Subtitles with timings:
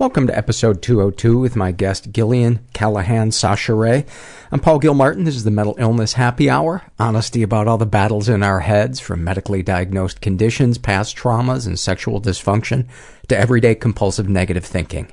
[0.00, 4.08] Welcome to episode 202 with my guest Gillian Callahan Sacheray.
[4.50, 5.24] I'm Paul Gilmartin.
[5.24, 6.84] This is the Mental Illness Happy Hour.
[6.98, 11.78] Honesty about all the battles in our heads, from medically diagnosed conditions, past traumas, and
[11.78, 12.88] sexual dysfunction,
[13.28, 15.12] to everyday compulsive negative thinking.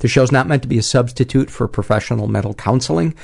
[0.00, 3.14] The show's not meant to be a substitute for professional mental counseling.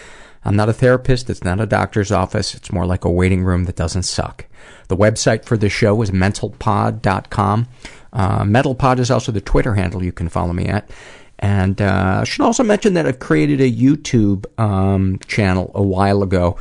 [0.47, 1.28] I'm not a therapist.
[1.28, 2.54] It's not a doctor's office.
[2.54, 4.47] It's more like a waiting room that doesn't suck.
[4.88, 7.69] The website for the show is mentalpod.com.
[8.12, 10.91] Uh, MentalPod is also the Twitter handle you can follow me at.
[11.38, 16.22] And uh, I should also mention that I've created a YouTube um, channel a while
[16.22, 16.56] ago.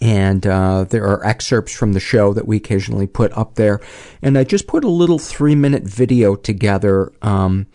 [0.00, 3.80] And uh, there are excerpts from the show that we occasionally put up there.
[4.20, 7.12] And I just put a little three minute video together.
[7.22, 7.66] Um,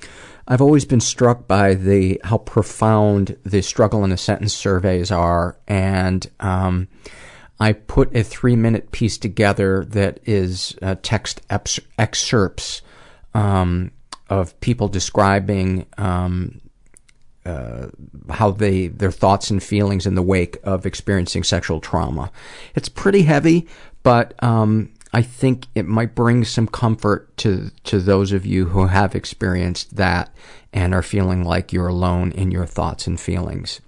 [0.47, 5.57] I've always been struck by the how profound the struggle in a sentence surveys are.
[5.67, 6.87] And um,
[7.59, 12.81] I put a three minute piece together that is uh, text ex- excerpts
[13.33, 13.91] um,
[14.29, 16.61] of people describing um,
[17.45, 17.87] uh,
[18.29, 22.31] how they their thoughts and feelings in the wake of experiencing sexual trauma.
[22.75, 23.67] It's pretty heavy,
[24.03, 28.87] but um, I think it might bring some comfort to to those of you who
[28.87, 30.33] have experienced that
[30.71, 33.81] and are feeling like you're alone in your thoughts and feelings.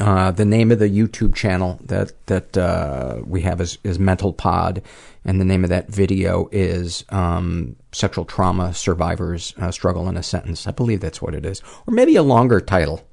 [0.00, 4.32] Uh, the name of the YouTube channel that that uh, we have is, is Mental
[4.32, 4.80] Pod,
[5.26, 10.22] and the name of that video is um, Sexual Trauma Survivors uh, Struggle in a
[10.22, 10.66] Sentence.
[10.66, 13.06] I believe that's what it is, or maybe a longer title.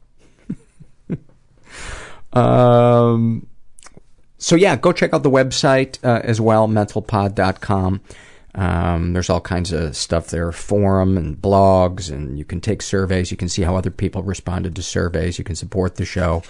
[2.33, 3.45] um,
[4.37, 8.01] so yeah, go check out the website uh, as well, mentalpod.com.
[8.57, 13.29] Um, there's all kinds of stuff there, forum and blogs, and you can take surveys.
[13.29, 15.37] You can see how other people responded to surveys.
[15.37, 16.41] You can support the show.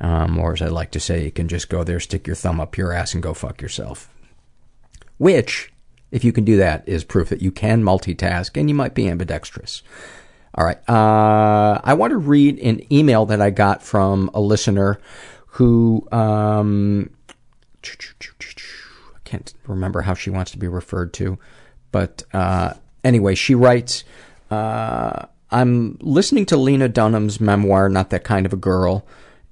[0.00, 2.60] Um, or as I like to say, you can just go there, stick your thumb
[2.60, 4.08] up your ass, and go fuck yourself.
[5.18, 5.70] Which,
[6.10, 9.06] if you can do that, is proof that you can multitask and you might be
[9.06, 9.82] ambidextrous.
[10.54, 10.78] All right.
[10.88, 14.98] Uh, I want to read an email that I got from a listener
[15.46, 17.10] who um,
[19.30, 21.38] can't remember how she wants to be referred to,
[21.92, 22.74] but uh,
[23.04, 24.04] anyway, she writes.
[24.50, 29.04] Uh, I'm listening to Lena Dunham's memoir, Not That Kind of a Girl,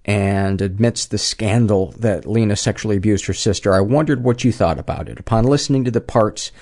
[0.05, 3.75] and admits the scandal that Lena sexually abused her sister.
[3.75, 5.19] I wondered what you thought about it.
[5.19, 6.53] Upon listening to the parts,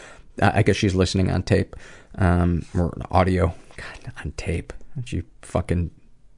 [0.41, 1.77] uh, I guess she's listening on tape,
[2.16, 4.72] um, or audio, God, on tape.
[5.04, 5.91] She fucking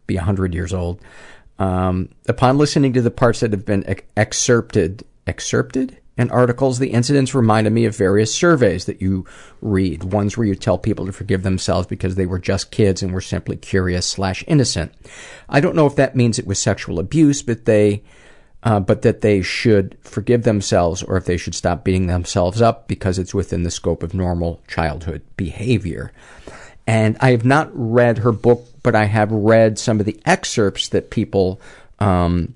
[0.07, 1.01] be 100 years old.
[1.61, 5.99] Um, upon listening to the parts that have been ex- excerpted, excerpted?
[6.19, 9.25] And articles, the incidents reminded me of various surveys that you
[9.63, 10.13] read.
[10.13, 13.21] Ones where you tell people to forgive themselves because they were just kids and were
[13.21, 14.93] simply curious slash innocent.
[15.49, 18.03] I don't know if that means it was sexual abuse, but they,
[18.65, 22.89] uh, but that they should forgive themselves or if they should stop beating themselves up
[22.89, 26.13] because it's within the scope of normal childhood behavior.
[26.85, 30.89] And I have not read her book, but I have read some of the excerpts
[30.89, 31.61] that people
[32.01, 32.55] um,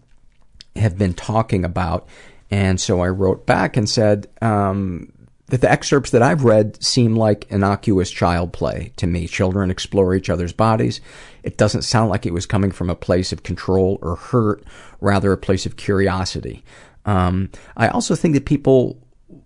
[0.75, 2.09] have been talking about
[2.53, 5.11] and so I wrote back and said um,
[5.47, 9.27] that the excerpts that I've read seem like innocuous child play to me.
[9.27, 11.01] Children explore each other's bodies.
[11.43, 14.63] It doesn't sound like it was coming from a place of control or hurt,
[15.01, 16.63] rather a place of curiosity.
[17.07, 18.99] Um, I also think that people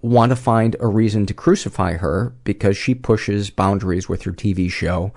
[0.02, 4.68] want to find a reason to crucify her because she pushes boundaries with her TV
[4.68, 5.12] show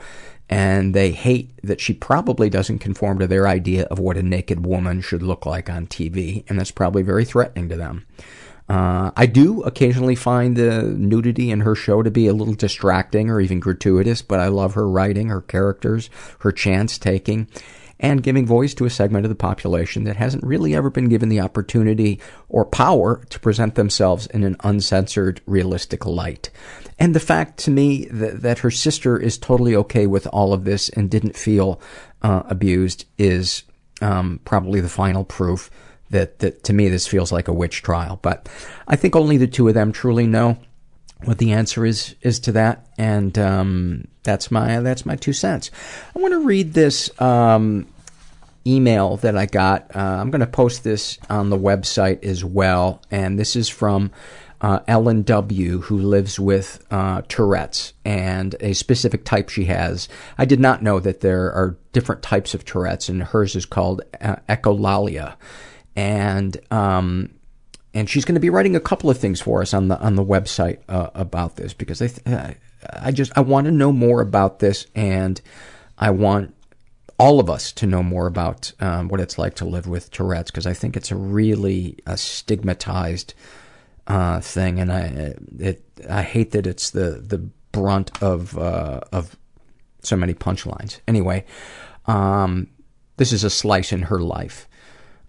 [0.49, 4.65] and they hate that she probably doesn't conform to their idea of what a naked
[4.65, 8.05] woman should look like on TV, and that's probably very threatening to them.
[8.67, 13.29] Uh, I do occasionally find the nudity in her show to be a little distracting
[13.29, 16.09] or even gratuitous, but I love her writing, her characters,
[16.39, 17.47] her chance taking,
[17.99, 21.29] and giving voice to a segment of the population that hasn't really ever been given
[21.29, 26.49] the opportunity or power to present themselves in an uncensored, realistic light.
[26.99, 30.65] And the fact to me that, that her sister is totally okay with all of
[30.65, 31.79] this and didn't feel
[32.21, 33.63] uh, abused is
[34.01, 35.71] um, probably the final proof
[36.09, 38.19] that, that to me this feels like a witch trial.
[38.21, 38.49] But
[38.87, 40.57] I think only the two of them truly know
[41.23, 45.69] what the answer is is to that, and um, that's my that's my two cents.
[46.15, 47.87] I want to read this um,
[48.65, 49.95] email that I got.
[49.95, 54.11] Uh, I'm going to post this on the website as well, and this is from
[54.61, 60.09] uh, Ellen W., who lives with uh, Tourette's and a specific type she has.
[60.37, 64.01] I did not know that there are different types of Tourette's, and hers is called
[64.19, 65.35] uh, echolalia.
[65.95, 67.31] And um,
[67.93, 70.15] and she's going to be writing a couple of things for us on the on
[70.15, 72.53] the website uh, about this because I th- uh,
[73.01, 75.41] I just I want to know more about this and
[75.97, 76.53] I want
[77.17, 80.51] all of us to know more about um, what it's like to live with Tourette's
[80.51, 83.33] because I think it's a really a stigmatized
[84.09, 87.37] uh, thing and I it I hate that it's the the
[87.71, 89.37] brunt of uh, of
[90.01, 90.99] so many punchlines.
[91.07, 91.45] Anyway,
[92.05, 92.67] um,
[93.17, 94.67] this is a slice in her life.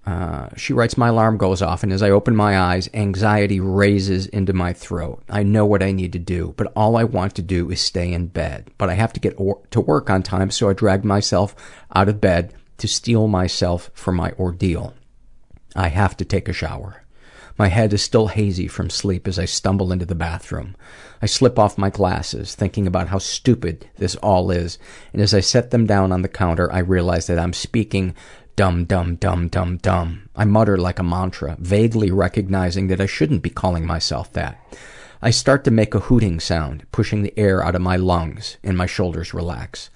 [0.06, 4.26] Uh, she writes, My alarm goes off, and as I open my eyes, anxiety raises
[4.26, 5.22] into my throat.
[5.28, 8.12] I know what I need to do, but all I want to do is stay
[8.12, 8.70] in bed.
[8.78, 11.54] But I have to get or- to work on time, so I drag myself
[11.94, 14.94] out of bed to steel myself for my ordeal.
[15.76, 17.04] I have to take a shower.
[17.60, 20.76] My head is still hazy from sleep as I stumble into the bathroom.
[21.20, 24.78] I slip off my glasses, thinking about how stupid this all is,
[25.12, 28.14] and as I set them down on the counter, I realize that I'm speaking
[28.56, 30.30] Dum, dum, dum, dum, dum.
[30.34, 34.58] I mutter like a mantra, vaguely recognizing that I shouldn't be calling myself that.
[35.20, 38.74] I start to make a hooting sound, pushing the air out of my lungs, and
[38.74, 39.90] my shoulders relax.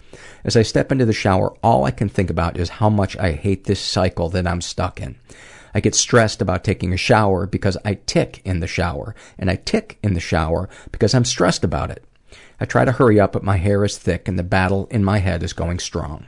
[0.44, 3.32] As I step into the shower, all I can think about is how much I
[3.32, 5.16] hate this cycle that I'm stuck in.
[5.74, 9.56] I get stressed about taking a shower because I tic in the shower, and I
[9.56, 12.04] tic in the shower because I'm stressed about it.
[12.60, 15.18] I try to hurry up, but my hair is thick and the battle in my
[15.18, 16.26] head is going strong.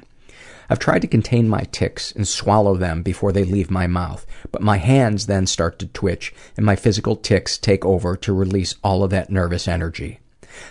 [0.68, 4.62] I've tried to contain my tics and swallow them before they leave my mouth, but
[4.62, 9.04] my hands then start to twitch and my physical tics take over to release all
[9.04, 10.18] of that nervous energy.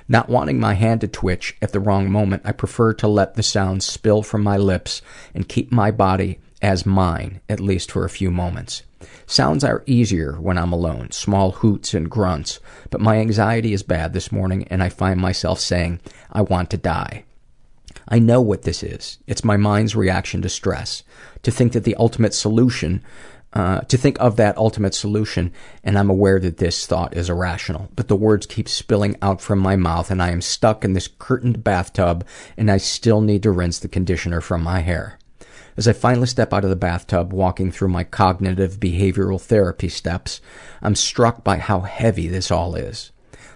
[0.09, 3.43] Not wanting my hand to twitch at the wrong moment, I prefer to let the
[3.43, 5.01] sound spill from my lips
[5.33, 8.83] and keep my body as mine, at least for a few moments.
[9.27, 12.59] Sounds are easier when I'm alone, small hoots and grunts,
[12.89, 15.99] but my anxiety is bad this morning and I find myself saying,
[16.31, 17.25] I want to die.
[18.07, 19.17] I know what this is.
[19.25, 21.03] It's my mind's reaction to stress.
[21.43, 23.03] To think that the ultimate solution,
[23.53, 25.51] uh, to think of that ultimate solution,
[25.83, 27.89] and I'm aware that this thought is irrational.
[27.95, 31.07] But the words keep spilling out from my mouth, and I am stuck in this
[31.07, 32.25] curtained bathtub,
[32.57, 35.17] and I still need to rinse the conditioner from my hair.
[35.77, 40.39] As I finally step out of the bathtub, walking through my cognitive behavioral therapy steps,
[40.81, 43.11] I'm struck by how heavy this all is.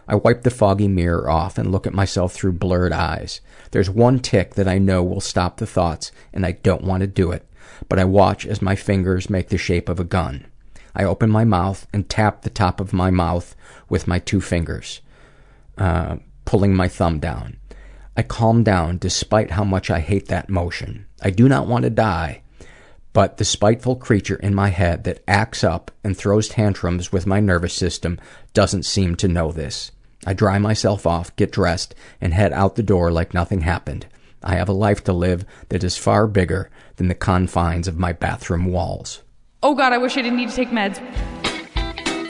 [0.05, 3.39] I wipe the foggy mirror off and look at myself through blurred eyes.
[3.71, 7.07] There's one tic that I know will stop the thoughts, and I don't want to
[7.07, 7.45] do it,
[7.87, 10.47] but I watch as my fingers make the shape of a gun.
[10.95, 13.55] I open my mouth and tap the top of my mouth
[13.87, 14.99] with my two fingers,
[15.77, 17.57] uh, pulling my thumb down.
[18.15, 21.05] I calm down despite how much I hate that motion.
[21.21, 22.41] I do not want to die,
[23.13, 27.39] but the spiteful creature in my head that acts up and throws tantrums with my
[27.39, 28.19] nervous system
[28.53, 29.91] doesn't seem to know this.
[30.25, 34.05] I dry myself off, get dressed, and head out the door like nothing happened.
[34.43, 38.13] I have a life to live that is far bigger than the confines of my
[38.13, 39.21] bathroom walls.
[39.63, 40.99] Oh god, I wish I didn't need to take meds.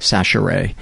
[0.00, 0.74] Sacheret,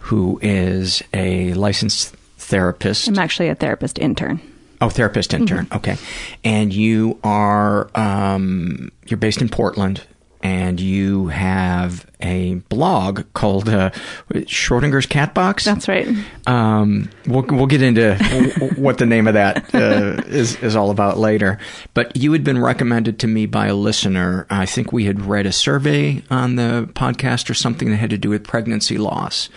[0.00, 3.08] who is a licensed therapist.
[3.08, 4.40] I'm actually a therapist intern.
[4.80, 5.66] Oh, therapist intern.
[5.72, 5.96] Okay,
[6.44, 10.02] and you are um, you're based in Portland,
[10.42, 13.90] and you have a blog called uh,
[14.30, 15.64] Schrodinger's Cat Box.
[15.64, 16.08] That's right.
[16.46, 18.16] Um, we'll we'll get into
[18.76, 21.58] what the name of that uh, is is all about later.
[21.94, 24.46] But you had been recommended to me by a listener.
[24.50, 28.18] I think we had read a survey on the podcast or something that had to
[28.18, 29.48] do with pregnancy loss,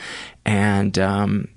[0.45, 1.47] and um,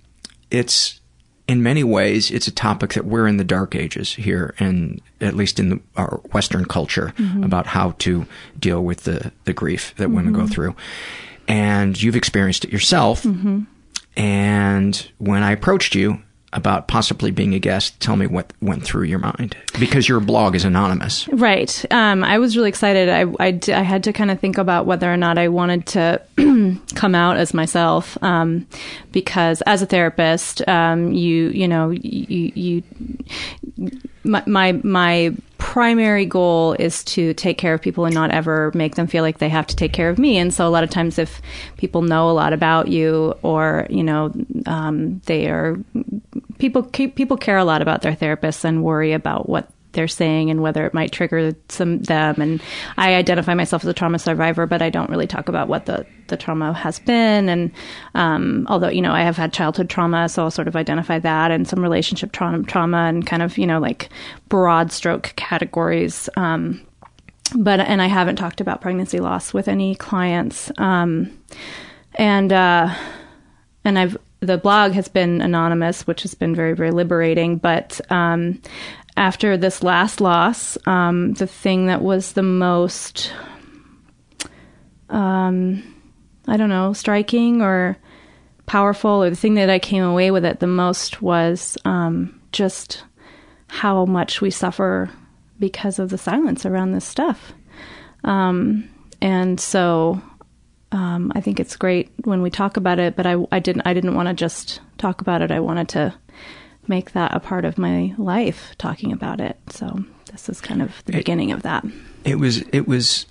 [0.50, 1.00] it's
[1.46, 5.34] in many ways, it's a topic that we're in the dark ages here, and at
[5.36, 7.44] least in the, our Western culture, Mhm.
[7.44, 8.26] about how to
[8.58, 10.50] deal with the, the grief that women go Mhm.
[10.50, 10.74] through.
[11.46, 13.22] And you've experienced it yourself.
[13.24, 13.60] hmm
[14.16, 16.20] And when I approached you
[16.54, 20.54] about possibly being a guest, tell me what went through your mind because your blog
[20.54, 21.28] is anonymous.
[21.28, 21.84] Right.
[21.92, 23.08] Um, I was really excited.
[23.08, 26.23] I, I, had to kind of think about whether or not I wanted to
[26.94, 28.66] come out as myself, um,
[29.12, 32.82] because as a therapist, um, you you know you you
[34.25, 38.96] my, my my primary goal is to take care of people and not ever make
[38.96, 40.37] them feel like they have to take care of me.
[40.37, 41.40] And so a lot of times, if
[41.76, 44.32] people know a lot about you, or you know,
[44.66, 45.78] um, they are
[46.58, 50.61] people people care a lot about their therapists and worry about what they're saying and
[50.61, 52.40] whether it might trigger some them.
[52.40, 52.61] And
[52.96, 56.04] I identify myself as a trauma survivor but I don't really talk about what the
[56.28, 57.49] the trauma has been.
[57.49, 57.70] And
[58.14, 61.50] um, although you know I have had childhood trauma so I'll sort of identify that
[61.50, 64.11] and some relationship trauma trauma and kind of you know like
[64.49, 66.28] broad stroke categories.
[66.37, 66.84] Um,
[67.56, 70.73] but and I haven't talked about pregnancy loss with any clients.
[70.78, 71.38] Um,
[72.16, 72.94] and uh,
[73.84, 77.56] and I've the blog has been anonymous, which has been very very liberating.
[77.56, 78.60] But um,
[79.16, 83.32] after this last loss, um, the thing that was the most,
[85.08, 85.82] um,
[86.46, 87.96] I don't know, striking or
[88.66, 93.04] powerful, or the thing that I came away with it the most was um, just
[93.68, 95.10] how much we suffer
[95.58, 97.52] because of the silence around this stuff.
[98.24, 98.88] Um,
[99.20, 100.20] and so
[100.94, 103.92] um, I think it's great when we talk about it, but I, I didn't I
[103.92, 105.50] didn't want to just talk about it.
[105.50, 106.14] I wanted to
[106.86, 109.58] make that a part of my life, talking about it.
[109.70, 111.84] So this is kind of the beginning of that.
[112.24, 113.26] It was it was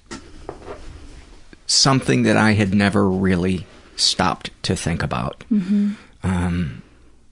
[1.65, 3.65] something that I had never really
[3.95, 5.43] stopped to think about.
[5.51, 5.95] Mhm.
[6.23, 6.81] Um,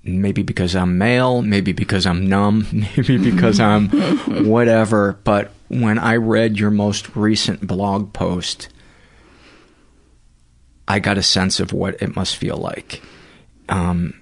[0.03, 3.89] maybe because I'm male, maybe because I'm numb, maybe because I'm
[4.45, 5.17] whatever.
[5.25, 8.69] But when I read your most recent blog post,
[10.91, 13.01] I got a sense of what it must feel like.
[13.69, 14.19] Um,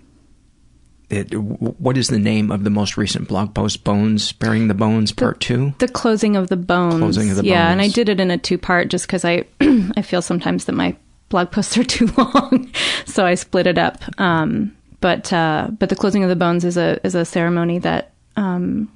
[1.09, 3.83] it, what is the name of the most recent blog post?
[3.83, 5.73] Bones, Bearing the Bones, Part Two.
[5.79, 6.99] The closing of the bones.
[6.99, 9.45] Closing of the yeah, and I did it in a two part just because I
[9.61, 10.95] I feel sometimes that my
[11.29, 12.71] blog posts are too long,
[13.05, 14.03] so I split it up.
[14.21, 18.11] Um, but uh, but the closing of the bones is a is a ceremony that
[18.35, 18.91] um,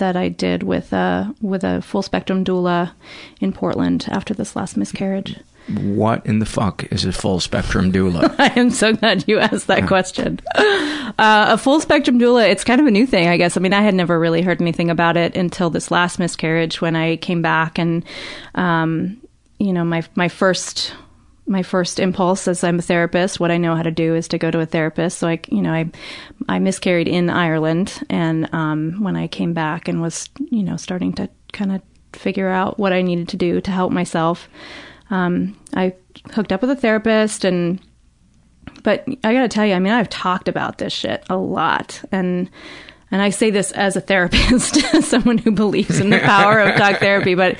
[0.00, 2.92] that I did with a with a full spectrum doula
[3.40, 5.38] in Portland after this last miscarriage.
[5.68, 8.34] What in the fuck is a full spectrum doula?
[8.38, 10.40] I am so glad you asked that question.
[10.56, 13.56] Uh, a full spectrum doula, it's kind of a new thing, I guess.
[13.56, 16.96] I mean, I had never really heard anything about it until this last miscarriage when
[16.96, 18.04] I came back and,
[18.56, 19.18] um,
[19.58, 20.92] you know, my, my first,
[21.50, 24.38] my first impulse as I'm a therapist, what I know how to do is to
[24.38, 25.18] go to a therapist.
[25.18, 25.90] So I, you know, I,
[26.48, 28.00] I miscarried in Ireland.
[28.08, 32.48] And, um, when I came back and was, you know, starting to kind of figure
[32.48, 34.48] out what I needed to do to help myself,
[35.10, 35.94] um, I
[36.32, 37.80] hooked up with a therapist and
[38.82, 42.02] but I got to tell you, I mean, I've talked about this shit a lot,
[42.12, 42.48] and
[43.10, 47.00] and I say this as a therapist, someone who believes in the power of talk
[47.00, 47.34] therapy.
[47.34, 47.56] But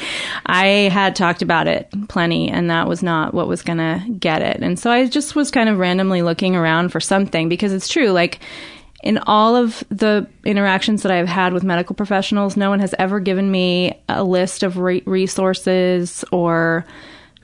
[0.47, 4.42] I had talked about it plenty, and that was not what was going to get
[4.42, 4.59] it.
[4.62, 8.11] And so I just was kind of randomly looking around for something because it's true,
[8.11, 8.40] like.
[9.02, 13.19] In all of the interactions that I've had with medical professionals, no one has ever
[13.19, 16.85] given me a list of re- resources or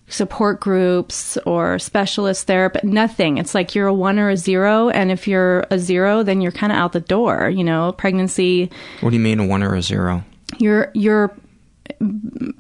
[0.08, 3.38] support groups or specialist therapy nothing.
[3.38, 6.52] It's like you're a one or a zero and if you're a zero then you're
[6.52, 7.92] kind of out the door you know?
[7.92, 8.70] Pregnancy
[9.00, 10.25] What do you mean a one or a zero?
[10.58, 11.36] you're you're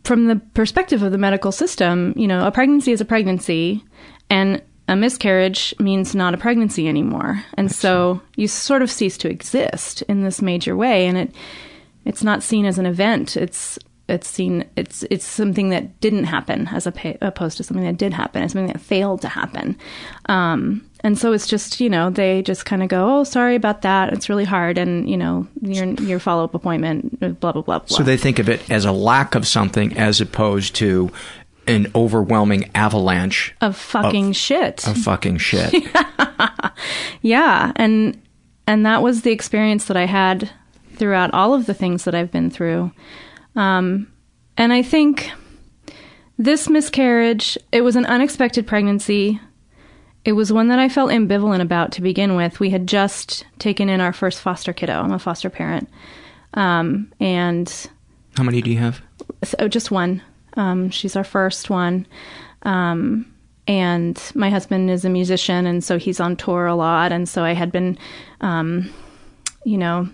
[0.02, 3.84] from the perspective of the medical system you know a pregnancy is a pregnancy
[4.28, 7.44] and a miscarriage means not a pregnancy anymore.
[7.54, 11.34] And so you sort of cease to exist in this major way and it
[12.04, 13.36] it's not seen as an event.
[13.36, 17.96] It's it's seen it's it's something that didn't happen as a, opposed to something that
[17.96, 19.76] did happen it's something that failed to happen
[20.26, 23.82] um, and so it's just you know they just kind of go, oh, sorry about
[23.82, 24.12] that.
[24.12, 27.78] It's really hard, and you know your your follow up appointment, blah blah blah.
[27.78, 27.86] blah.
[27.86, 31.12] So they think of it as a lack of something as opposed to
[31.68, 34.86] an overwhelming avalanche of fucking shit.
[34.86, 35.72] of fucking shit.
[37.22, 38.20] Yeah, and
[38.66, 40.50] and that was the experience that I had
[40.96, 42.92] throughout all of the things that I've been through.
[43.56, 44.12] Um,
[44.56, 45.30] and I think
[46.38, 49.40] this miscarriage, it was an unexpected pregnancy.
[50.24, 52.60] It was one that I felt ambivalent about to begin with.
[52.60, 55.00] We had just taken in our first foster kiddo.
[55.00, 55.88] I'm a foster parent.
[56.54, 57.72] Um, and
[58.36, 59.00] How many do you have?
[59.44, 60.22] so just one.
[60.56, 62.06] Um, she's our first one.
[62.62, 63.32] Um,
[63.68, 67.12] and my husband is a musician, and so he's on tour a lot.
[67.12, 67.98] And so I had been,
[68.40, 68.90] um,
[69.64, 70.08] you know,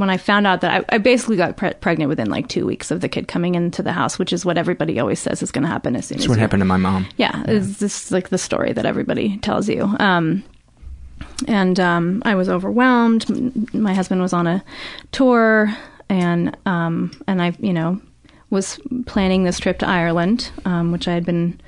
[0.00, 2.90] when I found out that I, I basically got pre- pregnant within like two weeks
[2.90, 5.62] of the kid coming into the house, which is what everybody always says is going
[5.62, 7.06] to happen as soon That's as what happened to my mom.
[7.18, 9.82] yeah, It's, this is like the story that everybody tells you.
[10.00, 10.42] Um,
[11.46, 13.74] and um, I was overwhelmed.
[13.74, 14.64] My husband was on a
[15.12, 15.74] tour,
[16.08, 18.00] and um, and I, you know,
[18.50, 21.60] was planning this trip to Ireland, um, which I had been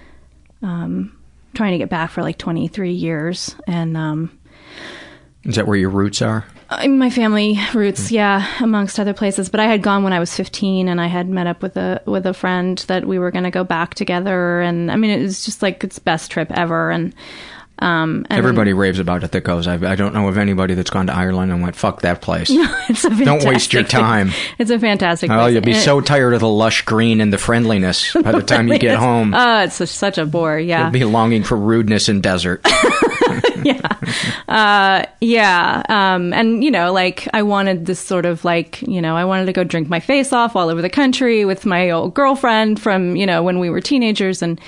[0.62, 1.16] um,
[1.54, 4.38] trying to get back for like 23 years, and um,
[5.44, 6.44] Is that where your roots are?
[6.72, 9.48] Uh, my family roots, yeah, amongst other places.
[9.48, 12.02] But I had gone when I was 15, and I had met up with a
[12.06, 14.60] with a friend that we were going to go back together.
[14.60, 16.90] And I mean, it was just like its best trip ever.
[16.90, 17.14] And
[17.78, 19.66] um, and Everybody raves about it that goes.
[19.66, 22.48] I, I don't know of anybody that's gone to Ireland and went, fuck that place.
[22.88, 24.30] it's a Don't waste your time.
[24.58, 25.30] It's a fantastic.
[25.30, 25.54] Oh, place.
[25.54, 28.42] you'll be And it- so tired of the lush green and the friendliness by the
[28.42, 29.34] time you get home.
[29.34, 30.60] Oh, it's such, such a bore.
[30.60, 30.82] Yeah.
[30.82, 32.64] You'll be longing for rudeness and desert.
[34.48, 35.82] Uh, yeah.
[35.88, 39.46] Um, and you know, like I wanted this sort of like, you know, I wanted
[39.46, 43.16] to go drink my face off all over the country with my old girlfriend from,
[43.16, 44.42] you know, when we were teenagers.
[44.42, 44.60] And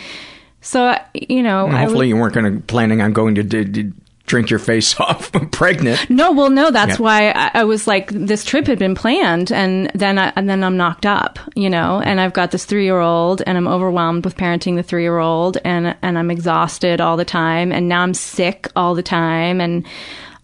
[0.63, 3.93] so, you know, I Hopefully, you weren't going to planning on going to d- d-
[4.27, 6.09] drink your face off pregnant.
[6.09, 7.05] no, well, no, that's Yeah.
[7.05, 10.65] why I, I was like, this trip had been planned and then, I, and then
[10.65, 14.25] I'm knocked up, you know, and I've got this three year old and I'm overwhelmed
[14.25, 17.71] with parenting the three year old and, and I'm exhausted all the time.
[17.71, 19.61] And now I'm sick all the time.
[19.61, 19.85] And,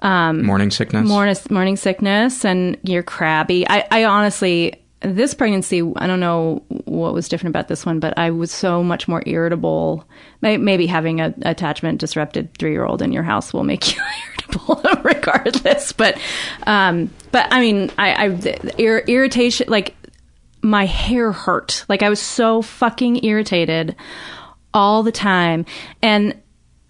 [0.01, 1.07] um, Morning sickness.
[1.09, 3.67] morning, morning sickness and you're crabby.
[3.69, 8.19] I, I honestly, this pregnancy, I don't know what was different about this one, but
[8.19, 10.07] I was so much more irritable.
[10.43, 14.83] Maybe having a attachment disrupted three year old in your house will make you irritable
[15.03, 15.93] regardless.
[15.93, 16.19] But,
[16.67, 19.97] um, but I mean, I, I ir- irritation, like
[20.63, 21.87] my hair hurt.
[21.89, 23.97] Like I was so fucking irritated
[24.75, 25.65] all the time.
[26.03, 26.39] And,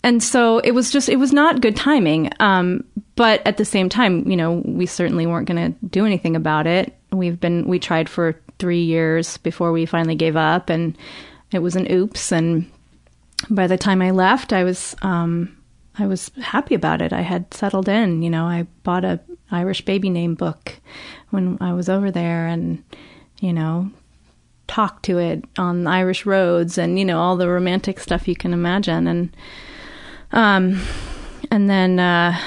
[0.02, 2.30] and so it was just, it was not good timing.
[2.40, 6.34] Um, but at the same time, you know, we certainly weren't going to do anything
[6.34, 6.96] about it.
[7.12, 10.96] We've been, we tried for three years before we finally gave up and
[11.52, 12.30] it was an oops.
[12.32, 12.70] And
[13.48, 15.56] by the time I left, I was, um,
[15.98, 17.12] I was happy about it.
[17.12, 19.20] I had settled in, you know, I bought a
[19.50, 20.78] Irish baby name book
[21.30, 22.84] when I was over there and,
[23.40, 23.90] you know,
[24.68, 28.52] talked to it on Irish roads and, you know, all the romantic stuff you can
[28.52, 29.08] imagine.
[29.08, 29.36] And,
[30.30, 30.80] um,
[31.50, 32.38] and then, uh,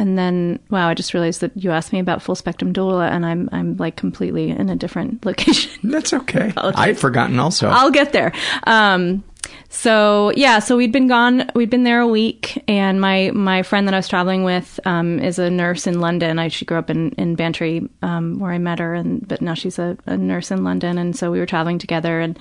[0.00, 0.88] and then, wow!
[0.88, 3.96] I just realized that you asked me about full spectrum doula, and I'm I'm like
[3.96, 5.90] completely in a different location.
[5.90, 6.54] That's okay.
[6.56, 7.68] I'd forgotten also.
[7.68, 8.32] I'll get there.
[8.66, 9.22] Um,
[9.68, 11.50] so yeah, so we'd been gone.
[11.54, 15.20] We'd been there a week, and my my friend that I was traveling with um,
[15.20, 16.38] is a nurse in London.
[16.38, 19.52] I she grew up in in Bantry, um, where I met her, and but now
[19.52, 22.38] she's a, a nurse in London, and so we were traveling together, and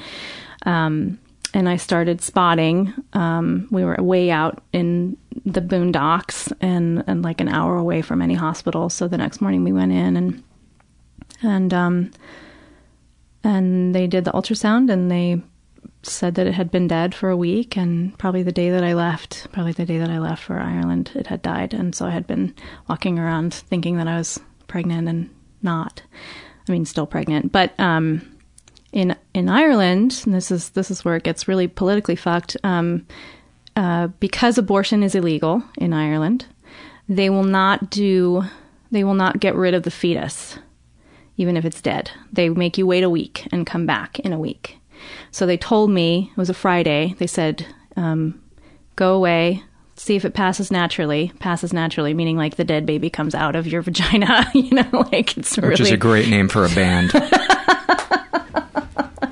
[0.66, 1.20] um,
[1.54, 2.94] and I started spotting.
[3.14, 8.22] Um, we were way out in the boondocks, and and like an hour away from
[8.22, 8.90] any hospital.
[8.90, 10.44] So the next morning we went in, and
[11.42, 12.12] and um,
[13.44, 15.42] and they did the ultrasound, and they
[16.04, 18.94] said that it had been dead for a week and probably the day that I
[18.94, 21.74] left, probably the day that I left for Ireland, it had died.
[21.74, 22.56] And so I had been
[22.88, 25.30] walking around thinking that I was pregnant and
[25.62, 26.02] not.
[26.68, 27.52] I mean, still pregnant.
[27.52, 28.39] But um,
[28.92, 32.58] in in Ireland, and this is this is where it gets really politically fucked.
[32.64, 33.06] Um,
[33.76, 36.46] uh, because abortion is illegal in Ireland,
[37.08, 38.44] they will not do.
[38.92, 40.58] They will not get rid of the fetus,
[41.38, 42.12] even if it's dead.
[42.34, 44.78] They make you wait a week and come back in a week.
[45.32, 47.16] So they told me it was a Friday.
[47.20, 48.42] They said, um,
[48.96, 49.64] "Go away,
[49.96, 53.68] see if it passes naturally." Passes naturally, meaning like the dead baby comes out of
[53.68, 54.50] your vagina.
[54.54, 57.12] you know, like it's really Which is a great name for a band.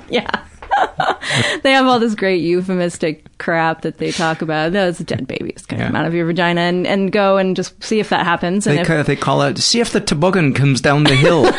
[0.10, 0.44] yeah.
[1.62, 4.72] they have all this great euphemistic crap that they talk about.
[4.72, 7.82] Those dead babies going to come out of your vagina and, and go and just
[7.82, 8.66] see if that happens.
[8.66, 11.44] And they, if, ca- they call it, see if the toboggan comes down the hill.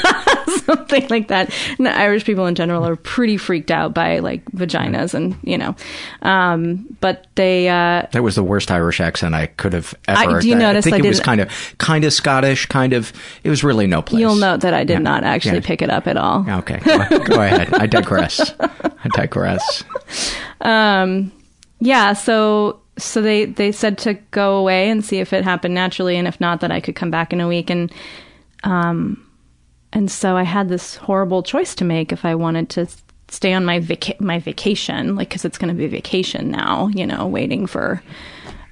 [0.65, 1.53] something like that.
[1.77, 5.57] And the Irish people in general are pretty freaked out by like vaginas and, you
[5.57, 5.75] know,
[6.21, 10.37] um, but they, uh, That was the worst Irish accent I could have ever.
[10.37, 12.93] I- do you notice I think I it was kind of, kind of Scottish, kind
[12.93, 13.11] of.
[13.43, 14.19] It was really no place.
[14.21, 14.99] you'll note that I did Yeah.
[14.99, 15.65] not actually Yeah.
[15.65, 16.45] pick it up at all.
[16.49, 17.73] Okay, go, go ahead.
[17.73, 18.53] I digress.
[18.59, 19.83] I digress.
[20.61, 21.31] um
[21.79, 26.17] yeah so so they they said to go away and see if it happened naturally
[26.17, 27.91] and if not that i could come back in a week and
[28.65, 29.23] um
[29.93, 32.87] and so i had this horrible choice to make if i wanted to
[33.27, 37.05] stay on my vaca- my vacation like cuz it's going to be vacation now you
[37.05, 38.01] know waiting for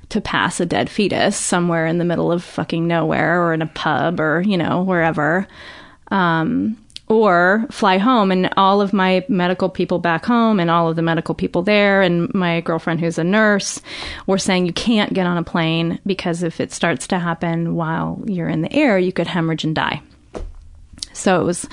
[0.10, 3.68] to pass a dead fetus somewhere in the middle of fucking nowhere or in a
[3.68, 5.48] pub or you know wherever.
[6.10, 6.78] Um,
[7.10, 11.02] or fly home and all of my medical people back home and all of the
[11.02, 13.82] medical people there and my girlfriend who's a nurse
[14.26, 18.22] were saying you can't get on a plane because if it starts to happen while
[18.26, 20.02] you're in the air you could hemorrhage and die
[21.18, 21.68] so it was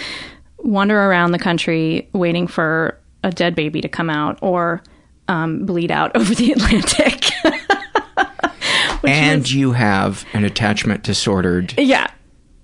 [0.59, 4.83] wander around the country waiting for a dead baby to come out or
[5.28, 7.30] um, bleed out over the atlantic
[9.07, 12.07] and you have an attachment disordered yeah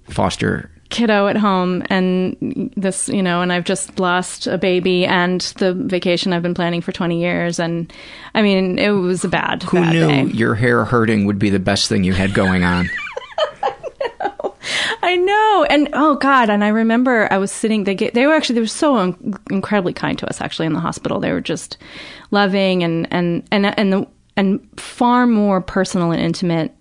[0.08, 0.70] foster.
[0.88, 5.72] kiddo at home and this you know and i've just lost a baby and the
[5.74, 7.92] vacation i've been planning for 20 years and
[8.34, 10.24] i mean it was a bad Who bad knew day.
[10.36, 12.88] your hair hurting would be the best thing you had going on?
[15.02, 15.66] i know.
[15.68, 16.50] And oh god.
[16.50, 19.35] And i remember i was sitting they get, they were actually they were so in-
[19.50, 21.20] incredibly kind to us actually in the hospital.
[21.20, 21.78] They were just
[22.30, 24.06] loving and and and and the
[24.37, 26.74] and far more personal and intimate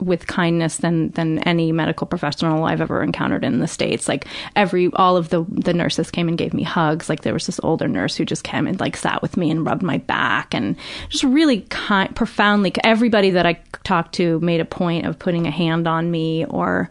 [0.00, 4.08] with kindness than than any medical professional I've ever encountered in the states.
[4.08, 7.08] Like every all of the the nurses came and gave me hugs.
[7.08, 9.66] Like there was this older nurse who just came and like sat with me and
[9.66, 10.76] rubbed my back and
[11.08, 12.72] just really kind, profoundly.
[12.84, 13.54] Everybody that I
[13.84, 16.90] talked to made a point of putting a hand on me or,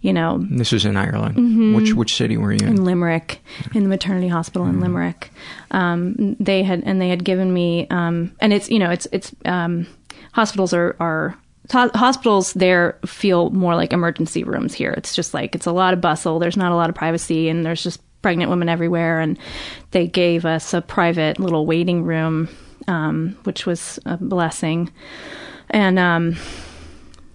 [0.00, 1.36] you know, This was in Ireland.
[1.36, 1.74] Mhm.
[1.76, 2.74] Which which city were you in?
[2.74, 3.40] in Limerick,
[3.74, 5.30] in the maternity hospital in Limerick.
[5.70, 9.32] Um, they had and they had given me, um, and it's you know it's it's
[9.44, 9.86] um,
[10.32, 11.36] hospitals are are
[11.70, 14.92] hospitals there feel more like emergency rooms here.
[14.92, 16.38] It's just like it's a lot of bustle.
[16.38, 19.20] There's not a lot of privacy, and there's just pregnant women everywhere.
[19.20, 19.38] And
[19.92, 22.48] they gave us a private little waiting room,
[22.88, 24.90] um, which was a blessing.
[25.70, 26.36] And um,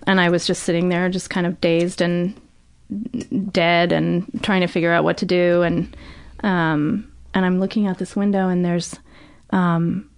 [0.06, 2.40] and I was just sitting there, just kind of dazed and
[3.52, 5.96] dead and trying to figure out what to do and
[6.44, 8.96] um and I'm looking out this window and there's
[9.50, 10.10] um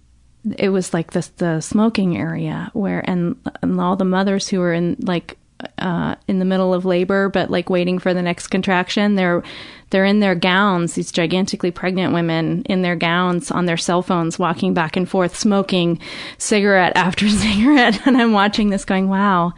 [0.56, 4.72] it was like this the smoking area where and, and all the mothers who were
[4.72, 5.36] in like
[5.78, 9.42] uh in the middle of labor but like waiting for the next contraction they're
[9.90, 14.38] they're in their gowns these gigantically pregnant women in their gowns on their cell phones
[14.38, 15.98] walking back and forth smoking
[16.38, 18.06] cigarette after cigarette.
[18.06, 19.52] And I'm watching this going wow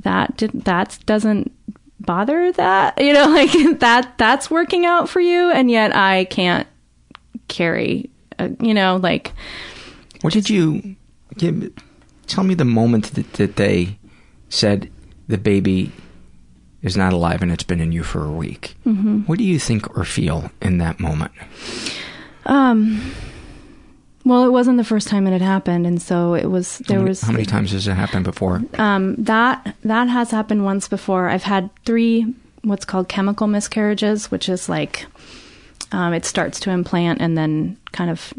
[0.00, 1.52] that did, that doesn't
[1.98, 3.00] bother that?
[3.00, 6.66] You know like that that's working out for you and yet i can't
[7.48, 8.09] carry
[8.40, 9.32] uh, you know like
[10.22, 10.96] What did you
[11.38, 11.70] give?
[12.26, 13.98] Tell me the moment that, that they
[14.48, 14.88] said
[15.28, 15.90] the baby
[16.82, 18.74] is not alive and it's been in you for a week.
[18.86, 19.26] Mhm.
[19.28, 21.32] What do you think or feel in that moment?
[22.46, 23.00] um
[24.24, 27.02] well it wasn't the first time it had happened and so it was there how,
[27.02, 28.62] many, was how many times has it happened before?
[28.78, 31.28] Um, that that has happened once before.
[31.28, 35.06] I've had three what's called chemical miscarriages, which is like
[35.92, 38.32] um, it starts to implant and then kind of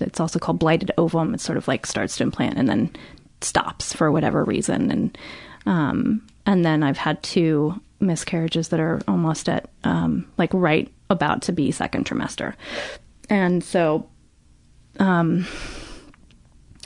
[0.00, 1.34] it's also called blighted ovum.
[1.34, 2.90] It sort of like starts to implant and then
[3.40, 4.90] stops for whatever reason.
[4.90, 5.18] And
[5.66, 11.42] um, and then I've had two miscarriages that are almost at um, like right about
[11.42, 12.54] to be second trimester.
[13.28, 14.08] And so
[14.98, 15.46] um,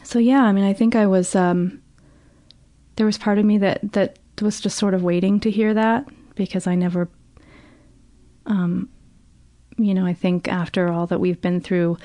[0.03, 1.83] so yeah, I mean, I think I was um,
[2.97, 6.07] there was part of me that that was just sort of waiting to hear that
[6.35, 7.09] because I never,
[8.47, 8.88] um,
[9.85, 11.99] you know, I think after all that we've been through,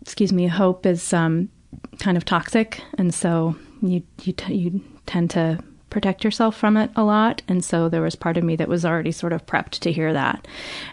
[0.00, 1.48] excuse me, hope is um,
[1.98, 5.58] kind of toxic, and so you you t- you tend to
[5.90, 7.42] protect yourself from it a lot.
[7.48, 10.12] And so there was part of me that was already sort of prepped to hear
[10.12, 10.46] that.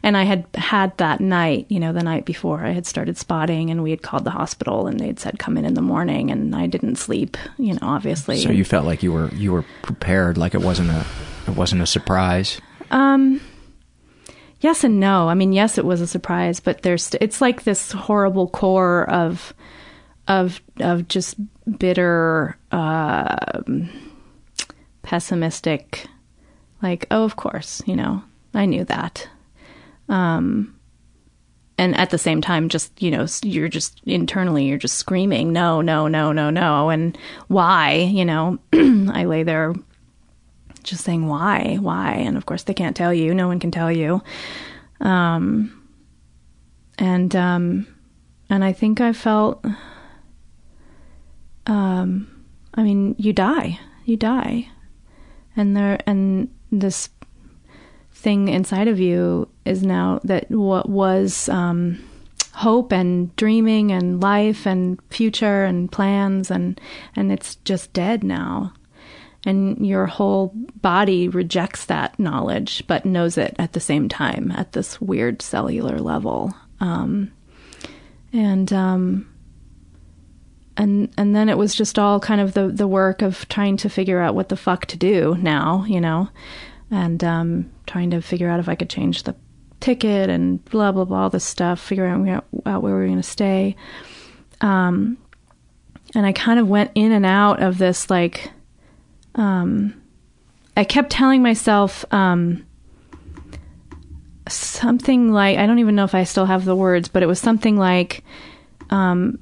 [0.04, 3.70] And i had had that night you know the night before i had started spotting
[3.70, 6.32] and we had called the hospital and they'd said come in in the morning.
[6.32, 8.38] And i didn't sleep you know obviously.
[8.38, 11.06] So you felt like you were you were prepared, like it wasn't a
[11.48, 12.60] it wasn't a surprise.
[12.92, 13.42] Um,
[14.66, 15.30] yes and no.
[15.30, 19.54] I mean, yes, it was a surprise, but there's it's like this horrible core of
[20.28, 21.36] of of just
[21.78, 23.90] bitter, um
[25.04, 26.08] pessimistic.
[26.82, 28.24] Like, oh, of course, you know,
[28.56, 29.30] I knew that.
[30.10, 30.76] Um,
[31.78, 35.82] and at the same time, just you know, you're just internally, you're just screaming, no,
[35.82, 37.16] no, no, no, no, and
[37.50, 37.94] why?
[37.94, 39.76] You know, I lay there
[40.86, 43.34] just saying why, why, and of course they can't tell you.
[43.34, 44.22] No one can tell you.
[45.02, 45.82] Um,
[46.98, 47.88] and um,
[48.50, 49.66] and I think I felt.
[51.68, 52.46] Um,
[52.76, 54.70] I mean, you die, you die,
[55.56, 57.10] and there and this
[58.12, 62.04] thing inside of you is now that what was um,
[62.54, 66.80] hope and dreaming and life and future and plans and
[67.16, 68.74] and it's just dead now
[69.46, 74.72] and your whole body rejects that knowledge but knows it at the same time at
[74.72, 76.54] this weird cellular level.
[76.80, 77.32] Um,
[78.34, 79.30] and um,
[80.78, 83.90] and and then it was just all kind of the the work of trying to
[83.90, 86.28] figure out what the fuck to do now you know
[86.92, 89.36] and um, trying to figure out if I could change the
[89.80, 93.24] ticket and blah blah blah all this stuff figuring out, where we were going to
[93.24, 93.76] stay.
[94.62, 95.18] Um,
[96.14, 98.52] and I kind of went in and out of this like
[99.36, 99.94] um,
[100.78, 102.66] I kept telling myself um,
[104.48, 107.40] something like I don't even know if I still have the words, but it was
[107.40, 108.24] something like,
[108.90, 109.40] um,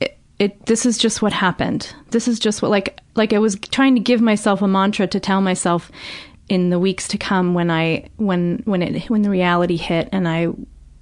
[0.00, 1.94] it, it this is just what happened.
[2.10, 5.20] This is just what like like I was trying to give myself a mantra to
[5.20, 5.90] tell myself
[6.48, 10.28] in the weeks to come when I when when it when the reality hit and
[10.28, 10.48] I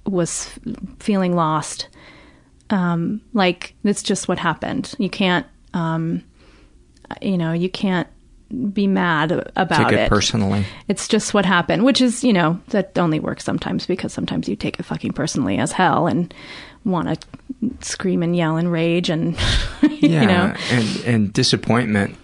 [0.05, 0.49] was
[0.99, 1.87] feeling lost.
[2.71, 4.95] Um, like it's just what happened.
[4.97, 6.23] You can't um,
[7.21, 8.07] you know, you can't
[8.73, 10.65] be mad about Take it, it personally.
[10.87, 14.55] It's just what happened, which is, you know, that only works sometimes because sometimes you
[14.55, 16.33] take it fucking personally as hell and
[16.83, 17.27] want to
[17.81, 19.35] scream and yell and rage and,
[19.81, 20.53] you yeah, know.
[20.69, 22.15] and and disappointment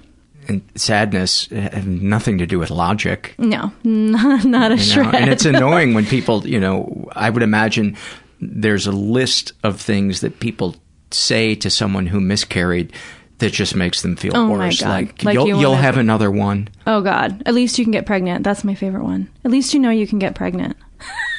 [0.48, 3.36] and sadness have nothing to do with logic.
[3.38, 5.10] No, not, not a you know?
[5.10, 5.16] shred.
[5.16, 7.98] And it's annoying when people, you know, I would imagine
[8.40, 10.76] there's a list of things that people
[11.12, 12.94] say to someone who miscarried
[13.42, 14.82] that just makes them feel Oh worse.
[14.82, 16.70] Like, Like you'll you you'll wanna- have another one.
[16.88, 17.44] Oh God!
[17.46, 18.44] At least you can get pregnant.
[18.44, 19.30] That's my favorite one.
[19.46, 20.78] At least you know you can get pregnant.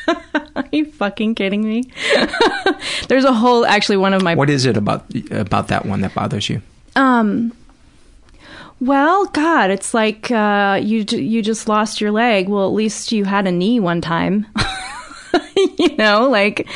[0.56, 1.84] Are you fucking kidding me?
[3.08, 6.14] There's a whole actually one of my What is it about about that one that
[6.14, 6.60] bothers you?
[6.94, 7.52] um.
[8.80, 12.48] Well, God, it's like uh, you you just lost your leg.
[12.48, 14.44] Well, at least you had a knee one time.
[15.78, 16.66] you know, like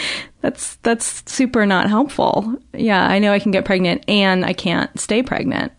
[0.46, 2.54] that's that's super not helpful.
[2.72, 5.72] Yeah, I know I can get pregnant and I can't stay pregnant.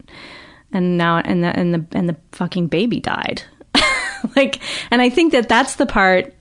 [0.74, 3.44] And now and the and the and the fucking baby died.
[4.36, 4.60] like
[4.92, 6.34] and I think that that's the part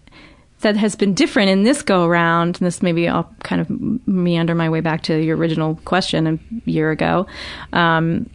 [0.62, 2.58] that has been different in this go around.
[2.58, 6.68] And this maybe I'll kind of meander my way back to your original question a
[6.68, 7.28] year ago.
[7.72, 8.28] Um,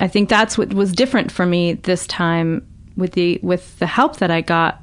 [0.00, 4.16] I think that's what was different for me this time with the with the help
[4.18, 4.80] that I got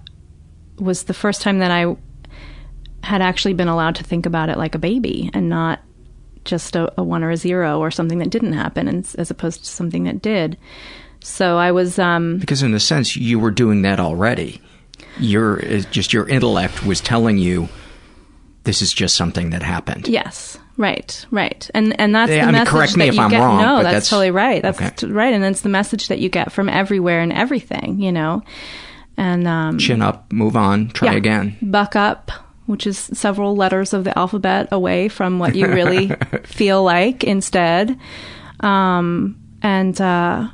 [0.78, 1.96] was the first time that I
[3.06, 5.80] had actually been allowed to think about it like a baby and not
[6.44, 9.62] just a, a one or a zero or something that didn't happen, and, as opposed
[9.64, 10.58] to something that did.
[11.22, 14.62] So I was um, Because in a sense, you were doing that already.
[15.20, 15.58] Your
[15.92, 17.68] just your intellect was telling you
[18.64, 20.08] this is just something that happened.
[20.08, 23.22] Yes, right, right, and and that's Yeah, the I mean, correct me that if you
[23.22, 23.40] I'm get.
[23.40, 24.62] wrong, No, that's, that's- totally right.
[24.62, 24.92] That's okay.
[24.96, 28.00] t- right, and that's the message that you get from everywhere and everything.
[28.02, 28.44] You know,
[29.18, 31.58] and um, Chin up, move on, try yeah, again.
[31.62, 32.32] Buck up,
[32.66, 36.10] which is several letters of the alphabet away from what you really
[36.44, 37.98] feel like instead.
[38.60, 40.48] Um, and uh,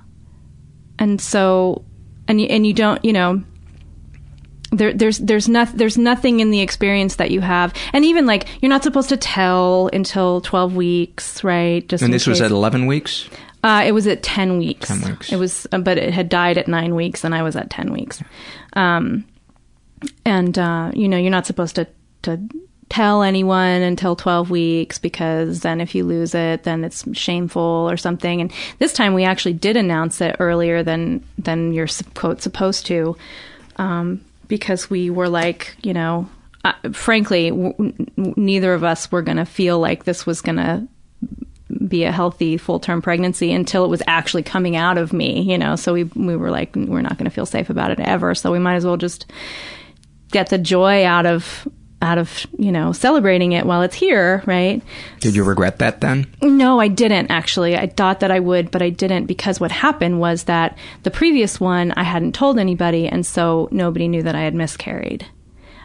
[0.99, 1.85] and so
[2.27, 3.43] and you, and you don't, you know,
[4.71, 8.47] there, there's there's not there's nothing in the experience that you have, and even like
[8.61, 11.87] you're not supposed to tell until twelve weeks, right?
[11.87, 13.29] Just and this was at 11 weeks?
[13.63, 14.87] Uh, it was at 10 weeks.
[14.87, 15.31] 10 weeks.
[15.31, 17.93] It was, uh, but it had died at nine weeks and I was at 10
[17.93, 18.23] weeks.
[18.73, 19.25] Um,
[20.25, 21.87] and, uh, you know, you're not supposed to,
[22.23, 22.39] to
[22.89, 27.95] tell anyone until 12 weeks because then if you lose it, then it's shameful or
[27.95, 28.41] something.
[28.41, 33.15] And this time we actually did announce it earlier than, than you're quote supposed to.
[33.77, 36.29] Um, because we were like, you know,
[36.65, 40.57] uh, frankly, w- n- neither of us were going to feel like this was going
[40.57, 40.85] to
[41.87, 45.57] be a healthy full term pregnancy until it was actually coming out of me, you
[45.57, 45.77] know.
[45.77, 48.35] So we we were like, we're not going to feel safe about it ever.
[48.35, 49.25] So we might as well just
[50.31, 51.65] get the joy out of
[52.01, 54.81] out of you know celebrating it while it's here, right?
[55.19, 56.27] Did you regret that then?
[56.41, 57.77] No, I didn't actually.
[57.77, 61.59] I thought that I would, but I didn't because what happened was that the previous
[61.59, 65.25] one I hadn't told anybody, and so nobody knew that I had miscarried.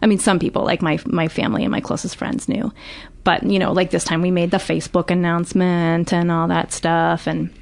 [0.03, 2.73] I mean, some people, like my my family and my closest friends, knew,
[3.25, 7.27] but you know, like this time we made the Facebook announcement and all that stuff,
[7.27, 7.53] and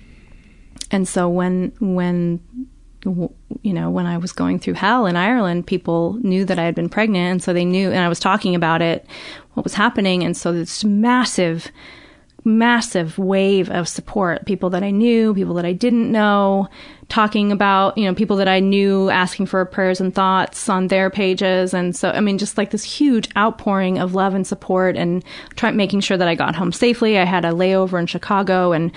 [0.91, 2.41] and so when when
[3.05, 6.75] you know when I was going through hell in Ireland, people knew that I had
[6.75, 9.07] been pregnant, and so they knew, and I was talking about it,
[9.55, 11.71] what was happening, and so this massive
[12.47, 16.69] massive wave of support people that I knew, people that I didn't know,
[17.09, 21.11] talking about you know people that I knew asking for prayers and thoughts on their
[21.11, 25.25] pages, and so I mean just like this huge outpouring of love and support, and
[25.57, 27.19] try, making sure that I got home safely.
[27.19, 28.91] I had a layover in Chicago, and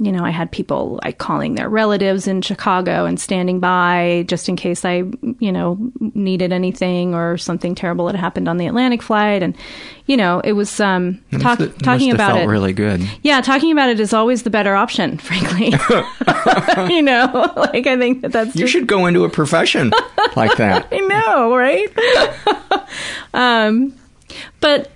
[0.00, 4.48] you know I had people like calling their relatives in Chicago and standing by just
[4.48, 5.04] in case I
[5.38, 9.56] you know needed anything or something terrible had happened on the Atlantic flight, and
[10.06, 13.00] you know it was um It talk, must have- talking about felt it really good.
[13.22, 15.72] yeah, talking about it is always the better option, frankly.
[16.94, 19.92] you know, like I think that that's You just- should go into a profession
[20.36, 20.88] like that.
[20.92, 22.84] I know, right?
[23.34, 23.94] um,
[24.60, 24.90] but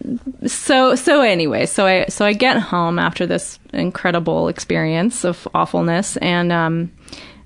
[0.46, 6.16] so so anyway, so I so I get home after this incredible experience of awfulness,
[6.18, 6.92] and um,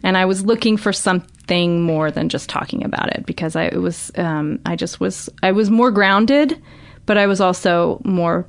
[0.02, 3.80] and I was looking for something more than just talking about it because I it
[3.80, 6.60] was um, I just was I was more grounded,
[7.04, 8.46] but I was also more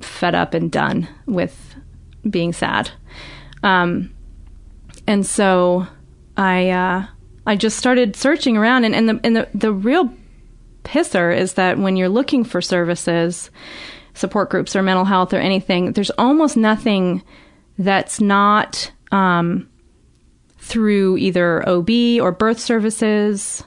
[0.00, 1.74] fed up and done with
[2.28, 2.90] being sad.
[3.62, 4.12] Um,
[5.08, 5.86] and so
[6.36, 7.06] I uh,
[7.46, 10.12] I just started searching around, and, and the and the, the real
[10.84, 13.50] pisser is that when you're looking for services,
[14.12, 17.22] support groups, or mental health, or anything, there's almost nothing
[17.78, 19.66] that's not um,
[20.58, 21.90] through either OB
[22.20, 23.64] or birth services.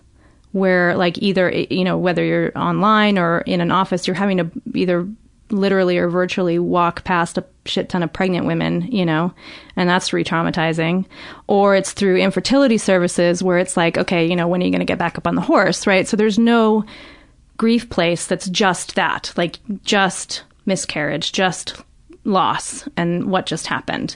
[0.52, 4.52] Where, like, either, you know, whether you're online or in an office, you're having to
[4.76, 5.08] either
[5.50, 9.34] literally or virtually walk past a shit ton of pregnant women, you know,
[9.76, 11.06] and that's re traumatizing.
[11.48, 14.80] Or it's through infertility services where it's like, okay, you know, when are you going
[14.80, 16.08] to get back up on the horse, right?
[16.08, 16.86] So there's no
[17.58, 21.76] grief place that's just that, like just miscarriage, just
[22.24, 24.16] loss, and what just happened.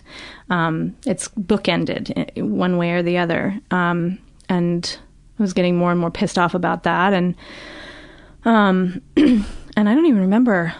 [0.50, 3.60] Um, it's bookended one way or the other.
[3.72, 4.98] Um, and
[5.40, 7.14] I was getting more and more pissed off about that.
[7.14, 7.36] And,
[8.46, 10.74] um, and I don't even remember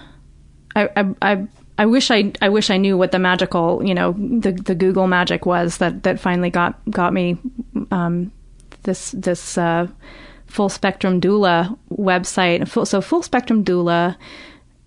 [0.76, 1.48] I, I, I,
[1.78, 5.08] I wish I, I wish I knew what the magical, you know, the, the Google
[5.08, 7.38] magic was that, that finally got, got me,
[7.92, 8.32] um,
[8.84, 9.88] this, this, uh,
[10.48, 12.88] full spectrum doula website.
[12.88, 14.16] So full spectrum doula,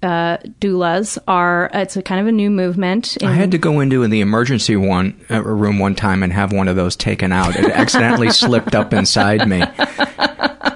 [0.03, 3.17] uh, doulas are, it's a kind of a new movement.
[3.23, 6.69] I had to go into the emergency one uh, room one time and have one
[6.69, 7.57] of those taken out.
[7.57, 9.63] It accidentally slipped up inside me.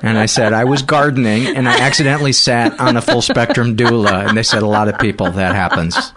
[0.05, 4.27] And I said, I was gardening and I accidentally sat on a full spectrum doula.
[4.29, 6.13] And they said, a lot of people, that happens.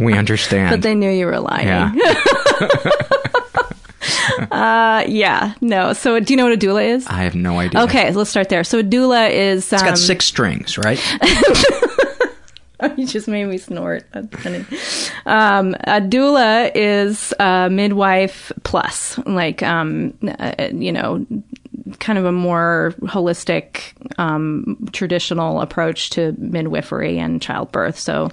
[0.00, 0.70] We understand.
[0.70, 1.66] but they knew you were lying.
[1.66, 1.92] Yeah.
[4.50, 5.92] uh, yeah, no.
[5.92, 7.06] So do you know what a doula is?
[7.06, 7.82] I have no idea.
[7.82, 8.64] Okay, let's start there.
[8.64, 9.72] So a doula is.
[9.72, 11.00] It's um, got six strings, right?
[12.96, 14.04] you just made me snort.
[14.12, 14.64] That's funny.
[15.26, 21.26] Um, a doula is a midwife plus, like, um, uh, you know,
[21.98, 27.98] kind of a more holistic, um, traditional approach to midwifery and childbirth.
[27.98, 28.30] So,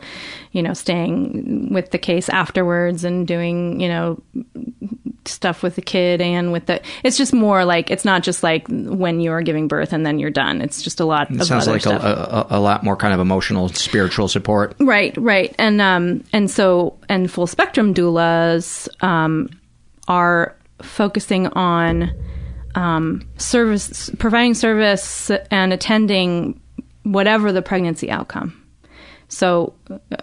[0.51, 4.21] you know, staying with the case afterwards and doing, you know,
[5.25, 8.67] stuff with the kid and with the it's just more like it's not just like
[8.67, 11.85] when you're giving birth and then you're done it's just a lot It sounds like
[11.85, 14.75] a, a, a lot more kind of emotional, spiritual support.
[14.79, 19.49] Right, right, and um, and so and full spectrum doulas um,
[20.07, 22.11] are focusing on
[22.75, 26.59] um, service, providing service and attending
[27.03, 28.55] whatever the pregnancy outcome.
[29.31, 29.75] So,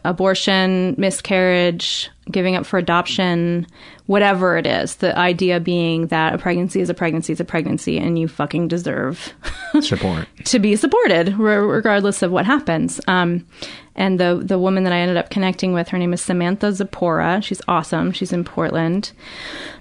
[0.04, 3.68] abortion, miscarriage, giving up for adoption,
[4.06, 4.96] whatever it is.
[4.96, 8.66] The idea being that a pregnancy is a pregnancy is a pregnancy, and you fucking
[8.66, 9.32] deserve
[9.80, 10.26] Support.
[10.46, 13.00] to be supported re- regardless of what happens.
[13.06, 13.46] Um,
[13.94, 17.40] and the the woman that I ended up connecting with, her name is Samantha Zapora.
[17.44, 18.10] She's awesome.
[18.10, 19.12] She's in Portland.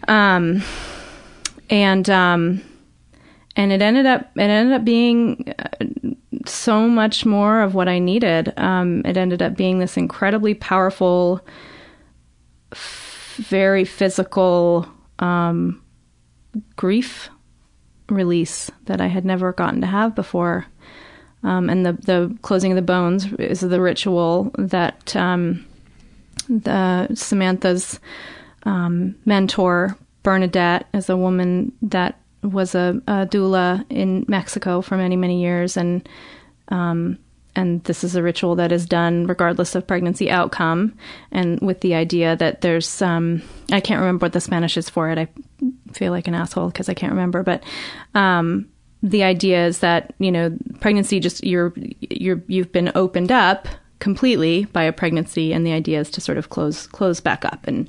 [0.08, 0.62] Um,
[1.70, 2.62] and um,
[3.56, 5.86] and it ended up it ended up being uh,
[6.46, 8.54] so much more of what I needed.
[8.58, 11.46] Um, it ended up being this incredibly powerful,
[12.72, 14.88] f- very physical
[15.20, 15.82] um,
[16.76, 17.30] grief
[18.10, 20.66] release that I had never gotten to have before.
[21.44, 25.66] Um, and the the closing of the bones is the ritual that um,
[26.50, 28.00] the Samantha's
[28.64, 35.16] um, mentor Bernadette is a woman that was a, a doula in Mexico for many
[35.16, 36.10] many years, and
[36.70, 37.20] um,
[37.56, 40.98] and this is a ritual that is done regardless of pregnancy outcome,
[41.32, 45.12] and with the idea that there's um, I can't remember what the Spanish is for
[45.12, 45.20] it.
[45.20, 45.28] I
[45.94, 47.64] feel like an asshole because I can't remember, but
[48.16, 48.68] um,
[49.04, 53.68] the idea is that you know pregnancy just you're you're you've been opened up
[54.00, 57.68] completely by a pregnancy, and the idea is to sort of close close back up
[57.68, 57.88] and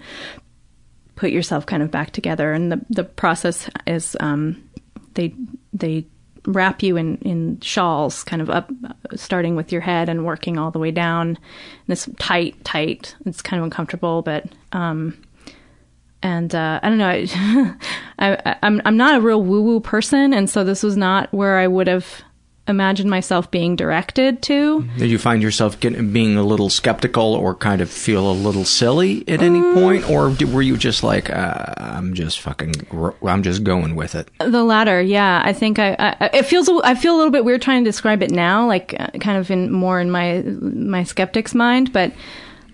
[1.17, 2.53] put yourself kind of back together.
[2.53, 4.62] And the the process is um,
[5.14, 5.35] they
[5.73, 6.07] they
[6.47, 8.71] wrap you in in shawls, kind of up,
[9.14, 11.29] starting with your head and working all the way down.
[11.29, 11.39] And
[11.89, 13.17] it's tight, tight.
[13.25, 15.21] It's kind of uncomfortable, but um,
[16.23, 17.09] and uh, I don't know.
[18.19, 21.33] I, I, I'm I'm not a real woo woo person, and so this was not
[21.33, 22.23] where I would have
[22.69, 24.83] imagined myself being directed to.
[24.99, 28.64] Did you find yourself getting, being a little skeptical or kind of feel a little
[28.64, 29.75] silly at any Mm.
[29.75, 32.75] point, or were you just like, uh, I'm just fucking,
[33.27, 34.29] I'm just going with it?
[34.41, 35.43] The latter, yeah.
[35.45, 38.23] I think I, I it feels I feel a little bit weird trying to describe
[38.23, 42.12] it now, like uh, kind of in more in my my skeptic's mind, but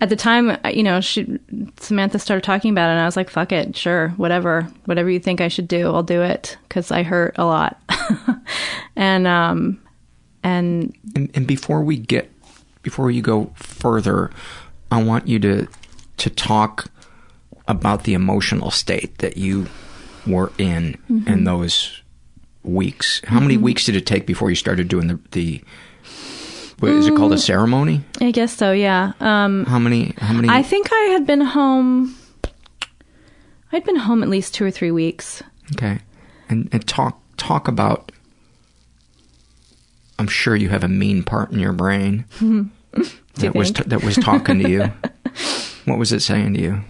[0.01, 1.39] at the time, uh, you know, she
[1.79, 5.19] Samantha started talking about it, and I was like, "Fuck it, sure, whatever, whatever you
[5.19, 7.79] think I should do, I'll do it," because I hurt a lot,
[8.95, 9.79] and um,
[10.43, 12.31] and And, and before we get,
[12.81, 14.29] before you go further,
[14.91, 15.67] I want you to
[16.17, 16.85] to talk
[17.67, 19.67] about the emotional state that you
[20.27, 21.45] were in in Mhm.
[21.45, 22.01] those
[22.63, 23.21] weeks.
[23.25, 23.61] How many Mhm.
[23.61, 25.61] weeks did it take before you started doing the the?
[26.79, 27.31] What is it called?
[27.31, 27.39] A Mm.
[27.45, 28.03] ceremony?
[28.19, 29.13] I guess so, yeah.
[29.21, 30.13] Um, How many?
[30.17, 30.49] How many?
[30.49, 32.15] I think I had been home.
[33.71, 35.41] I'd been home at least two or three weeks.
[35.73, 35.99] Okay,
[36.49, 38.11] and and talk talk about.
[40.19, 42.25] I'm sure you have a mean part in your brain
[43.35, 43.87] that was think?
[43.89, 44.91] that was talking to you.
[45.85, 46.81] what was it saying to you?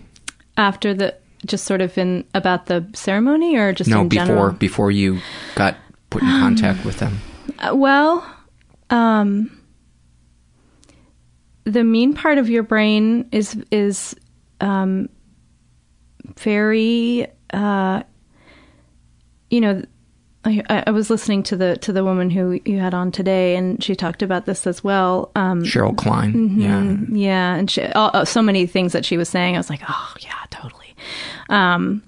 [0.57, 1.15] after the
[1.45, 4.51] just sort of in about the ceremony or just no, in before general?
[4.51, 5.19] before you
[5.55, 5.75] got
[6.09, 7.17] put in Um, contact with them.
[7.59, 8.23] Uh, well,
[8.89, 9.49] um,
[11.65, 14.15] the mean part of your brain is is
[14.61, 15.09] um,
[16.37, 18.03] very, uh,
[19.49, 19.81] you know.
[20.45, 23.81] I, I was listening to the to the woman who you had on today, and
[23.83, 25.31] she talked about this as well.
[25.35, 26.33] Um, Cheryl Klein.
[26.33, 26.57] Mhm,
[27.11, 27.17] Yeah.
[27.17, 29.55] yeah, and she, uh, uh, so many things that she was saying.
[29.55, 30.95] I was like, oh yeah, totally.
[31.49, 32.03] Um,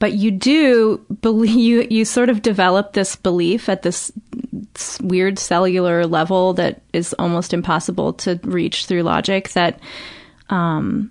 [0.00, 4.10] but you do believe you you sort of develop this belief at this
[5.00, 9.78] weird cellular level that is almost impossible to reach through logic that
[10.48, 11.10] um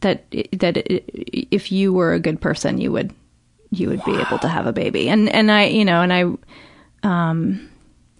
[0.00, 3.12] that that if you were a good person you would
[3.70, 5.08] you would be able to have a baby.
[5.08, 6.24] And and I you know and I
[7.02, 7.70] um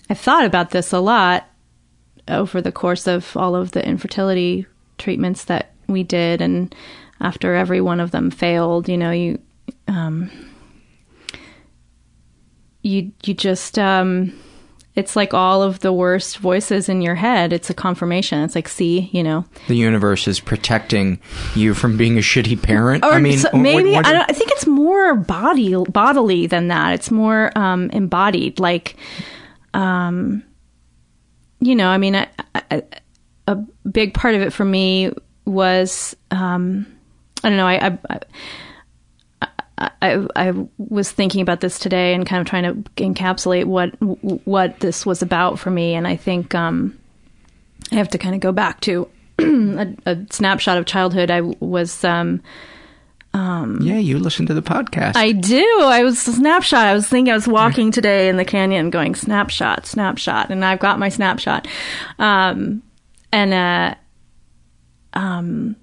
[0.09, 1.48] I've thought about this a lot
[2.28, 4.66] over the course of all of the infertility
[4.98, 6.40] treatments that we did.
[6.40, 6.74] And
[7.20, 9.38] after every one of them failed you know you
[9.88, 10.30] um
[12.82, 14.32] you you just um
[15.01, 18.68] it's like all of the worst voices in your head it's a confirmation it's like
[18.68, 21.18] see you know The universe is protecting
[21.57, 23.05] you from being a shitty parent.
[23.05, 26.68] or I mean, so- maybe what- I, don't, I think it's more body bodily than
[26.68, 26.94] that.
[26.94, 28.61] It's more um, embodied.
[28.61, 28.96] Like,
[29.74, 30.42] um,
[31.61, 32.82] you know, I mean, I, I,
[33.46, 33.57] a
[33.90, 35.12] big part of it for me
[35.44, 36.86] was um,
[37.42, 37.66] I don't know.
[37.66, 37.98] I,
[39.81, 43.91] I I, was thinking about this today and kind of trying to encapsulate what
[44.47, 46.99] what this was about for me, and I think um,
[47.91, 49.09] I have to kind of go back to
[49.39, 51.31] a, a snapshot of childhood.
[51.31, 52.43] I was um,
[53.33, 55.16] um, yeah, you listen to the podcast.
[55.16, 55.64] I do.
[55.83, 56.87] I was snapshot.
[56.87, 60.81] I was thinking I was walking today in the canyon going snapshot, snapshot, and I've
[60.81, 61.68] got my snapshot.
[62.18, 62.83] Um,
[63.33, 63.95] and uh,
[65.18, 65.76] um,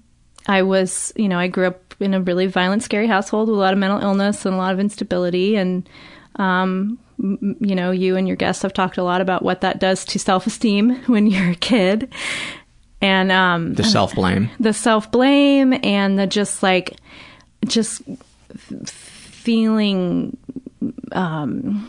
[0.46, 3.60] I was, you know, I grew up in a really violent, scary household with a
[3.60, 5.56] lot of mental illness and a lot of instability.
[5.56, 5.88] And,
[6.36, 9.80] um, m- you know, you and your guests have talked a lot about what that
[9.80, 12.12] does to self esteem when you're a kid.
[13.00, 14.50] And um, the self blame.
[14.60, 16.96] the self blame and the just like
[17.66, 18.02] just
[18.54, 20.36] f- feeling
[21.12, 21.88] um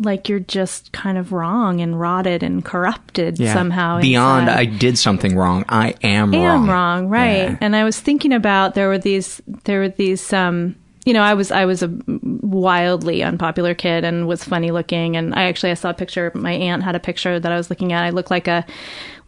[0.00, 4.58] like you're just kind of wrong and rotted and corrupted somehow Beyond, inside.
[4.58, 5.64] I did something wrong.
[5.68, 6.68] I am am wrong.
[6.68, 7.50] wrong, right?
[7.50, 7.58] Yeah.
[7.60, 10.76] And I was thinking about there were these there were these um
[11.06, 15.34] you know, I was I was a wildly unpopular kid and was funny looking and
[15.34, 17.92] I actually I saw a picture my aunt had a picture that I was looking
[17.92, 18.04] at.
[18.04, 18.66] I looked like a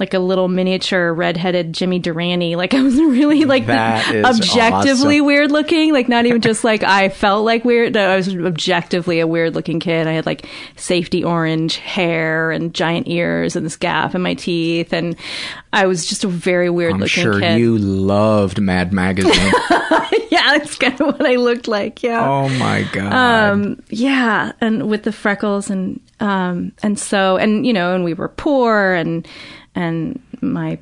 [0.03, 2.57] like a little miniature redheaded Jimmy Durante.
[2.57, 5.27] Like I was really like is objectively awesome.
[5.27, 5.93] weird looking.
[5.93, 7.95] Like not even just like I felt like weird.
[7.95, 10.09] No, I was objectively a weird looking kid.
[10.09, 14.93] I had like safety orange hair and giant ears and this gap in my teeth
[14.93, 15.17] and
[15.73, 17.61] I was just a very weird I'm looking sure kid.
[17.61, 19.33] you loved Mad Magazine.
[20.31, 22.03] yeah, that's kind of what I looked like.
[22.03, 22.29] Yeah.
[22.29, 23.13] oh my god.
[23.13, 28.15] Um, yeah, and with the freckles and um, and so and you know, and we
[28.15, 29.27] were poor and
[29.75, 30.79] and my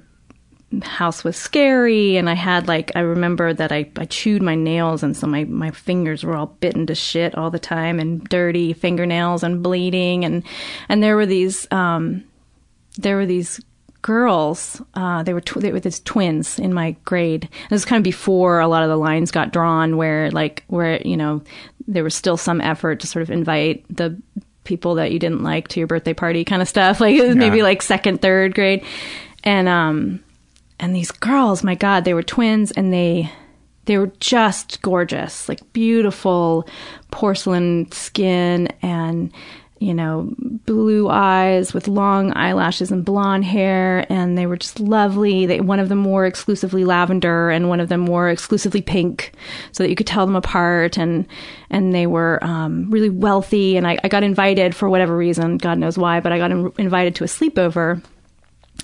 [0.82, 5.03] house was scary and I had like I remember that I, I chewed my nails
[5.03, 8.72] and so my, my fingers were all bitten to shit all the time and dirty
[8.72, 10.45] fingernails and bleeding and
[10.88, 12.22] and there were these um
[12.99, 13.61] there were these
[14.03, 17.45] girls uh they were tw- they were these twins in my grade.
[17.45, 20.64] And it was kind of before a lot of the lines got drawn where like
[20.68, 21.43] where you know
[21.88, 24.16] there was still some effort to sort of invite the
[24.65, 27.37] people that you didn't like to your birthday party kind of stuff like it was
[27.37, 28.85] maybe like second third grade.
[29.45, 30.21] And um
[30.79, 33.31] and these girls my god they were twins and they
[33.87, 36.69] they were just gorgeous, like beautiful
[37.11, 39.33] porcelain skin and
[39.81, 45.47] you know, blue eyes with long eyelashes and blonde hair, and they were just lovely.
[45.47, 49.33] They, one of them wore exclusively lavender, and one of them wore exclusively pink,
[49.72, 50.99] so that you could tell them apart.
[50.99, 51.26] And
[51.70, 53.78] and they were um, really wealthy.
[53.78, 56.70] And I, I got invited for whatever reason, God knows why, but I got in,
[56.76, 58.03] invited to a sleepover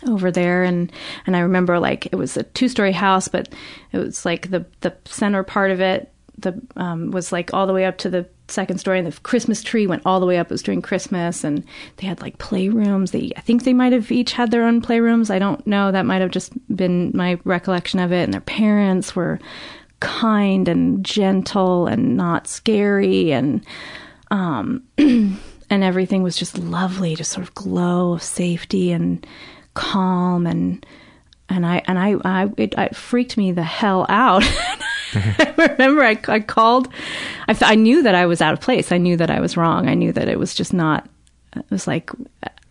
[0.07, 0.93] over there and
[1.27, 3.49] and I remember like it was a two story house but
[3.93, 7.73] it was like the the center part of it the um, was like all the
[7.73, 10.47] way up to the second story and the christmas tree went all the way up.
[10.47, 11.65] It was during christmas and
[11.97, 13.11] they had like playrooms.
[13.11, 15.31] They i think they might have each had their own playrooms.
[15.31, 15.91] I don't know.
[15.91, 18.25] That might have just been my recollection of it.
[18.25, 19.39] And their parents were
[20.01, 23.65] kind and gentle and not scary and
[24.31, 25.39] um and
[25.71, 29.27] everything was just lovely just sort of glow of safety and
[29.75, 30.85] calm and
[31.49, 34.43] and I and I I it, it freaked me the hell out.
[35.15, 36.89] I remember I, I called.
[37.49, 38.93] I, I knew that I was out of place.
[38.93, 39.89] I knew that I was wrong.
[39.89, 41.09] I knew that it was just not.
[41.55, 42.11] It was like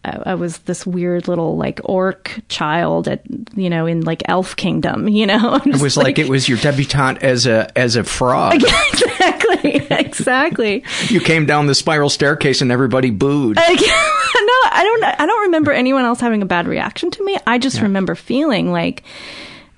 [0.06, 3.24] I, I was this weird little like orc child at
[3.56, 5.10] you know in like Elf Kingdom.
[5.16, 8.56] You know, it was like, like, it was your debutante as a as a frog.
[8.94, 10.84] exactly, exactly.
[11.08, 13.56] you came down the spiral staircase and everybody booed.
[13.58, 15.22] no, I don't.
[15.22, 17.38] I don't remember anyone else having a bad reaction to me.
[17.48, 17.84] I just yeah.
[17.84, 19.04] remember feeling like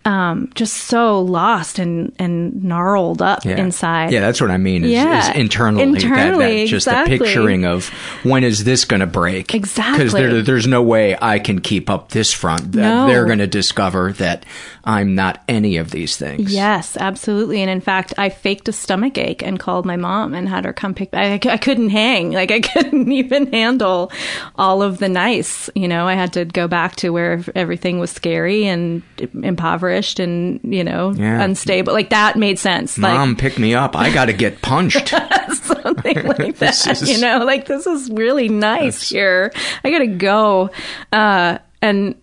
[0.07, 3.57] um, just so lost and, and gnarled up yeah.
[3.57, 4.13] inside.
[4.13, 4.85] Yeah, that's what I mean.
[4.85, 5.31] Is, yeah.
[5.31, 7.17] is internally, internally that, that just exactly.
[7.17, 7.89] the picturing of
[8.23, 9.53] when is this going to break?
[9.53, 10.05] Exactly.
[10.05, 12.73] Because there, there's no way I can keep up this front.
[12.73, 13.07] No.
[13.07, 14.45] They're going to discover that
[14.85, 16.53] I'm not any of these things.
[16.53, 17.61] Yes, absolutely.
[17.61, 20.71] And in fact, I faked a stomach ache and called my mom and had her
[20.71, 21.09] come pick.
[21.11, 22.31] I, I couldn't hang.
[22.31, 24.09] Like I couldn't even handle
[24.55, 25.69] all of the nice.
[25.75, 29.03] You know, I had to go back to where everything was scary and
[29.43, 31.41] impoverished and you know yeah.
[31.41, 31.93] unstable.
[31.93, 32.97] Like that made sense.
[32.97, 33.95] Mom, like, pick me up.
[33.95, 35.09] I got to get punched.
[35.53, 36.87] something like that.
[36.87, 39.51] Is, you know, like this is really nice here.
[39.83, 40.69] I got to go.
[41.11, 42.15] Uh, and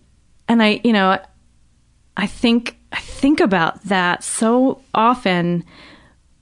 [0.47, 1.19] and I, you know,
[2.17, 5.63] I think I think about that so often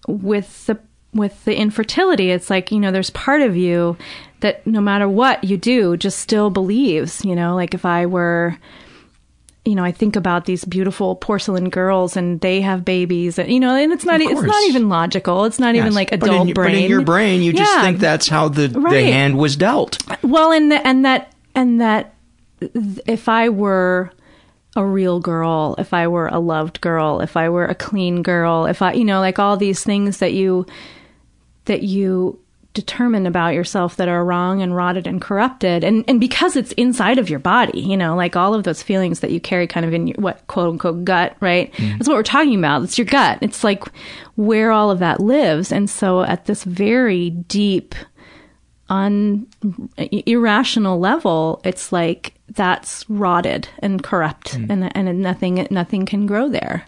[0.08, 0.80] with the
[1.14, 2.32] with the infertility.
[2.32, 3.98] It's like you know, there's part of you
[4.42, 7.24] that no matter what you do, just still believes.
[7.24, 8.58] You know, like if I were
[9.66, 13.62] you know, I think about these beautiful porcelain girls and they have babies and, you
[13.62, 15.46] know, and it's not, it's not even logical.
[15.46, 15.84] It's not yes.
[15.84, 16.72] even like adult but in, brain.
[16.74, 17.60] But in your brain, you yeah.
[17.60, 18.92] just think that's how the, right.
[18.92, 19.98] the hand was dealt.
[20.22, 22.14] Well, and, the, and that, and that
[22.60, 24.12] if I were
[24.76, 28.66] a real girl, if I were a loved girl, if I were a clean girl,
[28.66, 30.66] if I, you know, like all these things that you,
[31.66, 32.38] that you
[32.74, 35.84] determine about yourself that are wrong and rotted and corrupted.
[35.84, 39.20] And and because it's inside of your body you know like all of those feelings
[39.22, 41.72] that you carry kind of in your what quote unquote gut right?
[41.74, 41.98] Mm.
[41.98, 42.84] that's what we're talking about.
[42.84, 43.40] It's your gut.
[43.42, 43.84] It's like
[44.36, 45.72] where all of that lives.
[45.72, 47.96] And so at this very deep
[48.90, 49.48] un
[50.26, 54.70] irrational level it's like that's rotted and corrupt mm.
[54.70, 56.86] and and nothing nothing can grow there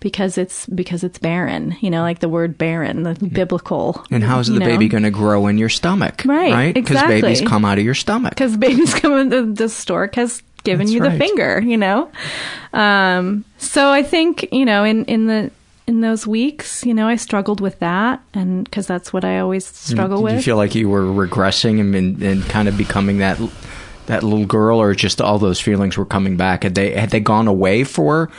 [0.00, 1.76] because it's because it's barren.
[1.80, 4.04] You know, like the word barren, the biblical.
[4.10, 4.66] And how's the know?
[4.66, 6.22] baby going to grow in your stomach?
[6.24, 6.74] Right, right?
[6.74, 7.22] Because exactly.
[7.22, 8.34] babies come out of your stomach.
[8.34, 9.12] Because babies come.
[9.12, 11.12] in The, the stork has given That's you right.
[11.12, 11.60] the finger.
[11.60, 12.10] You know.
[12.72, 15.50] Um, so I think you know in in the
[15.88, 19.64] in those weeks, you know, I struggled with that, and because that's what I always
[19.64, 20.32] struggle with.
[20.32, 20.40] Did with.
[20.42, 23.40] you feel like you were regressing and, and, and kind of becoming that
[24.04, 26.62] that little girl, or just all those feelings were coming back?
[26.62, 28.30] Had they had they gone away for?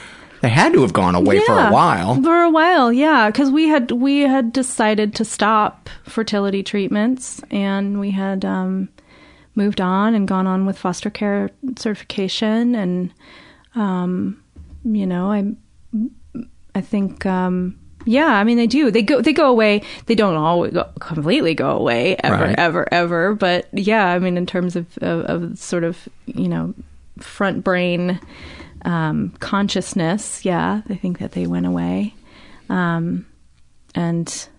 [0.41, 2.21] They had to have gone away yeah, for a while.
[2.21, 7.99] For a while, yeah, because we had we had decided to stop fertility treatments, and
[7.99, 8.87] we had um,
[9.55, 13.11] moved on and gone on with foster care certification, and
[13.75, 14.41] um,
[14.85, 15.53] you know, I
[16.75, 17.25] I think.
[17.25, 18.89] Um, yeah, I mean they do.
[18.91, 19.81] They go they go away.
[20.05, 22.55] They don't always go, completely go away ever Right.
[22.57, 26.73] ever ever, but yeah, I mean in terms of, of of sort of, you know,
[27.19, 28.17] front brain
[28.85, 32.13] um, consciousness, yeah, I think that they went away.
[32.69, 33.25] Um,
[33.95, 34.49] and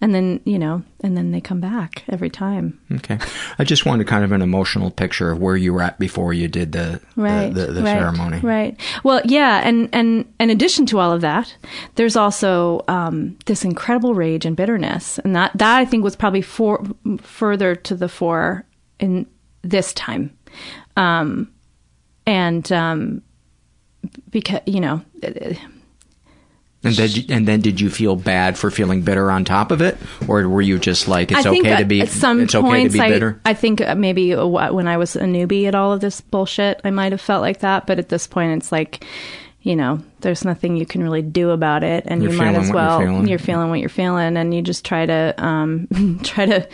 [0.00, 2.80] and then, you know, and then they come back every time.
[2.92, 3.18] Okay,
[3.58, 6.46] I just wanted kind of an emotional picture of where you were at before you
[6.46, 7.52] did the Right.
[7.52, 8.38] the, the, the right, ceremony.
[8.38, 8.80] Right.
[9.02, 11.56] Well, yeah, and and in addition to all of that,
[11.96, 16.42] there's also um, this incredible rage and bitterness, and that that I think was probably
[16.42, 16.84] for,
[17.20, 18.64] further to the fore
[19.00, 19.26] in
[19.62, 20.30] this time,
[20.96, 21.50] um,
[22.24, 23.22] and um,
[24.30, 25.02] because you know.
[26.84, 29.98] And then, and then, did you feel bad for feeling bitter on top of it,
[30.28, 33.00] or were you just like, it's okay to be, at some it's okay to be
[33.00, 33.40] I, bitter?
[33.44, 36.80] I think uh, maybe uh, when I was a newbie at all of this bullshit,
[36.84, 37.88] I might have felt like that.
[37.88, 39.04] But at this point, it's like,
[39.60, 42.56] you know, there's nothing you can really do about it, and You're you might as
[42.56, 43.28] what you're well feeling.
[43.28, 45.88] you're feeling what you're feeling, and you just try to um,
[46.22, 46.68] try to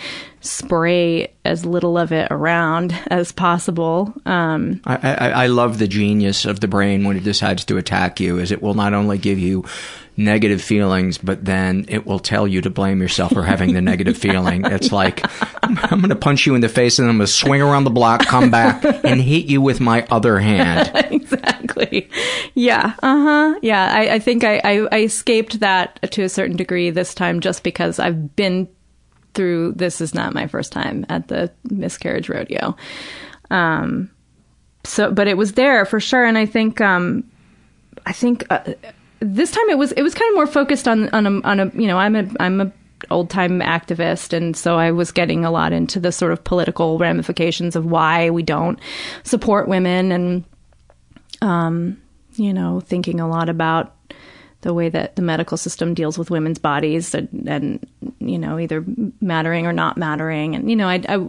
[0.44, 4.12] spray as little of it around as possible.
[4.26, 8.20] Um, I, I, I love the genius of the brain when it decides to attack
[8.20, 9.64] you is it will not only give you
[10.16, 14.16] negative feelings but then it will tell you to blame yourself for having the negative
[14.26, 15.24] feeling it's like
[15.64, 17.82] i'm, I'm going to punch you in the face and i'm going to swing around
[17.82, 20.92] the block come back and hit you with my other hand
[21.74, 22.08] exactly.
[22.54, 22.94] Yeah.
[23.02, 23.58] Uh huh.
[23.62, 23.92] Yeah.
[23.92, 27.62] I, I think I, I, I escaped that to a certain degree this time just
[27.62, 28.68] because I've been
[29.34, 32.76] through this is not my first time at the miscarriage rodeo.
[33.50, 34.10] Um,
[34.84, 36.24] so, but it was there for sure.
[36.24, 37.24] And I think, um,
[38.06, 38.74] I think, uh,
[39.20, 41.66] this time it was, it was kind of more focused on, on a, on a,
[41.74, 42.72] you know, I'm a, I'm a,
[43.10, 46.96] old time activist and so I was getting a lot into the sort of political
[46.96, 48.78] ramifications of why we don't
[49.24, 50.44] support women and
[51.42, 52.00] um,
[52.36, 53.93] you know, thinking a lot about
[54.64, 57.86] the way that the medical system deals with women's bodies and, and
[58.18, 58.82] you know either
[59.20, 60.54] mattering or not mattering.
[60.56, 61.24] And you know I, I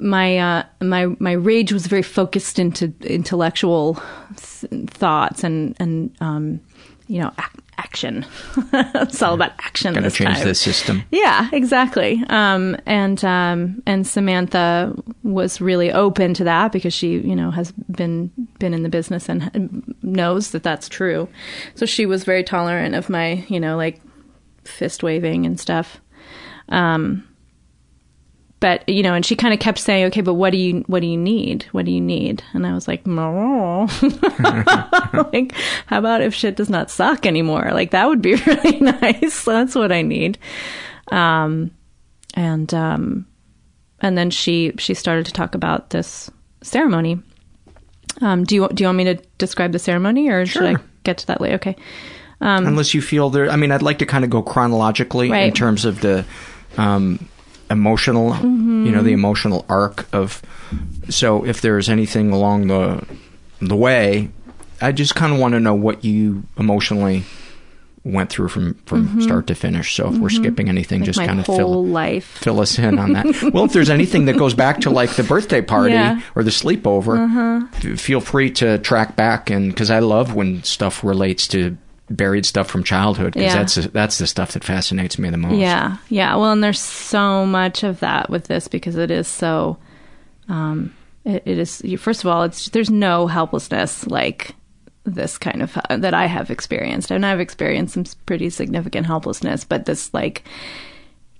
[0.00, 4.02] my uh, my my rage was very focused into intellectual
[4.36, 6.60] th- thoughts and and um,
[7.06, 7.32] you know
[7.78, 8.24] action
[8.72, 10.46] it's all about action gotta change time.
[10.46, 12.22] the system Yeah, exactly.
[12.28, 17.72] Um, and um, and Samantha was really open to that because she, you know, has
[17.72, 21.28] been been in the business and knows that that's true.
[21.74, 24.00] So she was very tolerant of my, you know, like
[24.64, 26.00] fist waving and stuff.
[26.68, 27.26] Um,
[28.58, 31.00] but you know, and she kind of kept saying, "Okay, but what do you what
[31.00, 31.66] do you need?
[31.72, 33.86] What do you need?" And I was like, "No,
[35.32, 35.52] like
[35.86, 37.70] how about if shit does not suck anymore?
[37.72, 39.44] Like that would be really nice.
[39.44, 40.38] That's what I need."
[41.12, 41.70] Um,
[42.34, 43.26] and um,
[44.00, 46.30] and then she she started to talk about this
[46.62, 47.20] ceremony.
[48.22, 51.18] Um, do you do you want me to describe the ceremony, or should I get
[51.18, 51.56] to that later?
[51.56, 51.76] Okay.
[52.40, 55.54] Um, unless you feel there i mean i'd like to kind of go chronologically in
[55.54, 56.22] terms of the
[56.76, 57.30] um,
[57.70, 58.86] emotional mm-hmm.
[58.86, 60.42] you know the emotional arc of
[61.08, 63.04] so if there's anything along the
[63.60, 64.30] the way
[64.80, 67.24] i just kind of want to know what you emotionally
[68.06, 69.20] went through from from mm-hmm.
[69.20, 69.96] start to finish.
[69.96, 70.44] So if we're mm-hmm.
[70.44, 72.24] skipping anything like just kind of fill life.
[72.24, 73.26] fill us in on that.
[73.52, 76.20] Well if there's anything that goes back to like the birthday party Yeah.
[76.34, 77.66] or the sleepover uh-huh.
[77.72, 81.76] f- feel free to track back and because i love when stuff relates to
[82.08, 83.58] buried stuff from childhood because Yeah.
[83.58, 86.36] that's that's the stuff that fascinates me the most Yeah, yeah.
[86.36, 89.78] Well, and there's so much of that with this because it is so.
[90.48, 90.94] Um,
[91.24, 94.54] it, it is first of all, it's there's no helplessness like
[95.04, 99.64] this kind of uh, that I have experienced, and I've experienced some pretty significant helplessness.
[99.64, 100.44] But this like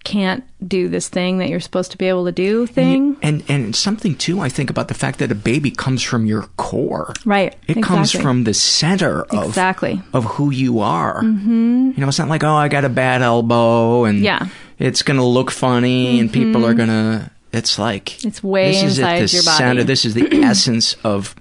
[0.07, 3.17] can't do this thing that you're supposed to be able to do thing.
[3.23, 6.43] and and something too i think about the fact that a baby comes from your
[6.57, 7.55] core Right.
[7.67, 10.01] it comes from the center of Exactly.
[10.13, 11.91] of who you are mm-hmm.
[11.95, 14.47] you know it's not like oh i got a bad elbow and Yeah.
[14.79, 19.23] it's gonna look funny and people are gonna it's like It's way this is inside
[19.23, 19.57] at the your body.
[19.59, 21.35] center this is the essence of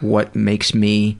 [0.00, 1.18] what makes me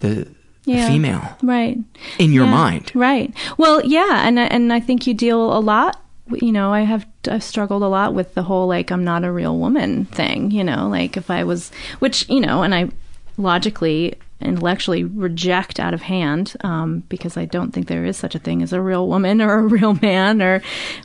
[0.00, 0.26] the
[0.64, 0.88] Yeah.
[0.88, 1.78] female Right.
[2.18, 3.32] in your Yeah, mind Right.
[3.58, 6.00] Well, yeah, and I- and I think you deal a lot.
[6.30, 9.32] You know, I have I've struggled a lot with the whole like I'm not a
[9.32, 10.50] real woman thing.
[10.52, 12.90] You know, like if I was, which you know, and I
[13.36, 18.38] logically, intellectually reject out of hand um, because I don't think there is such a
[18.38, 20.62] thing as a real woman or a real man or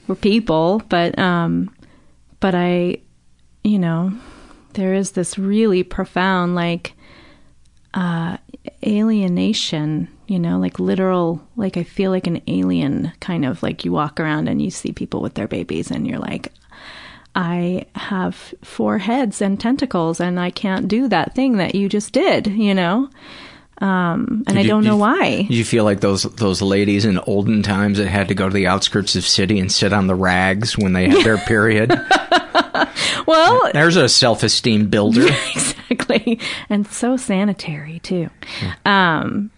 [0.08, 0.82] or people.
[0.89, 1.74] But um,
[2.39, 2.97] but I,
[3.64, 4.14] you know,
[4.74, 6.93] there is this really profound like
[7.95, 8.38] uh,
[8.86, 13.91] alienation, you know, like literal, like I feel like an alien kind of like you
[13.91, 16.51] walk around and you see people with their babies and you're like,
[17.36, 22.13] I have four heads and tentacles and I can't do that thing that you just
[22.13, 23.09] did, you know?
[23.79, 25.41] Um, and Did I don't did know why.
[25.41, 28.53] Did you feel like those those ladies in olden times that had to go to
[28.53, 31.93] the outskirts of city and sit on the rags when they had their period?
[33.27, 35.27] Well, There's a self esteem builder.
[35.55, 35.74] exactly
[36.69, 38.29] and so sanitary too.
[38.86, 39.51] Um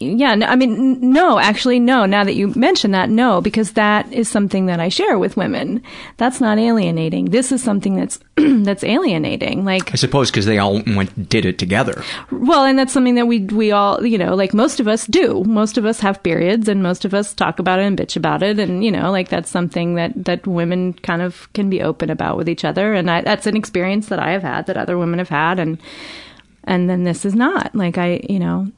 [0.00, 4.10] yeah no, i mean no actually no now that you mention that no because that
[4.12, 5.82] is something that i share with women.
[6.16, 7.26] That's not alienating.
[7.26, 11.58] This is something that's that's alienating like I suppose because they all went did it
[11.58, 12.02] together.
[12.30, 15.44] well and that's something that we we all you know like most of us do.
[15.44, 18.42] Most of us have periods and most of us talk about it and bitch about
[18.42, 22.10] it and you know like that's something that that women kind of can be open
[22.10, 22.94] about with each other.
[22.94, 25.78] And I, that's an experience that i have had that other women have had and
[26.64, 27.74] and then this is not.
[27.74, 28.70] Like i you know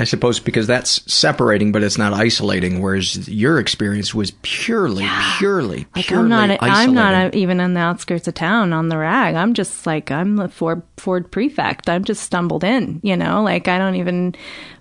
[0.00, 2.80] I suppose because that's separating, but it's not isolating.
[2.80, 5.06] Whereas your experience was purely,
[5.38, 8.96] purely, Like purely I'm not, I'm not even in the outskirts of town on the
[8.96, 9.34] rag.
[9.34, 11.90] I'm just like I'm the Ford Ford prefect.
[11.90, 13.42] I'm just stumbled in, you know.
[13.42, 14.34] Like I don't even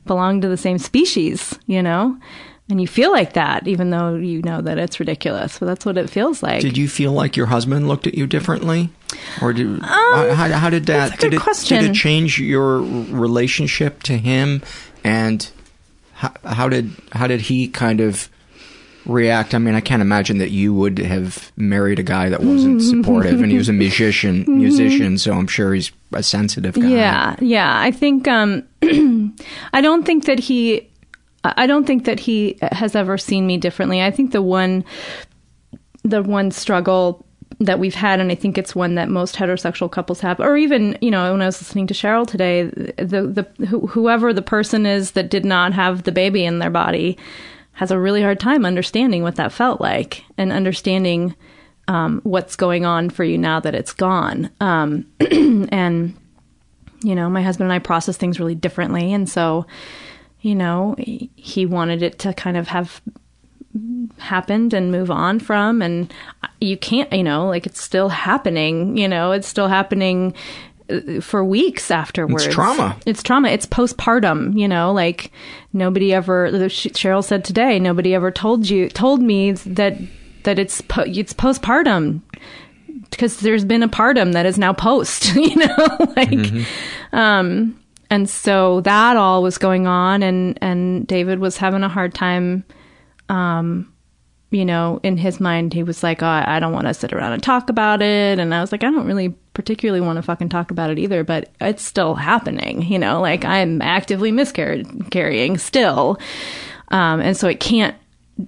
[0.05, 2.17] belong to the same species, you know.
[2.73, 5.59] And you feel like that, even though you know that it's ridiculous.
[5.59, 6.59] But that's what it feels like.
[6.59, 8.89] Did you feel like your husband looked at you differently,
[9.43, 11.03] or did how, how did that?
[11.03, 11.81] Um, that's a good did, it, question.
[11.83, 14.63] did it change your relationship to him,
[15.03, 15.47] and
[16.13, 18.27] how, how did how did he kind of
[19.05, 19.53] react?
[19.53, 23.39] I mean, I can't imagine that you would have married a guy that wasn't supportive,
[23.39, 26.87] and he was a musician, musician, so I'm sure he's a sensitive guy.
[26.87, 27.79] Yeah, yeah.
[27.79, 28.63] I think um,
[29.73, 30.89] I don't think that he.
[31.43, 34.01] I don't think that he has ever seen me differently.
[34.01, 34.85] I think the one,
[36.03, 37.25] the one struggle
[37.59, 40.97] that we've had, and I think it's one that most heterosexual couples have, or even
[41.01, 44.85] you know, when I was listening to Cheryl today, the the who, whoever the person
[44.85, 47.17] is that did not have the baby in their body
[47.73, 51.35] has a really hard time understanding what that felt like and understanding
[51.87, 54.49] um, what's going on for you now that it's gone.
[54.59, 55.07] Um,
[55.71, 56.15] and
[57.01, 59.65] you know, my husband and I process things really differently, and so
[60.43, 63.01] you know, he wanted it to kind of have
[64.19, 66.13] happened and move on from and
[66.61, 70.31] you can't you know like it's still happening you know it's still happening
[70.91, 72.45] uh, for weeks afterwards.
[72.45, 72.95] It's trauma.
[73.07, 73.49] it's trauma.
[73.49, 75.31] It's postpartum you know like
[75.71, 79.97] nobody ever cheryl said today nobody ever told you told me that
[80.43, 82.21] that it's po- it's postpartum
[83.09, 86.67] because there's been a partum that is now post you know like
[87.11, 87.75] um
[88.13, 92.63] and so that all was going on and and david was having a hard time
[93.29, 93.91] um
[94.51, 97.33] you know in his mind he was like oh, i don't want to sit around
[97.33, 98.37] and talk about it.
[98.37, 101.23] And i was like i don't really particularly want to fucking talk about it either
[101.23, 106.19] but it's still happening you know like i'm actively miscarrying still.
[106.89, 107.95] Um and so it can't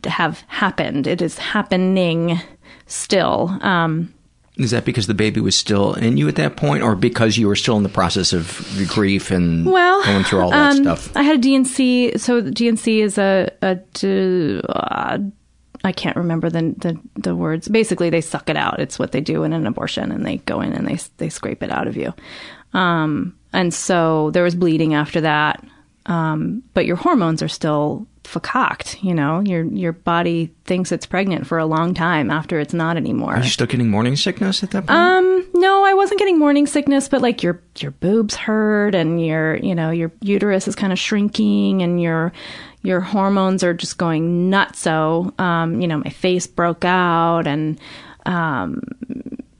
[0.05, 1.07] have happened.
[1.07, 2.39] It is happening
[2.85, 3.57] still.
[3.61, 4.13] Um
[4.57, 7.47] Is that because the baby was still in you at that point, or because you
[7.47, 11.15] were still in the process of grief and well, going through all that um, stuff?
[11.15, 12.17] I had a D&C.
[12.17, 13.77] So D&C is a, a
[14.69, 15.17] uh,
[15.83, 17.67] I can't remember the, the the words.
[17.67, 18.79] Basically, they suck it out.
[18.79, 21.61] It's what they do in an abortion, and they go in and they they scrape
[21.61, 22.13] it out of you.
[22.73, 25.63] Um, and so there was bleeding after that.
[26.07, 29.01] Um, but your hormones are still fakaked.
[29.03, 32.97] You know, your your body thinks it's pregnant for a long time after it's not
[32.97, 33.35] anymore.
[33.35, 34.97] Are you still getting morning sickness at that point?
[34.97, 39.57] Um, no, I wasn't getting morning sickness, but like your your boobs hurt and your
[39.57, 42.33] you know your uterus is kind of shrinking and your
[42.81, 44.79] your hormones are just going nuts.
[44.79, 47.79] So, um, you know, my face broke out and
[48.25, 48.81] um,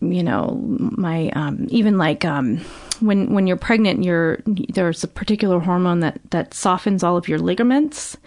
[0.02, 2.58] you know, my um, even like um,
[3.00, 7.40] when when you're pregnant, you're there's a particular hormone that that softens all of your
[7.40, 8.18] ligaments.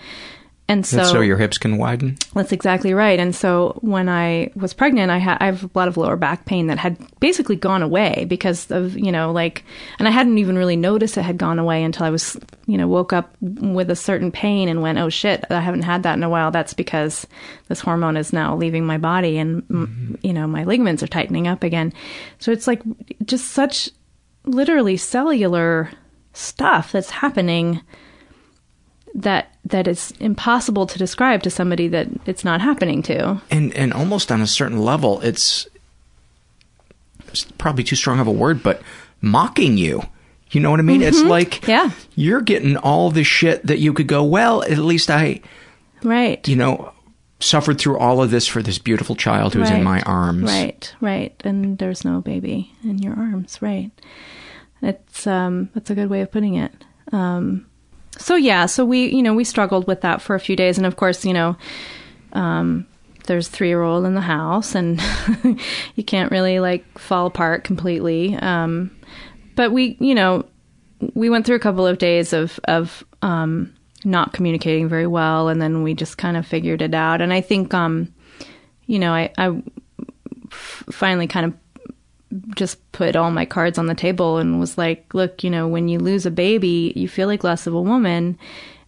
[0.71, 2.19] And so, That's so your hips can widen.
[2.35, 3.19] that's exactly right.
[3.19, 6.45] And so when I was pregnant, I had I have a lot of lower back
[6.45, 9.65] pain that had basically gone away because of you know like,
[9.99, 12.87] and I hadn't even really noticed it had gone away until I was you know
[12.87, 16.23] woke up with a certain pain and went, oh shit, I haven't had that in
[16.23, 16.51] a while.
[16.51, 17.27] That's because
[17.69, 20.15] this hormone is now leaving my body and m mm-hmm.
[20.27, 21.95] you know my ligaments are tightening up again.
[22.41, 22.83] So it's like
[23.25, 23.89] just such
[24.45, 25.91] literally cellular
[26.35, 27.81] stuff that's happening
[29.23, 33.41] that that is impossible to describe to somebody that it's not happening to.
[33.51, 35.67] and and almost on a certain level, it's,
[37.29, 38.81] it's probably too strong of a word, but
[39.21, 40.03] mocking you.
[40.51, 41.03] You know what I mean?
[41.03, 41.29] It's Mhm.
[41.29, 41.91] like Yeah.
[42.15, 44.25] you're getting all the shit that you could go.
[44.25, 45.41] Well, at least I,
[46.03, 46.47] Right.
[46.49, 46.93] you know,
[47.41, 50.45] suffered through all of this for this beautiful child who's in my arms.
[50.45, 51.35] Right, right.
[51.45, 53.91] And there's no baby in your arms, right.
[54.81, 56.73] It's um that's a good way of putting it.
[57.13, 57.67] Um
[58.19, 60.77] so yeah, so we you know, we struggled with that for a few days.
[60.77, 61.57] And of course, you know,
[62.33, 62.87] um
[63.27, 65.01] there's three year old in the house and
[65.95, 68.35] you can't really like fall apart completely.
[68.37, 68.91] Um
[69.55, 70.45] but we you know,
[71.15, 75.49] we went through a couple of days of of um not communicating very well.
[75.49, 77.21] And then we just kind of figured it out.
[77.21, 78.13] And I think um
[78.87, 79.63] you know, I, I
[80.51, 81.53] f- finally kind of
[82.55, 85.89] just put all my cards on the table and was like, look, you know, when
[85.89, 88.39] you lose a baby, you feel like less of a woman.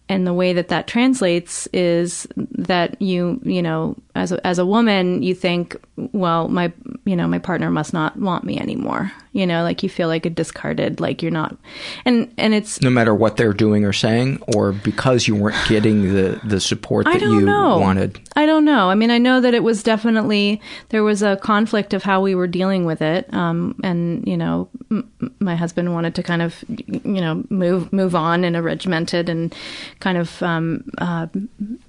[0.09, 4.65] And the way that that translates is that you, you know, as a, as a
[4.65, 6.73] woman, you think, well, my,
[7.05, 9.11] you know, my partner must not want me anymore.
[9.33, 11.55] You know, like you feel like a discarded, like you're not,
[12.03, 16.13] and and it's No matter what they're doing or saying, or because you weren't getting
[16.13, 17.77] the, the support that you know.
[17.79, 18.19] wanted.
[18.35, 18.89] I don't know.
[18.89, 22.35] I mean, I know that it was definitely there was a conflict of how we
[22.35, 25.09] were dealing with it, um, and you know, m-
[25.39, 29.55] my husband wanted to kind of you know move move on in a regimented and
[30.01, 31.27] kind of um, uh,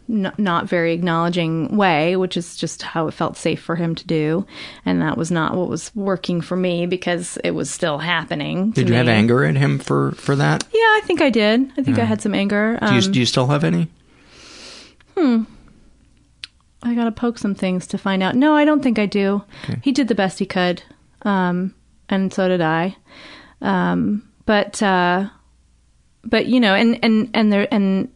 [0.09, 4.07] n- not very acknowledging way, which is just how it felt safe for him to
[4.07, 4.47] do,
[4.85, 8.71] and that was not what was working for me because it was still happening.
[8.73, 10.65] Did you have anger at him for for that?
[10.73, 11.71] Yeah, I think I did.
[11.77, 12.79] I think I had some anger.
[12.81, 13.89] do you Um, do you still have any?
[15.17, 15.43] Hmm.
[16.83, 18.35] I gotta poke some things to find out.
[18.35, 19.43] No, I don't think I do.
[19.83, 20.83] He did the best he could,
[21.23, 21.75] um,
[22.09, 22.97] and so did I.
[23.61, 25.29] Um, but uh,
[26.25, 28.09] but you know, and and and there and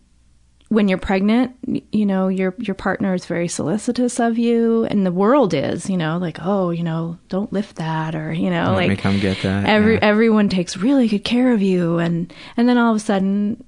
[0.69, 1.55] when you're pregnant,
[1.93, 5.97] you know, your your partner is very solicitous of you, and the world is, you
[5.97, 9.21] know, like oh, you know, don't lift that, or you know, Let like me come
[9.21, 9.67] get that.
[9.67, 10.01] every yeah.
[10.03, 13.63] everyone takes really good care of you and and then all of a sudden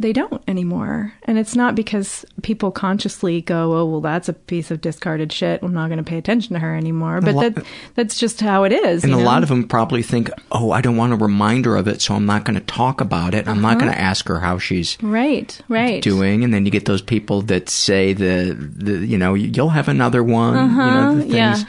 [0.00, 4.70] they don't anymore and it's not because people consciously go oh well that's a piece
[4.70, 7.64] of discarded shit i'm not going to pay attention to her anymore but lot- that
[7.94, 9.22] that's just how it is And a know?
[9.22, 12.26] lot of them probably think, "Oh, I don't want a reminder of it, so I'm
[12.26, 13.48] not going to talk about it.
[13.48, 13.80] I'm not Uh-huh.
[13.86, 17.42] going to ask her how she's right right doing." And then you get those people
[17.42, 20.54] that say the, the you know, you'll have another one.
[20.70, 21.34] You know, Uh-huh, the things.
[21.34, 21.64] yeah.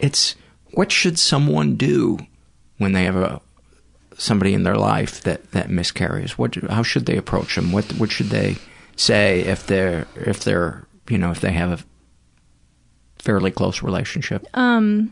[0.00, 0.36] It's
[0.72, 2.18] what should someone do
[2.78, 3.40] when they have a
[4.16, 6.38] somebody in their life that that miscarries?
[6.38, 7.72] What how should they approach them?
[7.72, 8.56] What what should they
[8.96, 11.84] say if they're if they're you know if they have a
[13.22, 15.10] fairly close relationship um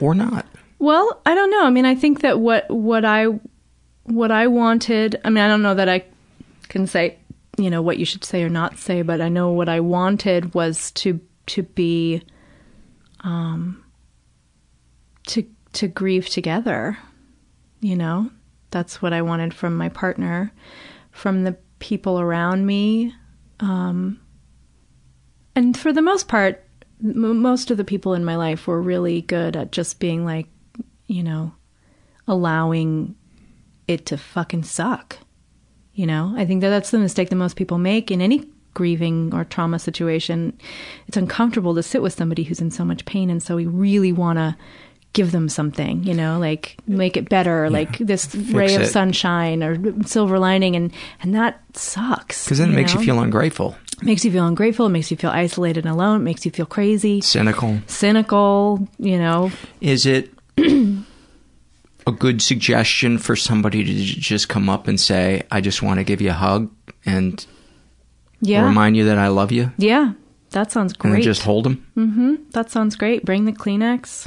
[0.00, 0.46] or not?
[0.78, 1.64] Well, I don't know.
[1.64, 3.26] I mean, I think that what what I
[4.04, 5.20] what I wanted.
[5.24, 6.04] I mean, I don't know that I
[6.68, 7.18] can say
[7.58, 10.54] you know what you should say or not say, but I know what I wanted
[10.54, 12.22] was to to be
[13.20, 13.84] um
[15.28, 16.98] to to grieve together.
[17.82, 18.30] You know,
[18.70, 20.52] that's what I wanted from my partner,
[21.10, 23.12] from the people around me,
[23.60, 24.20] um,
[25.54, 26.64] and for the most part,
[27.02, 30.46] m- most of the people in my life were really good at just being like,
[31.06, 31.52] you know,
[32.26, 33.14] allowing
[33.88, 35.18] it to fucking suck.
[35.94, 39.34] You know, I think that that's the mistake that most people make in any grieving
[39.34, 40.58] or trauma situation.
[41.06, 44.12] It's uncomfortable to sit with somebody who's in so much pain, and so we really
[44.12, 44.56] want to
[45.12, 48.86] give them something, you know, like make it better, like this ray of it.
[48.88, 50.92] sunshine or silver lining, and
[51.22, 52.44] and that sucks.
[52.44, 53.00] Because then it makes know?
[53.00, 54.86] you feel ungrateful, It makes you feel ungrateful.
[54.86, 56.20] It makes you feel isolated and alone.
[56.20, 57.80] It makes you feel crazy, cynical.
[57.86, 58.88] cynical.
[58.98, 59.50] You know,
[59.80, 60.30] Is it
[62.06, 66.04] a good suggestion for somebody to just come up and say, "I just want to
[66.04, 66.70] give you a hug
[67.06, 67.44] and
[68.40, 70.12] yeah, remind you that I love you," yeah.
[70.50, 71.12] That sounds great.
[71.12, 71.86] then just hold them?
[71.96, 72.34] Mm-hmm.
[72.50, 73.24] That sounds great.
[73.24, 74.26] Bring the Kleenex.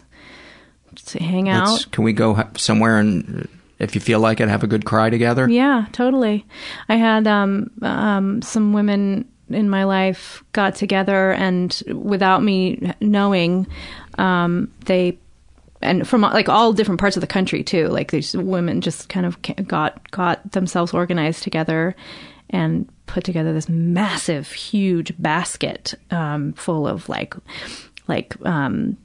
[0.96, 1.86] Just hang out.
[1.92, 3.48] Can we go somewhere and,
[3.80, 5.50] if you feel like it, have a good cry together?
[5.50, 6.46] Yeah, totally.
[6.88, 13.68] I had um, um, some women in my life got together, and without me knowing,
[14.18, 15.18] um, they
[15.82, 17.88] and from like all different parts of the country too.
[17.88, 21.96] Like these women just kind of got got themselves organized together
[22.50, 27.36] and put together this massive, huge basket um, full of like
[28.08, 28.98] like um,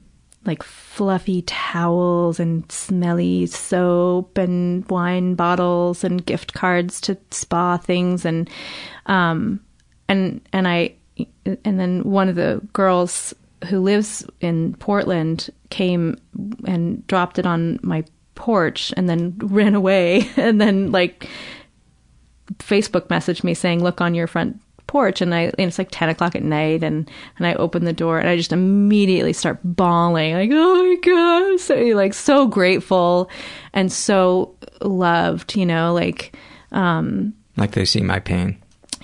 [0.45, 8.25] like fluffy towels and smelly soap and wine bottles and gift cards to spa things.
[8.25, 8.49] And
[9.05, 9.59] um
[10.07, 10.95] and and I
[11.45, 13.33] and then one of the girls
[13.69, 16.17] who lives in Portland came
[16.65, 21.27] and dropped it on my porch and then ran away and then like
[22.57, 24.59] Facebook messaged me saying, "Look on your front
[24.91, 27.93] porch," and I and it's like ten o'clock at night, and and I open the
[27.93, 33.29] door and I just immediately start bawling, like, "Oh my god!" So like so grateful
[33.73, 36.35] and so loved, you know, like,
[36.71, 38.57] um, Like they see my pain.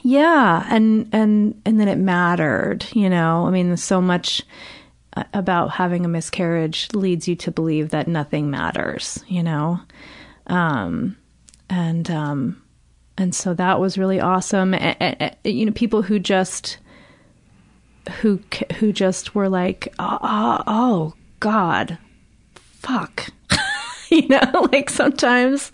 [0.03, 3.47] yeah, and and and then it mattered, you know.
[3.47, 4.41] I mean, so much
[5.15, 9.79] uh, about having a miscarriage leads you to believe that nothing matters, you know.
[10.47, 11.17] Um,
[11.69, 12.61] and um,
[13.17, 14.73] and so that was really awesome.
[14.73, 16.77] A- a- a- you know, people who just
[18.21, 18.39] who
[18.77, 21.97] who just were like, oh, oh, oh God,
[22.55, 23.27] fuck,
[24.09, 25.71] you know, like sometimes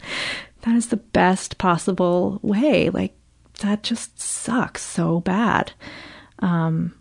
[0.61, 2.89] that is the best possible way.
[2.89, 3.15] Like
[3.59, 5.73] that just sucks so bad.
[6.39, 6.95] Um,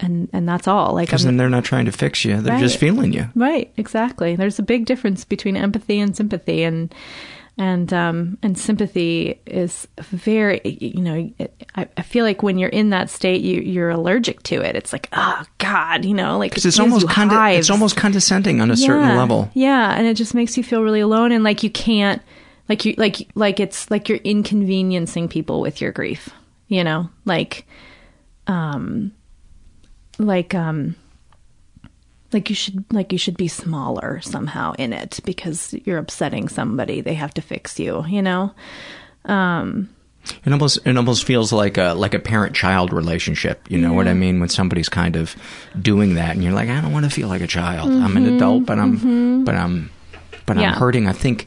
[0.00, 0.94] and and that's all.
[0.94, 3.28] Like Because then they're not trying to fix you; they're just feeling you.
[3.34, 4.34] Right, exactly.
[4.34, 6.92] There's a big difference between empathy and sympathy, and
[7.58, 12.70] and um, and sympathy is very, you know, it, I, I feel like when you're
[12.70, 14.74] in that state, you you're allergic to it.
[14.74, 18.70] It's like, oh God, you know, like it it's almost conde- it's almost condescending on
[18.70, 19.50] a certain level.
[19.54, 22.22] Yeah, and it just makes you feel really alone, and like you can't,
[22.68, 26.30] like you like like it's like you're inconveniencing people with your grief.
[26.68, 27.66] You know, like,
[28.46, 29.12] um,
[30.18, 30.96] like um,
[32.32, 37.00] like you should like you should be smaller somehow in it because you're upsetting somebody.
[37.00, 38.52] They have to fix you, you know.
[39.24, 39.88] Um,
[40.44, 43.66] It almost it almost feels like a like a parent child relationship.
[43.68, 44.40] You know what I mean?
[44.40, 45.34] When somebody's kind of
[45.80, 47.90] doing that, and you're like, I don't want to feel like a child.
[47.90, 49.44] I'm an Mhm, adult, but I'm mhm.
[49.44, 49.90] but I'm
[50.46, 50.70] but Yeah.
[50.72, 51.08] I'm hurting.
[51.08, 51.46] I think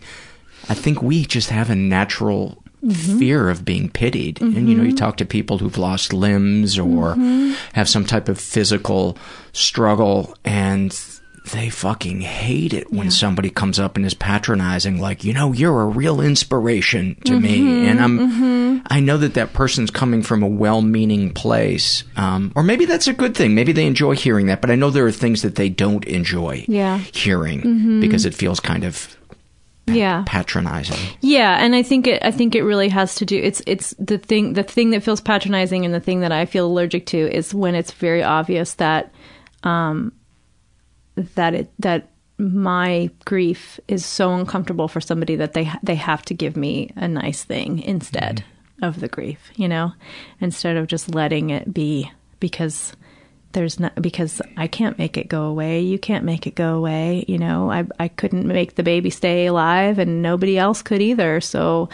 [0.70, 3.20] I think we just have a natural Mhm.
[3.20, 4.42] fear of being pitied.
[4.42, 7.56] And you know, you talk to people who've lost limbs or Mhm.
[7.74, 9.18] have some type of physical
[9.54, 10.96] struggle, and
[11.54, 15.82] they fucking hate it when somebody comes up and is patronizing, like, you know, you're
[15.82, 17.60] a real inspiration to me.
[17.60, 18.82] Mhm, And I'm, mhm.
[18.88, 23.14] I know that that person's coming from a well-meaning place, um, or maybe that's a
[23.14, 23.54] good thing.
[23.54, 26.66] Maybe they enjoy hearing that, but I know there are things that they don't enjoy
[26.68, 27.00] Yeah.
[27.14, 28.02] hearing Mhm.
[28.02, 29.16] because it feels kind of
[29.88, 30.24] yeah.
[30.26, 30.98] patronizing.
[31.22, 34.18] Yeah, and I think it I think it really has to do it's it's the
[34.18, 37.54] thing the thing that feels patronizing and the thing that I feel allergic to is
[37.54, 39.14] when it's very obvious that
[39.64, 40.12] um
[41.16, 46.34] that it that my grief is so uncomfortable for somebody that they they have to
[46.34, 48.44] give me a nice thing instead
[48.82, 49.94] of the grief, you know,
[50.42, 52.94] instead of just letting it be because
[53.56, 55.80] there's not because I can't make it go away.
[55.80, 57.24] You can't make it go away.
[57.28, 61.40] You know, I I couldn't make the baby stay alive, and nobody else could either.
[61.42, 61.90] So,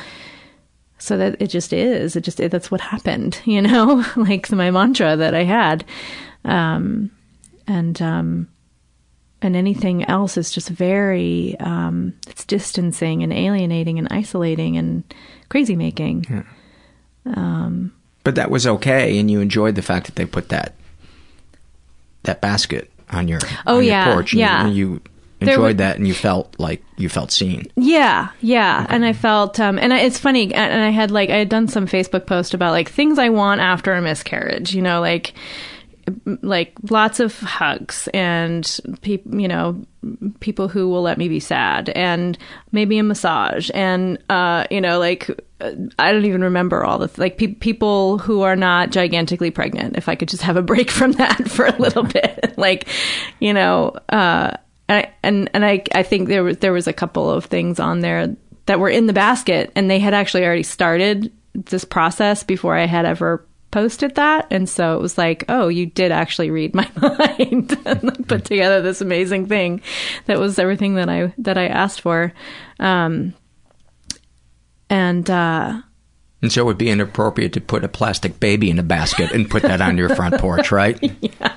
[0.97, 2.15] so that it just is.
[2.15, 3.39] It just it, that's what happened.
[3.45, 5.85] You know, like my mantra that I had,
[6.43, 7.11] um,
[7.67, 8.47] and um,
[9.41, 15.03] and anything else is just very um, it's distancing and alienating and isolating and
[15.49, 16.25] crazy making.
[17.25, 17.93] Um,
[18.23, 20.73] But that was okay, and you enjoyed the fact that they put that
[22.23, 24.33] that basket on your Oh, on your yeah, porch.
[24.33, 24.67] Yeah.
[24.67, 25.01] you, you
[25.41, 27.65] enjoyed were- that, and you felt like you felt seen.
[27.75, 31.29] Yeah, yeah, and I felt, um, and I, it's funny, and and I had like
[31.29, 34.81] I had done some Facebook post about like things I want after a miscarriage, you
[34.81, 35.33] know, like
[36.41, 39.83] like lots of hugs and people, you know,
[40.39, 42.37] people who will let me be sad, and
[42.71, 45.29] maybe a massage, and uh, you know, like
[45.99, 49.97] I don't even remember all the like pe- people who are not gigantically pregnant.
[49.97, 52.87] If I could just have a break from that for a little bit, like
[53.39, 53.95] you know.
[54.09, 54.57] uh
[54.89, 57.79] and I, and and I I think there was there was a couple of things
[57.79, 58.35] on there
[58.65, 62.85] that were in the basket, and they had actually already started this process before I
[62.85, 66.89] had ever posted that, and so it was like, oh, you did actually read my
[67.01, 69.81] mind and put together this amazing thing
[70.25, 72.33] that was everything that I that I asked for,
[72.79, 73.33] um,
[74.89, 75.29] and.
[75.29, 75.81] uh
[76.41, 79.49] And so it would be inappropriate to put a plastic baby in a basket and
[79.49, 80.99] put that on your front porch, right?
[81.21, 81.53] yeah.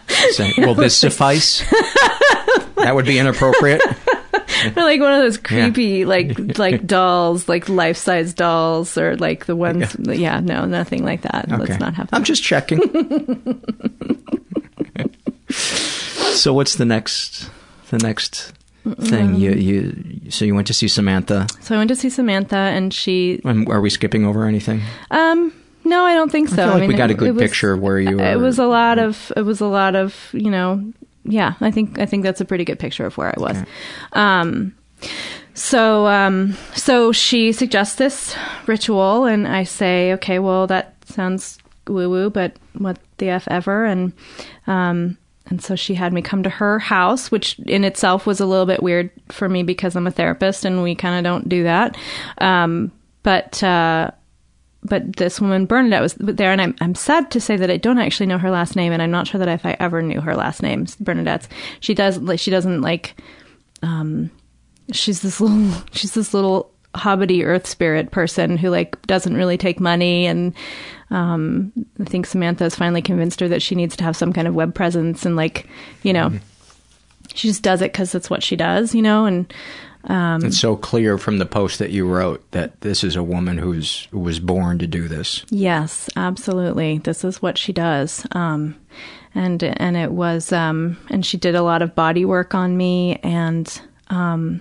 [0.59, 1.61] Will this suffice?
[2.77, 3.81] that would be inappropriate.
[4.77, 5.43] Or like one of those Yeah.
[5.71, 9.97] creepy like like dolls, like life size dolls, or like the ones.
[10.01, 11.47] Yeah, no, nothing like that.
[11.51, 11.57] Okay.
[11.57, 12.11] Let's not have.
[12.11, 12.17] That.
[12.17, 12.81] I'm just checking.
[15.49, 17.49] so what's the next
[17.91, 18.53] the next
[19.01, 22.57] thing you you so you went to see Samantha So I went to see Samantha,
[22.57, 23.41] and she.
[23.45, 24.83] and are we skipping over anything?
[25.11, 25.53] Um,
[25.85, 26.55] no, I don't think so.
[26.55, 28.25] I feel like mean, we got a good was- picture of where you were.
[28.33, 29.33] It was a lot of.
[29.37, 30.15] It was a lot of.
[30.33, 30.93] You know.
[31.25, 33.57] Yeah, I think I think that's a pretty good picture of where I was.
[34.13, 34.75] Um,
[35.55, 42.11] so um, so she suggests this ritual, and I say, okay, well that sounds woo
[42.11, 44.13] woo, but what the f ever, and
[44.67, 45.17] um,
[45.47, 48.67] and so she had me come to her house, which in itself was a little
[48.67, 51.97] bit weird for me because I'm a therapist and we kind of don't do that.
[52.39, 52.91] Um,
[53.23, 54.11] but uh,
[54.85, 57.99] but this woman Bernadette was there, and I'm I'm sad to say that I don't
[57.99, 60.37] actually know her last name, and I'm not sure that if I ever knew her
[60.37, 61.49] last name, Bernadette's.
[61.81, 63.21] She does like she doesn't like.
[63.83, 64.31] Um,
[64.93, 69.81] she's this little she's this little hobbity earth spirit person who like doesn't really take
[69.81, 70.55] money and
[71.11, 74.47] um i think samantha has finally convinced her that she needs to have some kind
[74.47, 75.67] of web presence and like
[76.05, 76.31] you know
[77.35, 79.53] she just does it because that's what she does you know and
[80.07, 83.59] um It's so clear from the post that you wrote that this is a woman
[83.59, 85.45] who's who was born to do this.
[85.51, 86.99] Yes, absolutely.
[86.99, 88.27] This is what she does.
[88.33, 88.77] Um,
[89.35, 93.17] and and it was um, and she did a lot of body work on me
[93.23, 94.61] and um,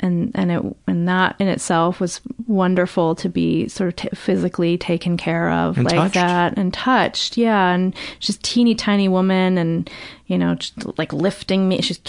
[0.00, 4.76] and and it and that in itself was wonderful to be sort of t- physically
[4.76, 6.14] taken care of And like touched.
[6.14, 7.36] that and touched.
[7.38, 9.88] Yeah, and she's a teeny tiny woman and
[10.26, 11.80] you know just like lifting me.
[11.82, 12.00] She's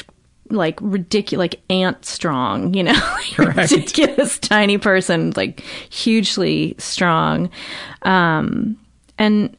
[0.54, 7.50] like ridiculous, like ant strong, you know, ridiculous tiny person, like hugely strong.
[8.04, 8.78] Um,
[9.18, 9.56] and,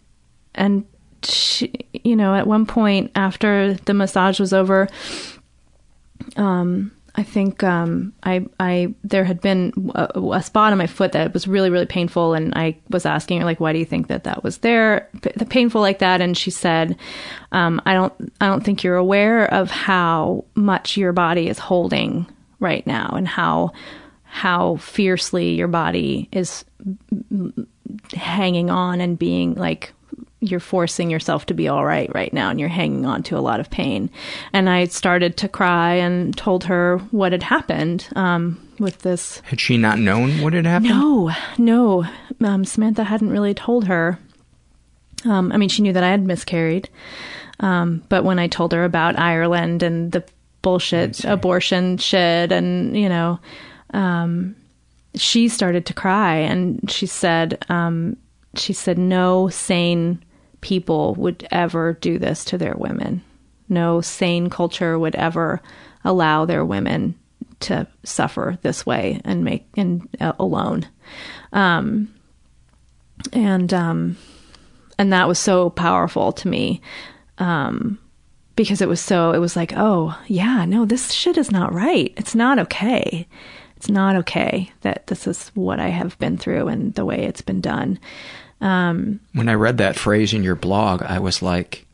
[0.55, 0.85] and
[1.23, 4.89] she, you know, at one point after the massage was over,
[6.37, 11.13] um, I think um, I I there had been a, a spot on my foot
[11.13, 14.09] that was really really painful, and I was asking her like, why do you think
[14.09, 16.21] that that was there, P- painful like that?
[16.21, 16.97] And she said,
[17.53, 22.27] um, I don't I don't think you're aware of how much your body is holding
[22.59, 23.73] right now, and how
[24.25, 26.65] how fiercely your body is
[28.13, 29.93] hanging on and being like
[30.51, 33.41] you're forcing yourself to be all right right now and you're hanging on to a
[33.41, 34.11] lot of pain.
[34.53, 39.41] And I started to cry and told her what had happened um, with this.
[39.45, 40.91] Had she not known what had happened?
[40.91, 42.05] No, no.
[42.43, 44.19] Um, Samantha hadn't really told her.
[45.25, 46.89] Um, I mean, she knew that I had miscarried.
[47.61, 50.25] Um, but when I told her about Ireland and the
[50.63, 53.39] bullshit abortion shit and, you know,
[53.93, 54.57] um,
[55.15, 58.17] she started to cry and she said, um,
[58.57, 60.23] she said, no sane
[60.65, 63.23] people would ever do this to their women.
[63.69, 65.61] No sane culture would ever
[66.05, 67.15] allow their women
[67.61, 70.89] to suffer this way and make and uh, alone.
[71.53, 72.15] Um,
[73.35, 74.17] and um,
[74.99, 76.81] and that was so powerful to me
[77.37, 77.99] um,
[78.57, 82.15] because it was so it was like oh yeah no this shit is not right
[82.17, 83.27] it's not okay
[83.77, 87.43] it's not okay that this is what I have been through and the way it's
[87.43, 87.99] been done
[88.61, 91.87] um, when I read that phrase in your blog, I was like,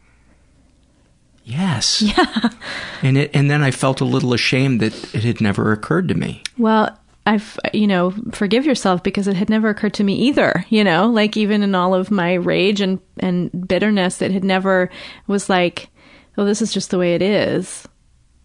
[1.45, 2.03] yes.
[2.03, 2.51] Yeah.
[3.03, 6.15] And it, and then I felt a little ashamed that it had never occurred to
[6.15, 6.43] me.
[6.59, 10.85] Well, I've, you know, forgive yourself because it had never occurred to me either, you
[10.85, 14.91] know, like even in all of my rage and, and bitterness, it had never
[15.29, 15.89] was like,
[16.37, 17.89] oh, this is just the way it is.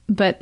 [0.08, 0.42] But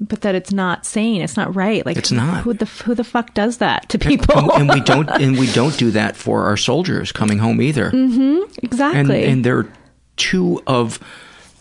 [0.00, 1.22] but that it's not sane.
[1.22, 1.84] It's not right.
[1.84, 2.44] Like it's not.
[2.44, 4.38] Who the who the fuck does that to people?
[4.38, 7.90] And, and we don't and we don't do that for our soldiers coming home either.
[7.90, 8.58] Mm-hmm.
[8.62, 9.22] Exactly.
[9.22, 9.68] And, and they're
[10.16, 10.98] two of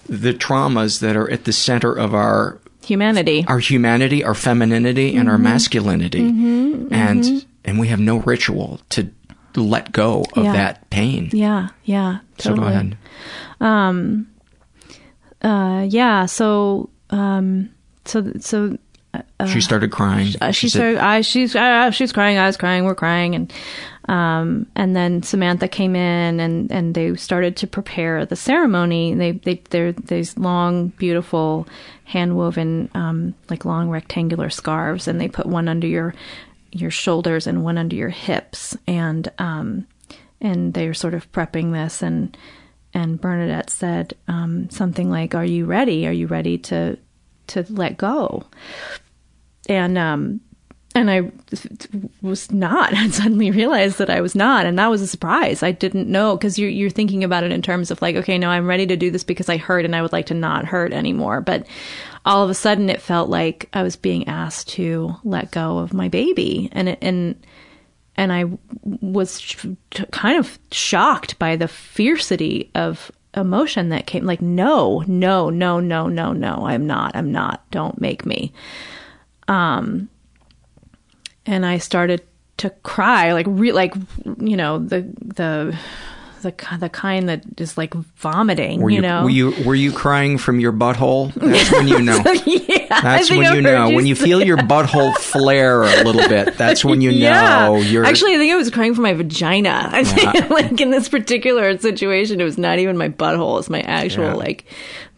[0.07, 5.27] the traumas that are at the center of our humanity, our humanity, our femininity, and
[5.27, 5.29] mm-hmm.
[5.29, 6.21] our masculinity.
[6.21, 6.93] Mm-hmm.
[6.93, 7.49] And mm-hmm.
[7.63, 9.09] and we have no ritual to
[9.55, 10.51] let go of yeah.
[10.51, 11.29] that pain.
[11.31, 11.69] Yeah.
[11.85, 12.19] Yeah.
[12.37, 12.57] Totally.
[12.57, 12.97] So go ahead.
[13.61, 14.27] Um.
[15.41, 15.85] Uh.
[15.89, 16.25] Yeah.
[16.25, 16.89] So.
[17.09, 17.69] Um
[18.05, 18.77] so so
[19.39, 20.33] uh, she started crying.
[20.41, 20.97] Uh, she, she started.
[20.97, 22.37] I she's uh, she's crying.
[22.37, 22.85] I was crying.
[22.85, 23.53] We're crying, and
[24.07, 29.13] um, and then Samantha came in, and and they started to prepare the ceremony.
[29.13, 31.67] They they they're these long, beautiful,
[32.05, 36.13] hand woven, um, like long rectangular scarves, and they put one under your
[36.71, 39.87] your shoulders and one under your hips, and um,
[40.41, 42.37] and they're sort of prepping this, and
[42.93, 46.07] and Bernadette said um, something like, "Are you ready?
[46.07, 46.97] Are you ready to?"
[47.47, 48.43] To let go.
[49.67, 50.41] And um
[50.95, 51.29] and I
[52.21, 52.93] was not.
[52.95, 55.61] I suddenly realized that I was not, and that was a surprise.
[55.61, 58.49] I didn't know because you're you're thinking about it in terms of like, okay, no,
[58.49, 60.93] I'm ready to do this because I hurt and I would like to not hurt
[60.93, 61.41] anymore.
[61.41, 61.67] But
[62.25, 65.93] all of a sudden, it felt like I was being asked to let go of
[65.93, 67.45] my baby, and it, and
[68.15, 68.45] and I
[68.83, 69.55] was
[70.11, 76.07] kind of shocked by the fiercity of emotion that came like no no no no
[76.07, 78.53] no no i'm not i'm not don't make me.
[79.47, 80.09] Um
[81.45, 82.21] and i started
[82.57, 83.93] to cry like re- like
[84.39, 85.77] you know the the
[86.45, 88.79] the the kind that is like vomiting.
[88.79, 91.33] Were you, you, know, were you were you crying from your butthole?
[91.33, 92.17] That's when you know.
[92.45, 93.87] yeah, that's when you know.
[93.87, 97.67] You when you feel your butthole flare a little bit, that's when you yeah.
[97.67, 98.05] know you're.
[98.05, 99.89] Actually, I think I was crying from my vagina.
[99.91, 100.47] I think, yeah.
[100.49, 104.33] like in this particular situation, it was not even my butthole; it's my actual yeah.
[104.33, 104.65] like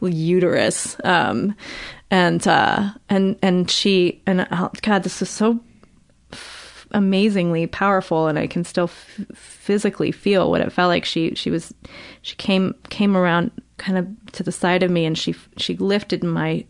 [0.01, 0.95] uterus.
[1.03, 1.55] Um,
[2.09, 5.59] and uh, and and she and oh, God, this is so
[6.91, 11.05] amazingly powerful and I can still f- physically feel what it felt like.
[11.05, 11.73] She she was
[12.21, 16.23] she came came around kind of to the side of me and she she lifted
[16.23, 16.65] my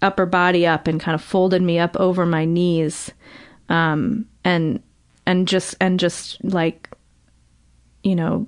[0.00, 3.12] upper body up and kind of folded me up over my knees
[3.68, 4.82] um and
[5.26, 6.90] and just and just like
[8.02, 8.46] you know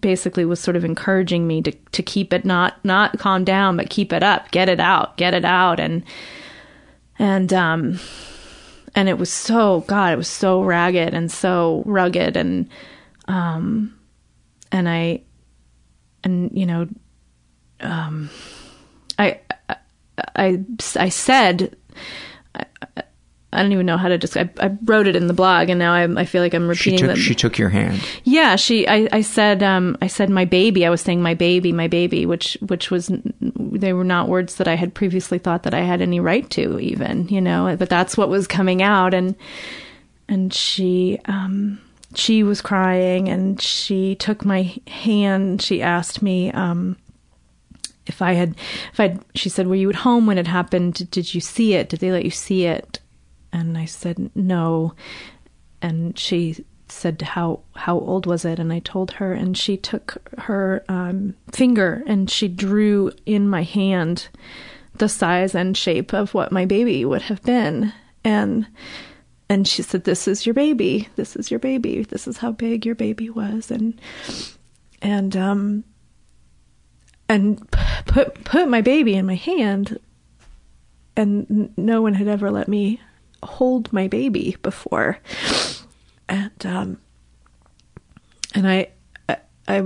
[0.00, 3.90] basically was sort of encouraging me to to keep it not not calm down but
[3.90, 6.04] keep it up get it out get it out and
[7.18, 7.98] and um
[8.96, 12.68] and it was so god it was so ragged and so rugged and
[13.28, 13.96] um
[14.72, 15.22] and i
[16.24, 16.88] and you know
[17.80, 18.28] um
[19.18, 19.38] i
[20.34, 20.58] i
[20.96, 21.76] i, said
[23.52, 24.58] I, don't even know how to describe.
[24.60, 26.98] I, I wrote it in the blog, and now I, I feel like I'm repeating.
[26.98, 27.16] She took, them.
[27.16, 28.04] she took your hand.
[28.24, 28.86] Yeah, she.
[28.86, 29.62] I, I said.
[29.62, 30.84] Um, I said my baby.
[30.84, 33.10] I was saying my baby, my baby, which which was
[33.40, 36.78] they were not words that I had previously thought that I had any right to,
[36.80, 37.76] even you know.
[37.78, 39.34] But that's what was coming out, and
[40.28, 41.80] and she um
[42.14, 45.62] she was crying, and she took my hand.
[45.62, 46.96] She asked me um
[48.06, 48.54] if I had,
[48.92, 51.10] if I, she said, were you at home when it happened?
[51.10, 51.88] Did you see it?
[51.88, 53.00] Did they let you see it?
[53.56, 54.92] And I said, no.
[55.80, 58.58] And she said, how, how old was it?
[58.58, 63.62] And I told her, and she took her um, finger and she drew in my
[63.62, 64.28] hand
[64.96, 67.94] the size and shape of what my baby would have been.
[68.22, 68.66] And,
[69.48, 71.08] and she said, this is your baby.
[71.16, 72.02] This is your baby.
[72.02, 73.70] This is how big your baby was.
[73.70, 73.98] And,
[75.00, 75.84] and, um,
[77.26, 77.70] and
[78.06, 79.98] put put my baby in my hand
[81.16, 83.00] and no one had ever let me
[83.42, 85.18] hold my baby before
[86.28, 86.98] and um
[88.54, 88.88] and i
[89.68, 89.78] I,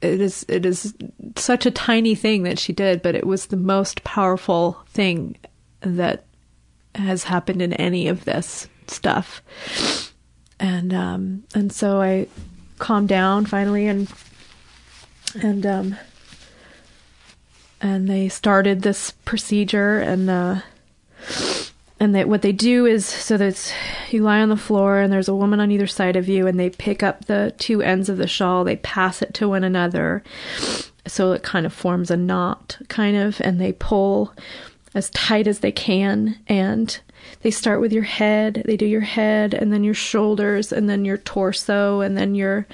[0.00, 0.94] it is it is
[1.36, 5.36] such a tiny thing that she did, but it was the most powerful thing
[5.80, 6.24] that
[6.94, 9.40] has happened in any of this stuff.
[10.58, 12.26] And um and so I
[12.78, 14.12] calmed down finally and
[15.40, 15.96] and um
[17.80, 20.60] and they started this procedure and uh
[22.04, 23.74] and they, what they do is so that
[24.10, 26.60] you lie on the floor and there's a woman on either side of you and
[26.60, 30.22] they pick up the two ends of the shawl they pass it to one another.
[31.06, 34.34] So it kind of forms a knot kind of and they pull
[34.94, 37.00] as tight as they can and
[37.40, 41.06] they start with your head they do your head and then your shoulders and then
[41.06, 42.66] your torso and then your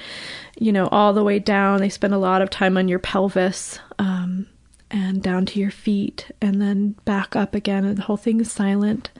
[0.58, 1.78] you know all the way down.
[1.78, 4.48] They spend a lot of time on your pelvis um,
[4.90, 8.50] and down to your feet and then back up again and the whole thing is
[8.50, 9.10] silent.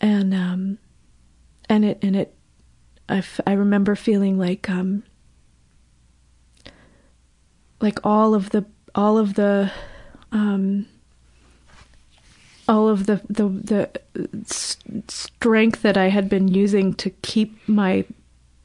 [0.00, 0.78] And um
[1.68, 2.34] and it and it
[3.08, 5.02] I, f- I remember feeling like um
[7.80, 8.64] like all of the
[8.94, 9.70] all of the
[10.30, 10.86] um
[12.68, 13.90] all of the the the
[14.44, 14.76] s-
[15.08, 18.04] strength that I had been using to keep my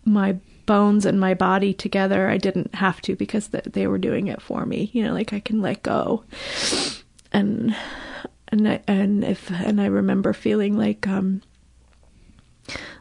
[0.05, 0.37] my
[0.67, 2.29] bones and my body together.
[2.29, 4.91] I didn't have to because th- they were doing it for me.
[4.93, 6.23] You know, like I can let go.
[7.31, 7.75] And
[8.49, 11.41] and I, and if and I remember feeling like um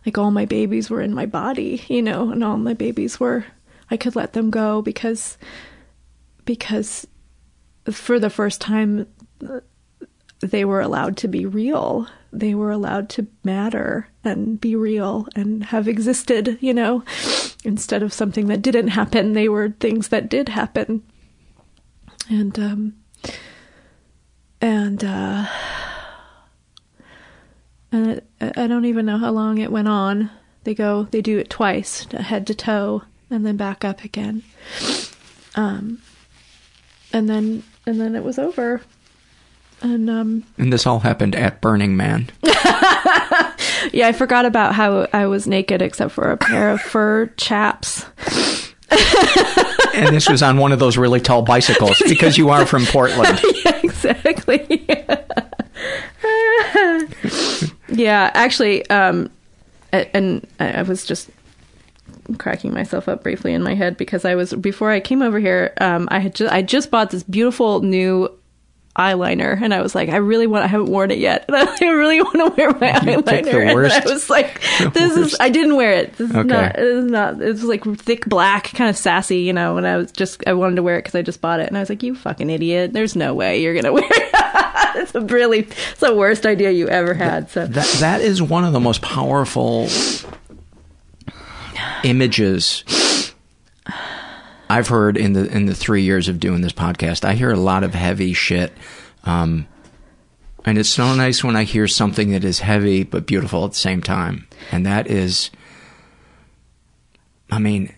[0.06, 3.44] like all my babies were in my body, you know, and all my babies were
[3.90, 5.36] I could let them go because
[6.47, 7.06] because
[7.90, 9.06] for the first time
[10.40, 12.09] they were allowed to be real.
[12.32, 17.05] They were allowed to matter and be real and have existed, you know,
[17.65, 19.32] instead of something that didn't happen.
[19.32, 21.03] They were things that did happen.
[22.28, 22.94] And, um,
[24.61, 25.47] and, uh,
[27.93, 30.31] and I don't even know how long it went on.
[30.65, 34.43] They go, they do it twice, head to toe, and then back up again.
[35.55, 36.03] Um,
[37.12, 38.82] and then, and then it was over
[39.82, 42.31] and um And this all happened at Burning Man.
[43.93, 48.05] yeah i forgot about how i was naked except for a pair of fur chaps
[49.94, 53.40] and this was on one of those really tall bicycles because you are from Portland.
[53.65, 54.86] yeah exactly
[57.89, 59.31] yeah actually um
[59.93, 61.31] and i I was just
[62.39, 65.73] cracking myself up briefly in my head because i was before i came over here
[65.81, 68.28] um i had just i just bought this beautiful new
[68.98, 71.44] eyeliner and I was like I really want I haven't worn it yet.
[71.48, 73.68] And I really want to wear my You eyeliner.
[73.70, 74.60] And I was like
[74.94, 75.36] this is.
[75.40, 76.14] I didn't wear it.
[76.14, 76.48] This is Okay.
[76.48, 79.97] not it is not it's like thick black kind of sassy you know and I
[79.97, 81.68] was just I wanted to wear it because I just bought it.
[81.68, 82.93] And I was like you fucking idiot.
[82.93, 84.31] There's no way you're gonna wear it.
[84.98, 87.66] It's a really it's the worst idea you ever had so.
[87.66, 89.89] That that is one of the most powerful
[92.05, 92.85] images
[94.68, 97.24] I've heard in the in the three years of doing this podcast.
[97.24, 98.72] I hear a lot of heavy shit,
[99.24, 99.66] um,
[100.64, 103.76] and it's so nice when I hear something that is heavy but beautiful at the
[103.78, 104.48] same time.
[104.72, 105.51] And that is,
[107.51, 107.94] I mean,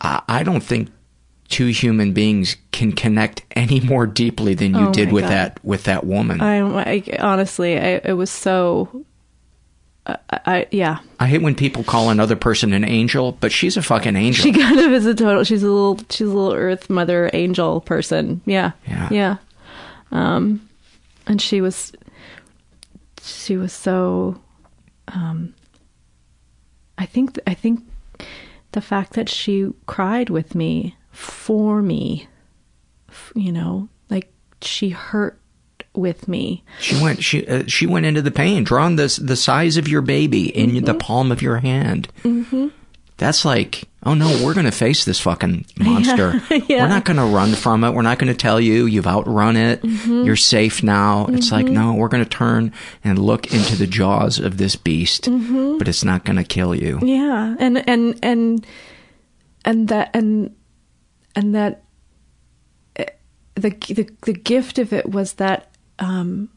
[0.00, 0.90] I, I don't think
[1.48, 5.30] two human beings can connect any more deeply than you Oh did with God.
[5.30, 6.40] that with that woman.
[6.40, 9.04] I, I honestly I, it was so
[10.06, 13.82] I, I yeah I hate when people call another person an angel, but she's a
[13.82, 14.42] fucking angel.
[14.42, 15.44] She kind of is a total.
[15.44, 15.98] She's a little.
[16.10, 18.42] She's a little Earth Mother angel person.
[18.44, 18.72] Yeah.
[18.86, 19.08] Yeah.
[19.10, 19.36] Yeah.
[20.12, 20.68] Um,
[21.26, 21.92] and she was.
[23.22, 24.40] She was so.
[25.08, 25.54] Um.
[26.98, 27.38] I think.
[27.46, 27.80] I think,
[28.72, 32.28] the fact that she cried with me for me,
[33.08, 35.38] f- you know, like she hurt
[35.94, 36.64] with me.
[36.80, 37.22] She went.
[37.22, 40.84] She uh, she went into the pain, drawing the the size of your baby in
[40.84, 42.08] the palm of your hand.
[42.22, 42.68] Mm-hmm.
[43.16, 46.42] That's like, oh no, we're gonna face this fucking monster.
[46.50, 46.82] Yeah.
[46.82, 47.92] We're not gonna run from it.
[47.92, 49.82] We're not gonna tell you you've outrun it.
[49.82, 50.26] Mhm.
[50.26, 51.26] You're safe now.
[51.30, 51.70] It's like, Mhm.
[51.74, 52.72] no, we're gonna turn
[53.04, 55.78] and look into the jaws of this beast, Mhm.
[55.78, 56.98] but it's not gonna kill you.
[57.02, 58.66] Yeah, and and and
[59.64, 60.50] and that and
[61.36, 61.84] and that
[62.96, 66.48] the the the gift of it was that um,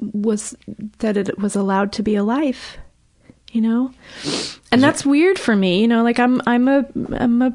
[0.00, 0.56] was
[0.98, 2.78] that it was allowed to be a life,
[3.52, 3.92] you know,
[4.72, 5.80] and that's weird for me.
[5.80, 7.54] You know, like I'm I'm a I'm a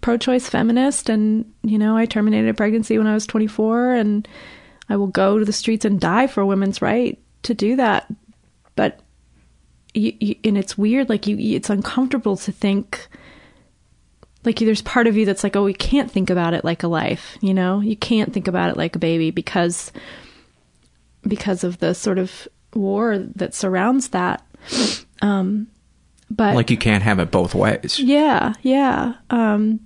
[0.00, 4.28] pro-choice feminist, and you know, I terminated a pregnancy when I was 24, and
[4.88, 8.12] I will go to the streets and die for women's right to do that.
[8.76, 9.00] But
[9.94, 13.08] you, you, and it's weird, like you, it's uncomfortable to think
[14.44, 16.88] like there's part of you that's like oh you can't think about it like a
[16.88, 17.80] life you know?
[17.80, 19.92] You can't think about it like a baby because
[21.22, 24.42] because of the sort of war that surrounds that.
[25.22, 25.68] Um
[26.30, 27.98] but like you can't have it both ways.
[27.98, 29.14] yeah yeah.
[29.30, 29.80] Um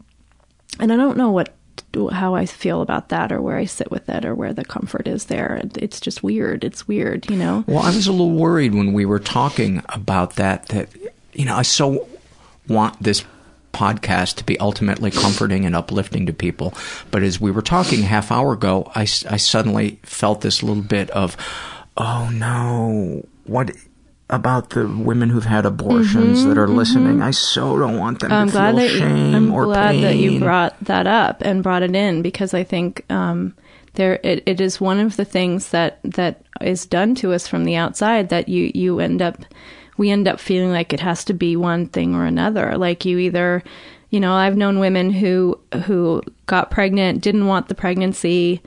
[0.81, 1.55] and i don't know what
[2.11, 5.07] how i feel about that or where i sit with it or where the comfort
[5.07, 5.61] is there.
[5.77, 6.65] It's just weird.
[6.65, 7.65] It's weird you know?
[7.67, 10.67] Well, I was a little worried when we were talking about that.
[10.67, 10.89] That
[11.33, 12.09] you know, I so
[12.69, 13.25] want this
[13.75, 16.73] podcast to be ultimately comforting and uplifting to people.
[17.11, 21.11] But as we were talking a half hour ago, I suddenly felt this little bit
[21.11, 21.37] of,
[21.97, 23.73] oh no, what
[24.31, 27.19] about the women who've had abortions Mhm, that are listening?
[27.19, 27.23] mhm.
[27.25, 29.91] I so don't want them I'm to glad feel that you, shame I'm or glad
[29.93, 30.03] pain.
[30.03, 33.55] that you brought that up and brought it in because I think um,
[33.95, 37.65] there it, it is one of the things that that is done to us from
[37.65, 39.37] the outside that you you end up
[39.97, 42.77] we end up feeling like it has to be one thing or another.
[42.77, 43.63] Like you either
[44.11, 48.63] you know I've known women who who got pregnant didn't want the pregnancy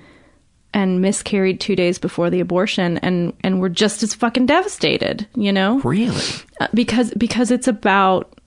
[0.73, 5.53] and miscarried two days before the abortion and and were just as fucking devastated you
[5.53, 6.21] know really
[6.59, 8.37] uh, because because it's about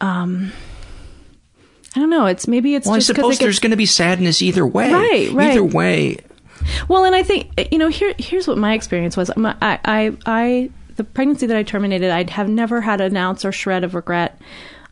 [0.00, 0.52] um
[1.94, 2.26] I don't know.
[2.26, 4.92] It's maybe it's well, I suppose it there's going to be sadness either way.
[4.92, 5.52] Right, right.
[5.52, 6.18] Either way,
[6.88, 9.30] well, and I think you know here here's what my experience was.
[9.30, 13.52] I I I the pregnancy that I terminated, I'd have never had an ounce or
[13.52, 14.40] shred of regret.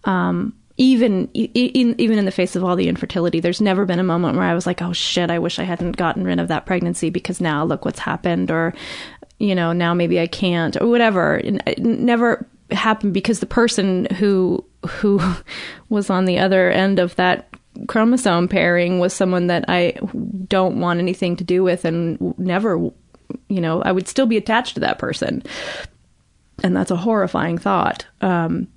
[0.05, 4.05] Um, even e- even in the face of all the infertility, there's never been a
[4.05, 6.67] moment where I was like, "Oh shit, I wish I hadn't gotten rid of that
[6.67, 8.75] pregnancy because now look what's happened," or
[9.39, 11.41] you know, now maybe I can't, or whatever.
[11.45, 15.21] It never happened because the person who who
[15.89, 17.49] was on the other end of that
[17.89, 19.95] chromosome pairing was someone that I
[20.49, 22.77] don't want anything to do with and never,
[23.49, 25.43] you know, I would still be attached to that person.
[26.65, 28.07] And that's a horrifying thought.
[28.23, 28.69] Um,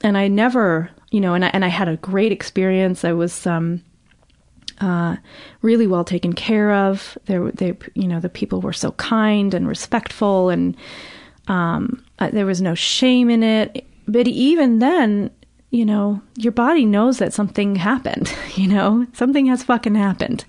[0.00, 3.04] and I never, you know, and I, and I had a great experience.
[3.04, 3.82] I was, um,
[4.80, 5.16] uh,
[5.60, 7.18] really well taken care of.
[7.26, 10.76] There, they, you know, the people were so kind and respectful, and
[11.48, 13.86] um, uh, there was no shame in it.
[14.06, 15.30] But even then,
[15.70, 18.32] you know, your body knows that something happened.
[18.54, 20.44] You know, something has fucking happened,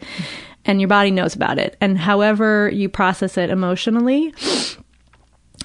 [0.66, 1.78] and your body knows about it.
[1.80, 4.34] And however you process it emotionally,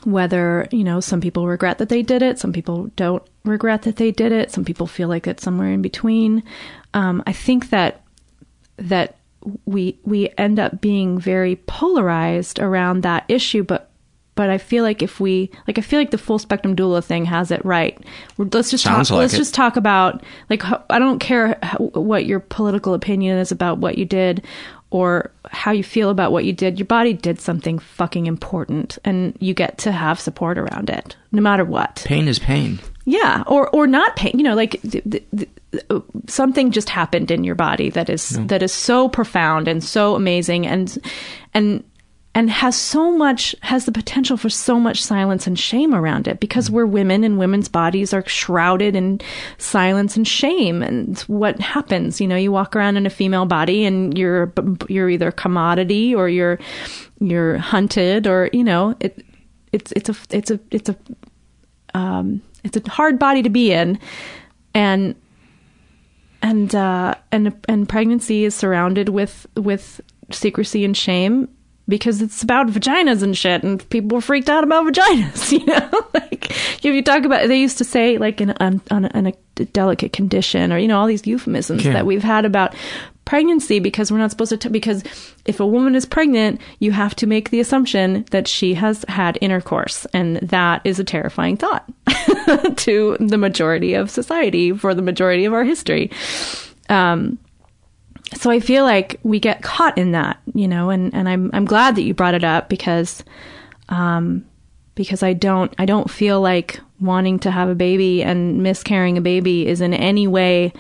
[0.09, 3.97] whether you know some people regret that they did it some people don't regret that
[3.97, 6.43] they did it some people feel like it's somewhere in between
[6.95, 8.03] um, i think that
[8.77, 9.17] that
[9.67, 13.91] we we end up being very polarized around that issue but
[14.35, 17.27] but i feel like if we like i feel like the full spectrum doula thing
[17.27, 17.99] has it right
[18.39, 19.39] let's just Sounds talk like let's it.
[19.39, 23.99] just talk about like i don't care how, what your political opinion is about what
[23.99, 24.43] you did
[24.91, 29.37] or how you feel about what you did your body did something fucking important and
[29.41, 32.79] you get to have support around it no matter what pain is pain.
[33.05, 34.33] yeah, or or not pain.
[34.35, 35.49] You know, like th- th- th-
[35.91, 38.45] uh, something just happened in your body that is Yeah.
[38.47, 40.97] that is so profound and so amazing and
[41.55, 41.85] and
[42.39, 46.39] and has so much has the potential for so much silence and shame around it
[46.39, 49.21] because we're women and women's bodies are shrouded in
[49.57, 50.81] silence and shame.
[50.81, 52.21] And what happens?
[52.21, 54.53] You know you walk around in a female body and you're
[54.89, 56.61] you're either commodity or you're
[57.19, 59.21] you're hunted or you know it
[59.73, 60.97] it's it's a it's a it's a
[61.95, 63.99] um, it's a hard body to be in,
[64.75, 65.17] and
[66.41, 70.01] and uh, and and pregnancy is surrounded with with
[70.31, 71.49] secrecy and shame
[71.89, 75.53] because it's about vaginas and shit, and people are freaked out about vaginas.
[75.59, 79.05] You know, like if you talk about, they used to say like in on, on,
[79.07, 79.33] a, on a
[79.73, 81.95] delicate condition, or you know all these euphemisms Yeah.
[81.95, 82.75] that we've had about
[83.25, 85.05] pregnancy because we're not supposed to t- because
[85.45, 89.37] if a woman is pregnant you have to make the assumption that she has had
[89.43, 91.85] intercourse and that is a terrifying thought
[92.77, 96.11] to the majority of society for the majority of our history
[96.89, 97.37] um
[98.35, 101.65] so I feel like we get caught in that, you know, and, and I'm I'm
[101.65, 103.25] glad that you brought it up because
[103.89, 104.45] um
[104.95, 109.23] because I don't I don't feel like wanting to have a baby and miscarrying a
[109.23, 110.73] baby is in any way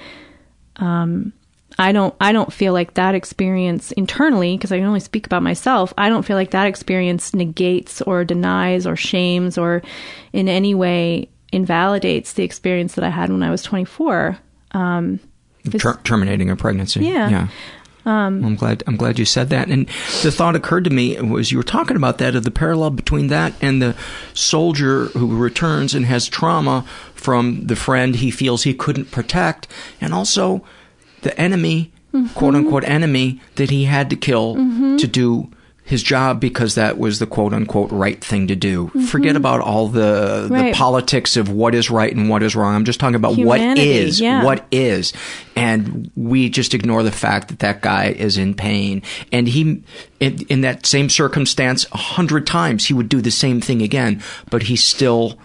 [0.77, 1.33] um
[1.79, 5.43] I don't I don't feel like that experience internally because I can only speak about
[5.43, 5.95] myself.
[5.97, 9.83] I don't feel like that experience negates or denies or shames or
[10.33, 14.39] in any way invalidates the experience that I had when I was 24.
[14.73, 15.21] Um
[15.71, 17.05] Ter- terminating a pregnancy.
[17.05, 17.29] yeah.
[17.29, 17.49] Yeah.
[18.07, 18.83] Um, I'm glad.
[18.87, 19.69] I'm glad you said that.
[19.69, 19.87] And
[20.23, 23.27] the thought occurred to me was you were talking about that of the parallel between
[23.27, 23.95] that and the
[24.33, 29.69] soldier who returns and has trauma from the friend he feels he couldn't protect,
[30.01, 30.65] and also
[31.23, 31.93] the enemy,
[32.35, 34.55] quote unquote enemy that he had to kill
[34.99, 35.51] to do
[35.89, 38.89] his job because that was the quote unquote right thing to do.
[38.89, 39.37] Forget mm-hmm.
[39.39, 42.75] about all the the politics of what is right and what is wrong.
[42.75, 44.45] I'm just talking about what Humanity, is, yeah.
[44.45, 45.15] what is,
[45.57, 49.01] and we just ignore the fact that that guy is in pain,
[49.33, 49.83] and he,
[50.21, 54.23] in, in that same circumstance, a hundred times he would do the same thing again,
[54.51, 55.39] but he still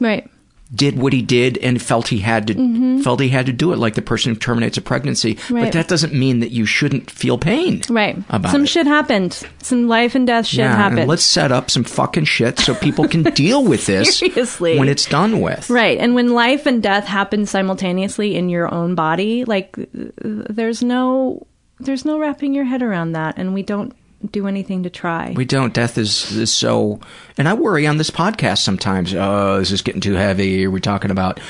[0.00, 0.30] right.
[0.74, 3.00] Did what he did and felt he had to mm-hmm.
[3.00, 5.38] felt he had to do it, like the person who terminates a pregnancy.
[5.50, 7.82] But that doesn't mean that you shouldn't feel pain.
[7.88, 8.16] Right.
[8.28, 8.68] About Some it.
[8.68, 9.42] shit happened.
[9.62, 11.00] Some life and death shit yeah, happened.
[11.00, 14.78] and let's set up some fucking shit so people can deal with this Seriously.
[14.78, 15.68] when it's done with.
[15.70, 15.98] Right.
[15.98, 21.46] And when life and death happen simultaneously in your own body, like there's no
[21.80, 23.94] there's no wrapping your head around that and we don't
[24.30, 25.32] do anything to try.
[25.34, 25.72] We don't.
[25.72, 27.00] Death is, is so,
[27.36, 29.14] and I worry on this podcast sometimes.
[29.14, 30.64] Oh, this is this getting too heavy?
[30.66, 31.40] Are we talking about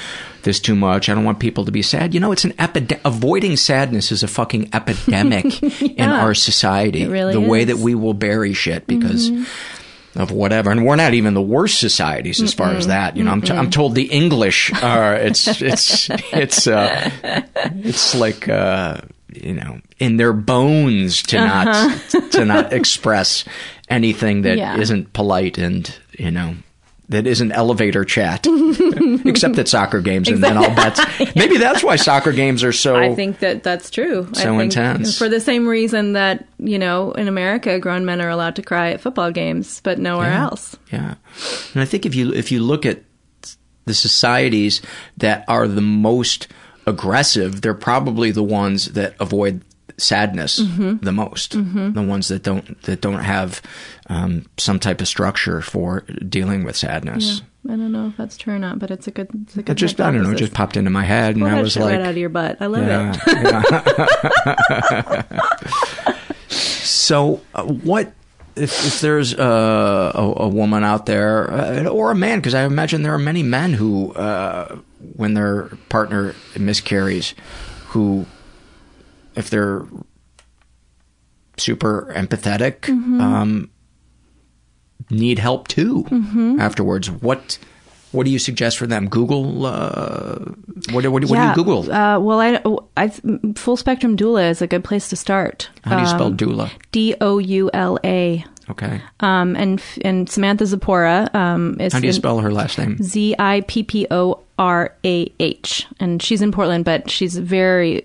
[0.43, 1.09] this too much?
[1.09, 2.15] I don't want people to be sad.
[2.15, 3.05] You know, it's an epidemic.
[3.05, 7.03] Avoiding sadness is a fucking epidemic in our society.
[7.03, 9.31] It really the way that we will bury shit because.
[10.17, 13.17] Of whatever, and we're not even the worst societies as far as that.
[13.17, 17.11] You know, I'm, t- I'm told the English are it's it's it's uh,
[17.65, 18.99] it's like uh,
[19.35, 22.29] you know in their bones to not uh-huh.
[22.31, 23.45] to not express
[23.89, 24.77] anything that Yeah.
[24.77, 26.55] not polite and you know
[27.11, 28.47] that isn't elevator chat
[29.27, 30.99] except at soccer games and then I'll bet
[31.37, 34.27] maybe that's why soccer games are so I think that that's true.
[34.31, 35.19] I So think intense.
[35.19, 38.93] For the same reason that, you know, in America, grown men are allowed to cry
[38.93, 40.45] at football games, but nowhere Yeah.
[40.45, 40.77] else.
[40.91, 41.15] Yeah,
[41.75, 43.03] and I think if you if you look at
[43.85, 44.81] the societies
[45.19, 46.49] that are the most
[46.87, 49.63] aggressive, they're probably the ones that avoid
[49.97, 51.53] sadness the most.
[51.53, 53.63] The ones that don't that don't have
[54.09, 57.43] um, some type of structure for dealing with sadness.
[57.67, 59.71] I don't know if that's true or not, but it's a good, it's a good
[59.71, 61.93] It just I don't know, it just popped into my head, and I was like,
[61.93, 62.59] right out of your butt.
[62.61, 65.23] I love yeah, it.
[66.07, 66.19] yeah.
[66.49, 68.13] so, uh, what
[68.55, 72.39] if, if there's uh, a, a woman out there, uh, or a man?
[72.39, 74.77] Because I imagine there are many men who, uh,
[75.17, 77.35] when their partner miscarries,
[77.89, 78.27] who,
[79.37, 79.85] if they're
[81.57, 83.21] super empathetic, Mm-hmm.
[83.21, 83.71] um,
[85.11, 86.07] need help too
[86.59, 87.11] afterwards.
[87.11, 87.59] What
[88.13, 89.09] what do you suggest for them?
[89.09, 89.67] Google.
[89.67, 90.37] Uh,
[90.93, 91.91] what, what, what do you Google?
[91.93, 92.61] Uh, well, I,
[92.97, 93.09] I,
[93.57, 95.69] full spectrum doula is a good place to start.
[95.83, 96.71] How do you spell Um, doula?
[96.93, 98.45] D O U L A.
[98.71, 99.01] Okay.
[99.21, 102.97] Um, and and Samantha Zipporah um, is How do you spell her last name?
[103.03, 108.05] Z I P P O R A H, and she's in Portland, but she's very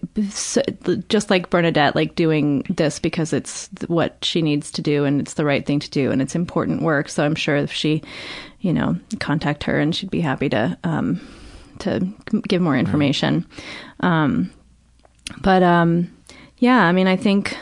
[1.08, 5.36] just like Bernadette, like doing this because it's what she needs to do and it's
[5.36, 7.08] the right thing to do and it's important work.
[7.08, 8.02] So I'm sure if she,
[8.62, 11.22] you know, contact her and she'd be happy to um,
[11.80, 12.00] to
[12.48, 13.46] give more information.
[14.00, 14.50] Um,
[15.42, 16.12] but um,
[16.58, 17.56] yeah, I mean, I think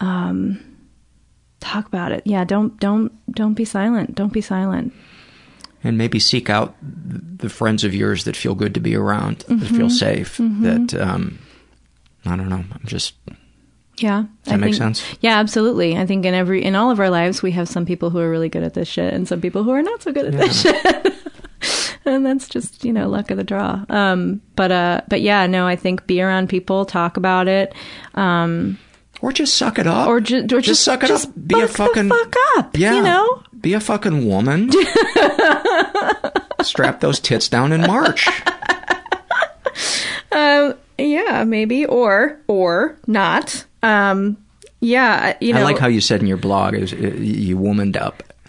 [0.00, 0.62] um,
[1.60, 2.26] talk about it.
[2.26, 4.14] Yeah, don't don't don't be silent.
[4.14, 4.92] Don't be silent.
[5.84, 9.48] And maybe seek out the friends of yours that feel good to be around, that
[9.58, 9.76] Mm-hmm.
[9.76, 10.36] feel safe.
[10.38, 11.38] That um,
[12.24, 12.64] I don't know.
[12.72, 13.14] I'm just
[13.98, 14.24] Yeah.
[14.44, 15.02] Does that make sense?
[15.20, 15.96] Yeah, absolutely.
[15.96, 18.30] I think in every in all of our lives we have some people who are
[18.30, 20.62] really good at this shit and some people who are not so good at this
[20.62, 21.14] shit.
[22.04, 23.84] and that's just, you know, luck of the draw.
[23.88, 27.74] Um but uh but yeah, no, I think be around people, talk about it.
[28.14, 28.78] Um
[29.22, 31.34] or just suck it up, or, ju- or just, suck it just up.
[31.46, 32.76] Be a fucking- fuck up.
[32.76, 33.42] yeah, You know?
[33.60, 34.70] be a fucking woman.
[36.62, 38.28] Strap those tits down and march.
[40.32, 43.64] Um yeah, maybe or or not.
[43.82, 44.38] Um
[44.80, 47.96] yeah, you know I like how you said in your blog, is uh, you womaned
[47.98, 48.22] up.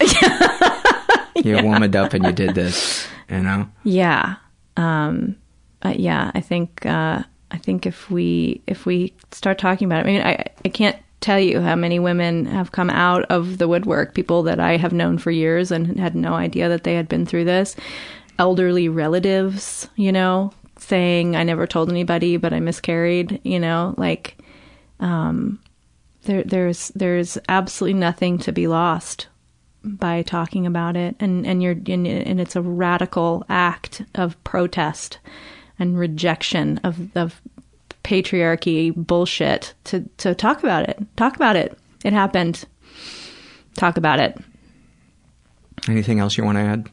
[1.36, 3.06] you womaned up and you did this.
[3.28, 3.68] You know.
[3.84, 4.36] Yeah.
[4.78, 5.36] Um,
[5.82, 7.22] uh, yeah, I think uh,
[7.54, 10.96] I think if we if we start talking about it, I mean, I I can't
[11.20, 14.12] tell you how many women have come out of the woodwork.
[14.12, 17.24] People that I have known for years and had no idea that they had been
[17.24, 17.76] through this.
[18.40, 23.40] Elderly relatives, you know, saying I never told anybody, but I miscarried.
[23.44, 24.36] You know, like
[24.98, 25.60] um,
[26.24, 29.28] there there's there's absolutely nothing to be lost
[29.84, 35.18] by talking about it and and you're and, and it's a radical act of protest
[35.78, 37.40] and rejection of of
[38.02, 42.64] patriarchy bullshit to to talk about it talk about it it happened
[43.76, 44.36] talk about it
[45.88, 46.88] Anything else you want to add?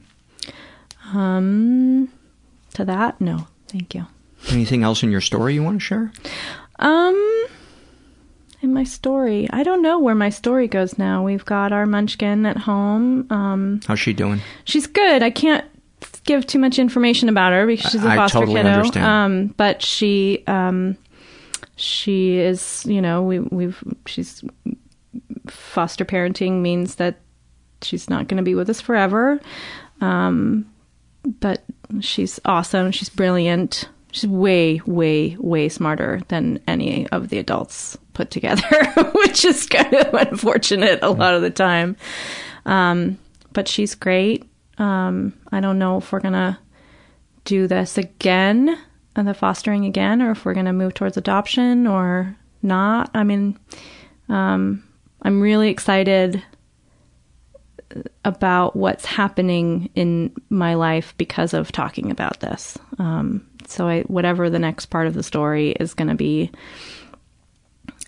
[1.13, 2.09] um
[2.73, 4.05] to that no thank you
[4.49, 6.11] Anything else in your story you want to share?
[6.79, 7.45] Um,
[8.63, 11.23] in my story, I don't know where my story goes now.
[11.23, 13.27] We've got our Munchkin at home.
[13.31, 14.41] Um, How's she doing?
[14.63, 15.21] she's good.
[15.21, 15.63] I can't
[16.25, 18.69] give too much information about her because she's a I- I foster totally kiddo.
[18.69, 19.05] understand.
[19.05, 20.97] Um, but she, um,
[21.75, 24.43] she is, you know, we we've she's
[25.47, 27.19] foster parenting means that
[27.81, 29.39] she's not going to be with us forever.
[30.01, 30.65] Um,
[31.39, 31.63] but
[32.01, 32.91] she's awesome.
[32.91, 33.89] She's brilliant.
[34.11, 38.67] She's way, way, way smarter than any of the adults put together,
[39.15, 41.95] which is kind of unfortunate a lot of the time.
[42.65, 43.17] Um,
[43.53, 44.43] but she's great.
[44.77, 46.59] Um, I don't know if we're gonna
[47.45, 48.77] do this again,
[49.15, 53.09] and the fostering again, or if we're gonna move towards adoption or not.
[53.13, 53.57] I mean,
[54.29, 54.83] um,
[55.21, 56.43] I'm really excited
[58.23, 62.77] about what's happening in my life because of talking about this.
[62.99, 66.51] Um, so, I, whatever the next part of the story is going to be,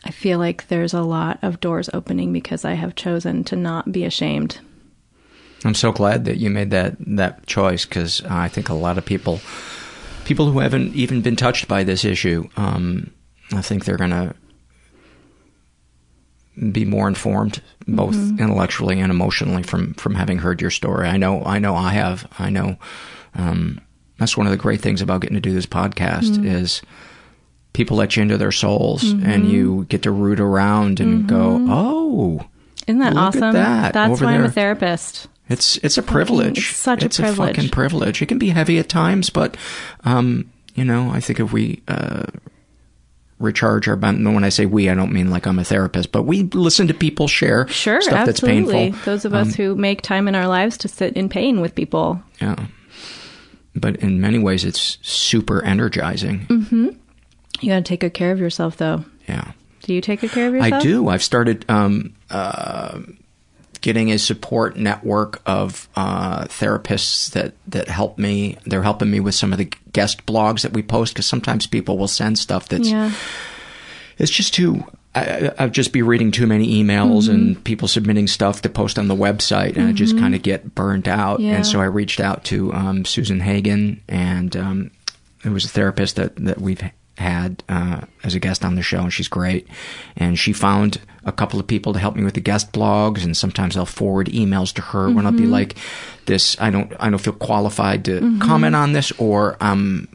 [0.04, 3.92] I feel like there's a lot of doors opening because I have chosen to not
[3.92, 4.60] be ashamed.
[5.66, 9.06] I'm so glad that you made that that choice because I think a lot of
[9.06, 9.40] people,
[10.26, 13.12] people who haven't even been touched by this issue, um,
[13.54, 14.36] I think they're gonna
[16.72, 18.40] be more informed, both Mhm.
[18.40, 21.08] intellectually and emotionally, from from having heard your story.
[21.08, 22.28] I know, I know, I have.
[22.38, 22.78] I know.
[23.36, 23.80] Um,
[24.20, 26.46] that's one of the great things about getting to do this podcast Mhm.
[26.46, 26.82] is
[27.74, 29.50] people let you into their souls and Mhm.
[29.50, 31.68] you get to root around and go, Mhm.
[31.72, 32.42] oh,
[32.86, 33.54] Isn't that Look awesome?
[33.54, 35.28] that, That's over why I'm a therapist.
[35.50, 36.58] It's it's a privilege.
[36.60, 37.56] it's such a it's privilege.
[37.56, 38.22] fucking privilege.
[38.22, 39.58] It can be heavy at times, but
[40.06, 42.24] um, you know, I think if we uh,
[43.40, 46.24] recharge our ben- when I say we, I don't mean like I'm a therapist, but
[46.24, 48.74] we listen to people share Sure, stuff that's absolutely.
[48.74, 49.02] painful.
[49.06, 51.76] Those of us Um, who make time in our lives to sit in pain with
[51.76, 52.22] people.
[52.42, 52.56] yeah.
[53.76, 56.42] But in many ways, it's super energizing.
[56.42, 56.90] hmm
[57.60, 59.04] You got to take good care of yourself, though.
[59.28, 59.52] Yeah.
[59.82, 60.74] Do you take good care of yourself?
[60.74, 61.08] I do.
[61.10, 63.00] I've started um, uh,
[63.84, 68.58] getting a support network of uh, therapists that, that help me.
[68.66, 71.98] They're helping me with some of the guest blogs that we post because sometimes people
[71.98, 73.12] will send stuff that's Yeah.
[74.18, 74.84] it's just too.
[75.14, 77.34] I, I- I'd just be reading too many emails Mhm.
[77.34, 80.20] and people submitting stuff to post on the website, and I just Mhm.
[80.20, 81.40] kind of get burned out.
[81.42, 81.56] Yeah.
[81.58, 84.92] And so I reached out to um, Susan Hagen, and um,
[85.44, 86.82] it was a therapist that that we've
[87.18, 89.68] had uh, as a guest on the show, and she's great.
[90.16, 93.36] And she found a couple of people to help me with the guest blogs, and
[93.36, 95.52] sometimes I'll forward emails to her when I'll be Mhm.
[95.52, 95.76] like,
[96.26, 98.42] "This, I don't, I don't feel qualified to Mhm.
[98.42, 100.08] comment on this," or I'm,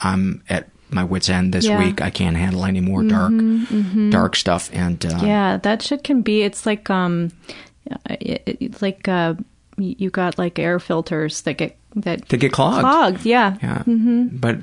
[0.00, 1.78] I'm at my wits end this Yeah.
[1.78, 2.00] week.
[2.00, 4.10] I can't handle any more dark, Mhm, mhm.
[4.10, 4.70] dark stuff.
[4.72, 6.42] And uh, yeah, that shit can be.
[6.42, 7.30] It's like um,
[8.10, 9.34] it, it- it's like uh,
[9.78, 12.80] you got like air filters that get that They get clogged.
[12.80, 13.56] Clogged, yeah.
[13.62, 13.82] Yeah.
[13.82, 14.58] hmm but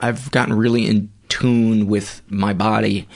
[0.00, 3.06] I've gotten really in tune with my body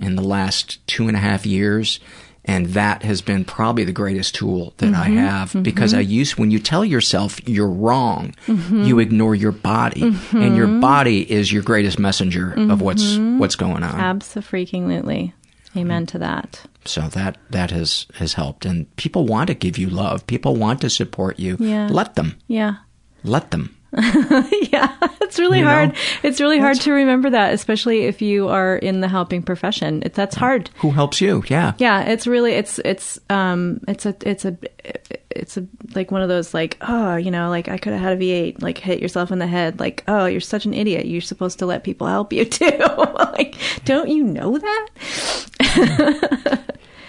[0.00, 2.00] in the last two and a half years.
[2.44, 5.98] And that has been probably the greatest tool that I Mhm, have because mhm.
[5.98, 8.86] I use, when you tell yourself you're wrong, Mhm.
[8.86, 10.02] you ignore your body
[10.32, 10.80] and your Mhm.
[10.80, 13.36] body is your greatest messenger of what's, Mhm.
[13.38, 14.00] what's going on.
[14.00, 15.34] Absolutely.
[15.76, 16.62] Amen to that.
[16.84, 18.64] So that, that has, has helped.
[18.64, 20.26] And people want to give you love.
[20.26, 21.56] People want to support you.
[21.60, 21.88] Yeah.
[21.90, 22.36] Let them.
[22.48, 22.76] Yeah.
[23.22, 23.76] Let them.
[24.72, 25.70] yeah, it's really You know?
[25.70, 25.96] hard.
[26.22, 30.02] It's really hard to remember that, especially if you are in the helping profession.
[30.04, 30.70] It, that's hard.
[30.76, 31.42] Who helps you?
[31.48, 31.72] Yeah.
[31.78, 34.56] Yeah, it's really it's it's um it's a it's a
[35.30, 38.12] it's a like one of those like oh you know like I could have had
[38.12, 41.20] a V8 like hit yourself in the head like oh you're such an idiot you're
[41.20, 42.66] supposed to let people help you too
[43.14, 44.88] like don't you know that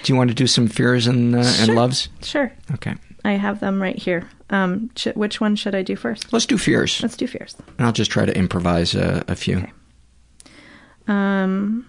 [0.04, 2.10] Do you want to do some fears and, uh, and loves?
[2.24, 2.96] sure Okay.
[3.24, 6.58] I have them right here um sh- which one should I do first Let's do
[6.58, 7.02] fears.
[7.02, 9.66] let's do fears And I'll just try to improvise a, a few.
[11.08, 11.88] Um,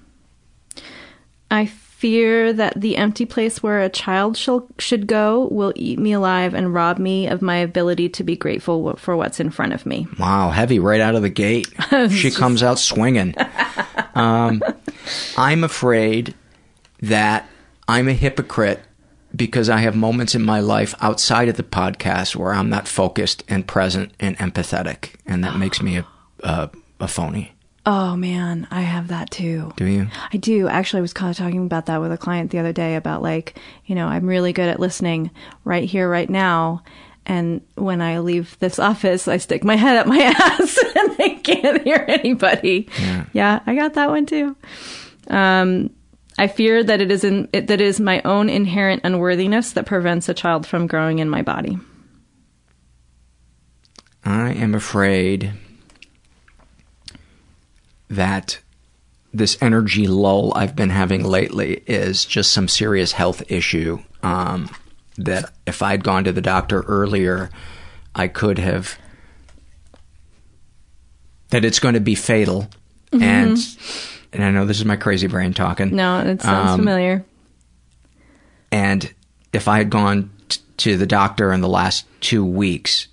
[1.50, 6.12] I fear that the empty place where a child shall, should go will eat me
[6.12, 9.86] alive and rob me of my ability to be grateful for what's in front of
[9.86, 10.08] me.
[10.18, 11.68] Wow, heavy right out of the gate.
[12.10, 13.34] she comes out swinging.
[14.14, 14.62] Um,
[15.36, 16.34] I'm afraid
[17.02, 17.46] that
[17.86, 18.80] I'm a hypocrite
[19.34, 23.44] because I have moments in my life outside of the podcast where I'm not focused
[23.48, 26.06] and present and empathetic, and that makes me a,
[26.40, 27.52] a, a phony.
[27.84, 29.72] Oh man, I have that too.
[29.76, 30.06] Do you?
[30.32, 30.68] I do.
[30.68, 33.22] Actually, I was kind of talking about that with a client the other day about
[33.22, 35.30] like, you know, I'm really good at listening
[35.64, 36.84] right here, right now.
[37.26, 41.40] And when I leave this office, I stick my head up my ass and I
[41.42, 42.88] can't hear anybody.
[43.32, 43.60] Yeah.
[43.66, 44.56] I got that one too.
[45.28, 45.90] Um,
[46.38, 49.86] I fear that it is in, it, that it is my own inherent unworthiness that
[49.86, 51.78] prevents a child from growing in my body.
[54.24, 55.52] I am afraid
[58.08, 58.60] that
[59.34, 63.98] this energy lull I've been having lately is just some serious health issue.
[64.22, 64.70] Um,
[65.18, 67.50] that if I'd gone to the doctor earlier,
[68.14, 68.98] I could have.
[71.50, 72.68] That it's going to be fatal,
[73.12, 73.22] Mhm.
[73.22, 73.58] and
[74.32, 75.94] and I know this is my crazy brain talking.
[75.94, 77.24] No, it sounds Um, familiar.
[78.70, 79.12] And
[79.52, 83.08] if I had gone t- to the doctor in the last two weeks,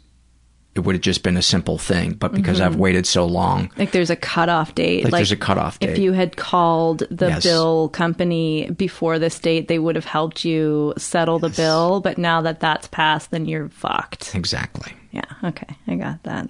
[0.76, 2.14] it would have just been a simple thing.
[2.14, 2.66] But because Mhm.
[2.66, 5.04] I've waited so long, Like there's a cutoff date.
[5.04, 5.90] Like there's a cutoff date.
[5.90, 7.44] If you had called the Yes.
[7.44, 12.00] bill company before this date, they would have helped you settle the bill.
[12.00, 14.34] But now that that's passed, then you're fucked.
[14.36, 14.94] Exactly.
[15.12, 15.24] Yeah.
[15.44, 15.76] Okay.
[15.88, 16.50] I got that.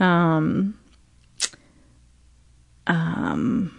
[0.00, 0.74] Um.
[2.86, 3.72] Um.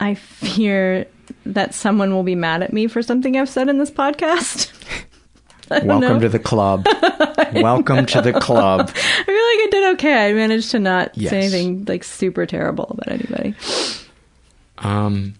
[0.00, 1.06] I fear
[1.46, 4.70] that someone will be mad at me for something I've said in this podcast.
[5.70, 6.18] Welcome know.
[6.20, 6.86] to the club.
[7.54, 8.90] welcome to the club.
[8.90, 10.28] I feel like I did okay.
[10.28, 11.30] I managed to not Yes.
[11.30, 13.54] say anything like super terrible about anybody.
[14.78, 15.34] Um,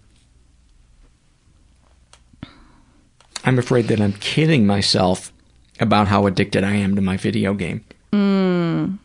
[3.45, 5.31] I'm afraid that I'm kidding myself
[5.79, 7.85] about how addicted I am to my video game.
[8.13, 8.99] Mm.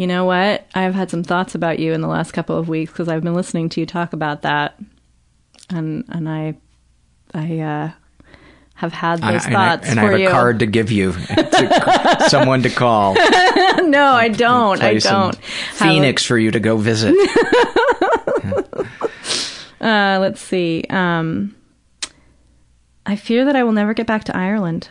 [0.00, 0.66] You know what?
[0.74, 3.34] I've had some thoughts about you in the last couple of weeks because I've been
[3.34, 4.80] listening to you talk about that,
[5.68, 6.54] and and I,
[7.34, 7.90] I uh,
[8.76, 10.28] have had I- those and I, thoughts and I for have you.
[10.28, 13.12] a card to give you, to, someone to call,
[13.82, 14.82] no, I don't.
[14.82, 15.36] I don't.
[15.74, 17.14] Phoenix for you to go visit.
[19.82, 20.82] uh, let's see.
[20.88, 21.54] Um,
[23.04, 24.88] I fear that I will never get back to Ireland.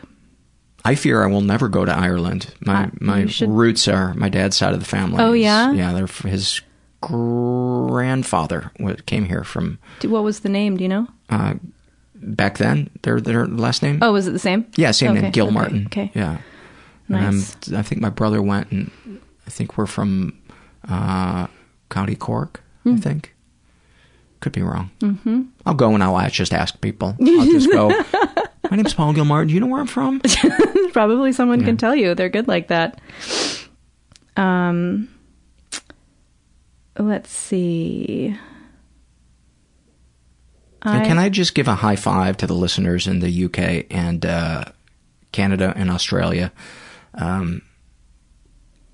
[0.86, 2.54] I fear I will never go to Ireland.
[2.66, 5.22] My Uh, my should- roots are my dad's side of the family.
[5.24, 5.72] Oh, yeah?
[5.74, 5.92] yeah.
[5.94, 6.62] They're his
[7.02, 8.72] grandfather
[9.06, 10.78] came here from What was the name?
[10.78, 11.08] Do you know?
[11.30, 11.54] uh,
[12.16, 12.90] back then.
[13.04, 14.00] Their their last name.
[14.02, 14.66] Oh, was it the same?
[14.76, 15.86] Yeah, same Okay, name, Gil okay, Martin.
[15.88, 16.12] Okay.
[16.16, 16.38] Yeah.
[17.08, 17.74] And I'm- Nice.
[17.74, 18.92] I think my brother went, and
[19.48, 20.34] I think we're from
[20.88, 21.48] uh,
[21.90, 22.62] County Cork.
[22.86, 22.98] I Hmm.
[22.98, 23.36] think.
[24.42, 24.90] Could be wrong.
[25.02, 25.42] Mm-hmm.
[25.66, 27.16] I'll go and I'll just ask people.
[27.22, 27.92] I'll just go.
[28.70, 29.48] My name's Paul Gilmartin.
[29.48, 30.22] Do you know where I'm from?
[30.94, 32.14] Probably someone can tell you.
[32.14, 33.00] They're good like that.
[34.38, 35.10] Um,
[36.98, 38.38] let's see.
[40.82, 44.26] And can I just give a high five to the listeners in the UK and
[44.26, 44.66] uh,
[45.32, 46.52] Canada and Australia?
[47.16, 47.64] Um,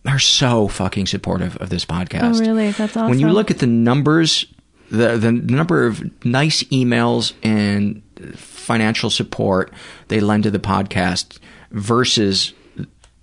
[0.03, 2.37] they're so fucking supportive of this podcast.
[2.37, 2.71] Oh, really?
[2.71, 3.09] That's awesome.
[3.09, 4.45] When you look at the numbers,
[4.89, 8.01] the the number of nice emails and
[8.35, 9.71] financial support
[10.07, 11.39] they lend to the podcast
[11.71, 12.53] versus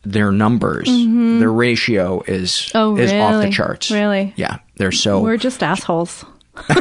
[0.04, 1.38] their numbers, Mhm.
[1.38, 3.90] their ratio is Oh, is off the charts.
[3.90, 4.32] Really?
[4.36, 6.24] Yeah, they're so We're just assholes.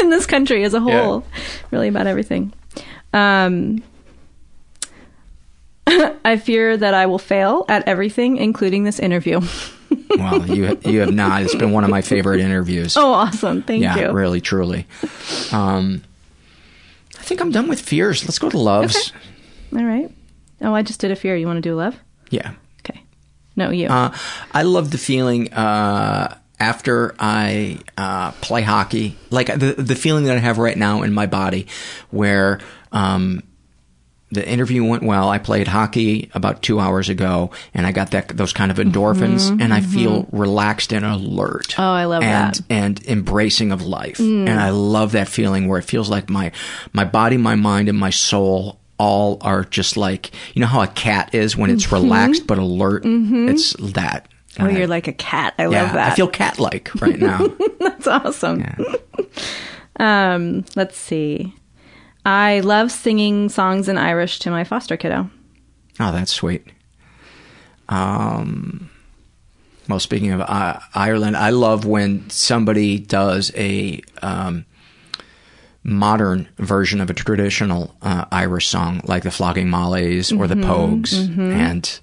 [0.00, 1.24] In this country as a whole,
[1.70, 2.52] really about everything.
[3.12, 3.82] Um,
[5.86, 9.40] I fear that I will fail at everything, including this interview.
[10.10, 11.42] well, you you have not.
[11.42, 12.96] It's been one of my favorite interviews.
[12.96, 13.62] oh, awesome!
[13.62, 14.12] Thank yeah, you.
[14.12, 14.86] really, truly.
[15.52, 16.02] Um,
[17.18, 18.24] I think I'm done with fears.
[18.24, 19.12] Let's go to loves.
[19.76, 20.10] All right.
[20.60, 21.36] Oh, I just did a fear.
[21.36, 21.96] You want to do love?
[22.30, 22.52] Yeah.
[22.80, 23.02] Okay.
[23.56, 23.88] No, you.
[23.88, 24.14] Uh,
[24.52, 30.36] I love the feeling uh, after I uh, play hockey, like the the feeling that
[30.36, 31.66] I have right now in my body,
[32.10, 32.60] where
[32.92, 33.42] um,
[34.32, 35.28] the interview went well.
[35.28, 39.50] I played hockey about two hours ago, and I got that those kind of endorphins,
[39.50, 40.28] Mhm, and I feel mhm.
[40.32, 41.74] relaxed and alert.
[41.78, 42.60] Oh, I love and, that.
[42.70, 44.18] and embracing of life.
[44.18, 44.48] Mm.
[44.48, 46.50] And I love that feeling where it feels like my
[46.92, 50.86] my body, my mind, and my soul all are just like you know how a
[50.86, 51.92] cat is when it's Mhm.
[51.92, 53.04] relaxed but alert.
[53.04, 53.48] Mhm.
[53.50, 54.28] It's that.
[54.60, 55.54] oh, you're like a cat.
[55.58, 56.12] I yeah, love that.
[56.12, 57.46] I feel cat like right now.
[57.80, 58.64] That's awesome.
[59.98, 61.54] um, let's see.
[62.24, 65.28] I love singing songs in Irish to my foster kiddo.
[66.00, 66.64] oh, that's sweet.
[67.88, 68.90] Um,
[69.88, 74.64] well, speaking of uh, Ireland, I love when somebody does a um,
[75.82, 80.64] modern version of a traditional uh, Irish song, like the Flogging Mollies or the Mhm,
[80.64, 81.52] Pogues, mhm.
[81.52, 82.00] and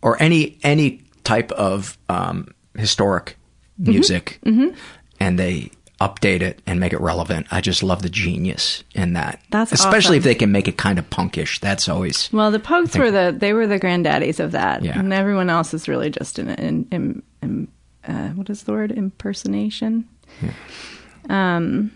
[0.00, 3.36] or any any type of um, historic
[3.78, 4.74] music, Mhm.
[5.20, 5.70] and they
[6.08, 7.46] update it and make it relevant.
[7.50, 9.40] I just love the genius in that.
[9.50, 11.60] That's especially if they can make it kind of punkish.
[11.60, 14.98] That's always Well, the Pogues were the they were the granddaddies of that, Yeah.
[14.98, 17.68] and everyone else is really just an, an, an, an
[18.06, 20.08] uh, what is the word impersonation.
[21.28, 21.92] Um,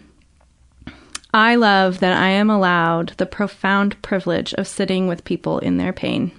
[1.34, 5.92] I love that I am allowed the profound privilege of sitting with people in their
[5.92, 6.30] pain.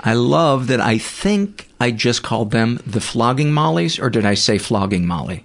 [0.00, 4.34] I love that I think I just called them the flogging mollies, or did I
[4.34, 5.44] say flogging molly?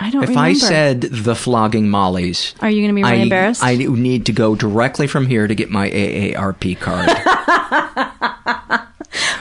[0.00, 0.48] I don't if remember.
[0.48, 3.62] I said the flogging mollies, Are you going to be really I, embarrassed?
[3.62, 7.08] I need to go directly from here to get my AARP card.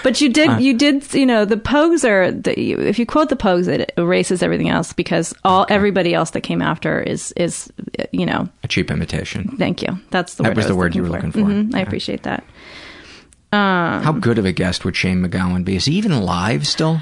[0.03, 2.32] but you did, Uh, you did, you know, the Pogues are.
[2.32, 6.32] The, you, if you quote the Pogues, it erases everything else because all everybody else
[6.32, 7.72] that came after is is,
[8.11, 8.49] you know.
[8.64, 9.56] A cheap imitation.
[9.57, 9.99] Thank you.
[10.10, 10.57] That's the That word.
[10.57, 11.40] was I the word you were looking for.
[11.40, 12.44] Mhm, I appreciate that.
[13.53, 15.76] Um, How good of a guest would Shane MacGowan be?
[15.76, 17.02] Is he even alive still?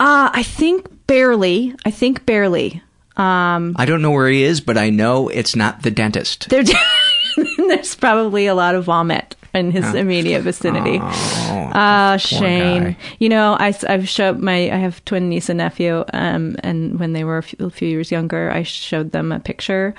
[0.00, 1.74] Uh, I think barely.
[1.84, 2.82] I think barely.
[3.18, 6.48] Um, I don't know where he is, but I know it's not the dentist.
[6.50, 6.62] there,
[7.58, 9.94] there's probably a lot of vomit in his Oh.
[9.96, 11.00] immediate vicinity.
[11.02, 12.82] Oh, poor Shane.
[12.84, 12.96] guy.
[13.18, 17.12] You know, I, have showed my, I have twin niece and nephew, um, and when
[17.12, 19.94] they were a few, a few years younger, I showed them a picture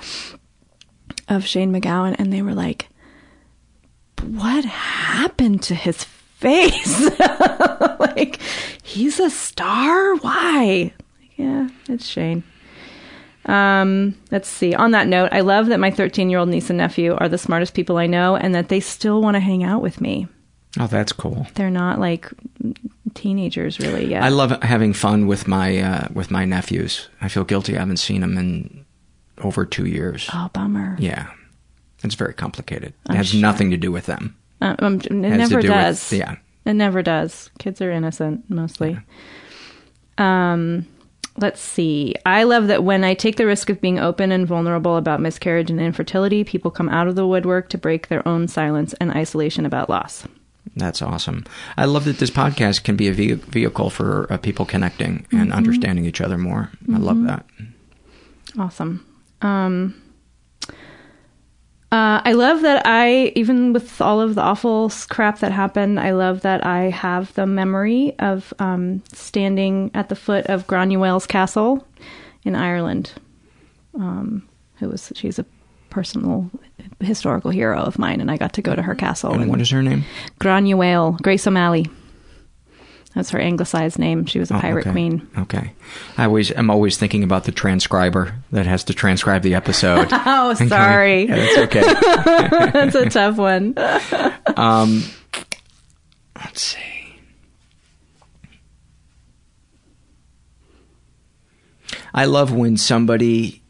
[1.28, 2.88] of Shane MacGowan, and they were like,
[4.22, 7.10] what happened to his face?
[8.00, 8.40] like,
[8.82, 10.14] he's a star?
[10.16, 10.92] Why?
[11.36, 12.44] Yeah, it's Shane.
[13.50, 14.74] Um, let's see.
[14.74, 17.38] On that note, I love that my 13 year old niece and nephew are the
[17.38, 20.28] smartest people I know and that they still want to hang out with me.
[20.78, 21.46] Oh, that's cool.
[21.54, 22.30] They're not like
[23.14, 24.22] teenagers really yet.
[24.22, 27.08] I love having fun with my uh, with my nephews.
[27.20, 27.74] I feel guilty.
[27.76, 28.84] I haven't seen them in
[29.42, 30.28] over two years.
[30.32, 30.96] Oh, bummer.
[31.00, 31.26] Yeah,
[32.04, 32.90] it's very complicated.
[32.90, 33.40] It I'm has sure.
[33.40, 34.36] nothing to do with them.
[34.60, 36.12] Uh, um, it to never do with- does.
[36.12, 36.36] yeah.
[36.66, 37.50] It never does.
[37.58, 38.96] Kids are innocent mostly.
[40.18, 40.86] Um,
[41.40, 42.14] let's see.
[42.26, 45.70] I love that when I take the risk of being open and vulnerable about miscarriage
[45.70, 49.64] and infertility, people come out of the woodwork to break their own silence and isolation
[49.66, 50.26] about loss.
[50.76, 51.44] That's awesome.
[51.76, 55.50] I love that this podcast can be a ve- vehicle for uh, people connecting and
[55.50, 55.54] Mhm.
[55.54, 56.70] understanding each other more.
[56.92, 57.26] I love Mhm.
[57.26, 57.46] that.
[58.58, 59.04] Awesome.
[59.42, 59.94] Um,
[61.92, 66.12] uh, I love that I, even with all of the awful crap that happened, I
[66.12, 71.86] love that I have the memory of um, standing at the foot of Granuaile's castle
[72.44, 73.12] in Ireland.
[73.94, 74.46] Um,
[74.76, 75.44] who was she's a
[75.90, 76.48] personal
[77.00, 79.32] historical hero of mine, and I got to go to her castle.
[79.32, 80.04] And what is her name?
[80.38, 81.86] Granuel Grace O'Malley.
[83.14, 84.24] That's her anglicized name.
[84.26, 84.92] She was a Oh, pirate okay.
[84.92, 85.28] queen.
[85.36, 85.72] Okay.
[86.16, 90.08] I always am always thinking about the transcriber that has to transcribe the episode.
[90.26, 91.26] Oh, sorry.
[91.26, 91.80] Yeah, that's okay.
[92.72, 93.74] That's a tough one.
[94.56, 95.02] um,
[96.36, 96.78] let's see.
[102.14, 103.62] I love when somebody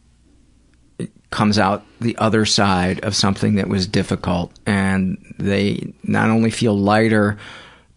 [1.31, 6.77] comes out the other side of something that was difficult and they not only feel
[6.77, 7.39] lighter,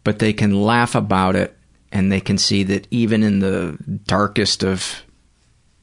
[0.04, 1.56] but they can laugh about it
[1.92, 3.78] and they can see that even in the
[4.08, 5.04] darkest of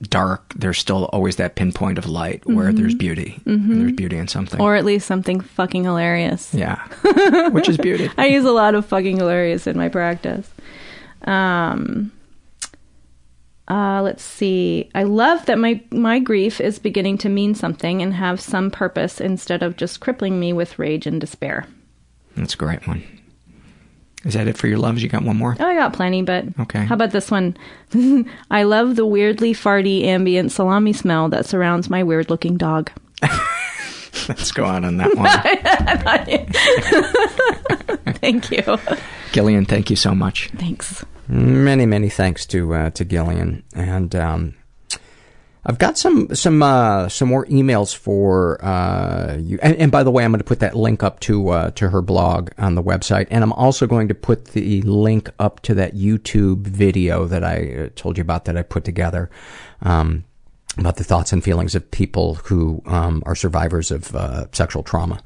[0.09, 2.77] dark, there's still always that pinpoint of light where Mhm.
[2.79, 3.39] there's beauty.
[3.45, 3.79] Mhm.
[3.81, 4.61] There's beauty in something.
[4.61, 6.53] Or at least something fucking hilarious.
[6.55, 6.83] yeah.
[7.51, 8.11] Which is beauty.
[8.17, 10.49] I use a lot of fucking hilarious in my practice.
[11.25, 12.13] Um,
[13.69, 14.91] uh, let's see.
[14.95, 19.21] I love that my, my grief is beginning to mean something and have some purpose
[19.21, 21.67] instead of just crippling me with rage and despair.
[22.37, 23.03] That's a great one.
[24.25, 25.03] Is that it for your loves?
[25.03, 25.57] You got one more?
[25.59, 26.85] Oh, I got plenty, but Okay.
[26.85, 27.57] how about this one?
[28.51, 32.91] I love the weirdly farty ambient salami smell that surrounds my weird looking dog.
[34.29, 35.31] Let's go out on that one.
[38.15, 38.63] Thank you.
[39.33, 40.51] Gillian, thank you so much.
[40.57, 41.05] Thanks.
[41.29, 44.55] Many, many thanks to uh, to Gillian, and um,
[45.65, 49.59] I've got some some uh, some more emails for uh, you.
[49.63, 51.91] And, and by the way, I'm going to put that link up to uh, to
[51.91, 55.75] her blog on the website, and I'm also going to put the link up to
[55.75, 59.31] that YouTube video that I uh, told you about that I put together.
[59.83, 60.25] Um,
[60.79, 65.21] about the thoughts and feelings of people who um, are survivors of uh, sexual trauma.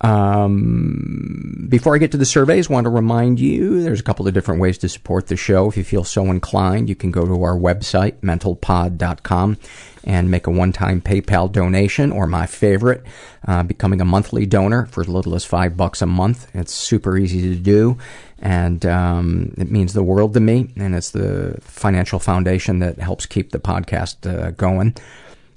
[0.00, 4.34] Um, before I get to the surveys, want to remind you there's a couple of
[4.34, 5.68] different ways to support the show.
[5.68, 9.58] If you feel so inclined, you can go to our website, mentalpod.com,
[10.04, 13.04] and make a one-time PayPal donation, or my favorite,
[13.46, 16.48] uh, becoming a monthly donor for as little as five bucks a month.
[16.54, 17.98] It's super easy to do,
[18.38, 23.26] and um, it means the world to me, and it's the financial foundation that helps
[23.26, 24.94] keep the podcast uh, going.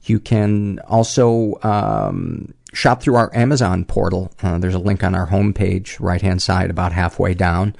[0.03, 4.31] You can also um, shop through our Amazon portal.
[4.41, 7.76] Uh, there's a link on our homepage, right hand side, about halfway down.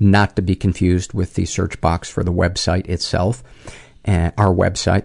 [0.00, 3.42] Not to be confused with the search box for the website itself,
[4.06, 5.04] uh, our website.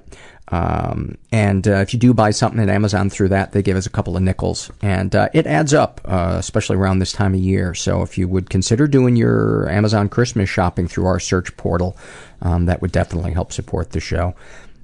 [0.51, 3.85] Um, and uh, if you do buy something at Amazon through that, they give us
[3.85, 7.39] a couple of nickels, and uh, it adds up, uh, especially around this time of
[7.39, 7.75] year.
[7.75, 11.95] So if you would consider doing your Amazon Christmas shopping through our search portal,
[12.41, 14.33] um, that would definitely help support the show.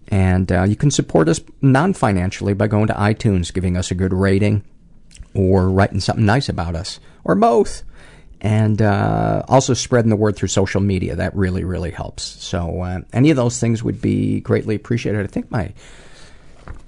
[0.10, 3.96] And uh, you can support us non financially by going to iTunes, giving us a
[3.96, 4.64] good rating,
[5.34, 7.84] or writing something nice about us, or both.
[8.42, 11.16] And uh, also spreading the word through social media.
[11.16, 12.24] That really, really helps.
[12.24, 15.24] So uh, any of those things would be greatly appreciated.
[15.24, 15.74] I think my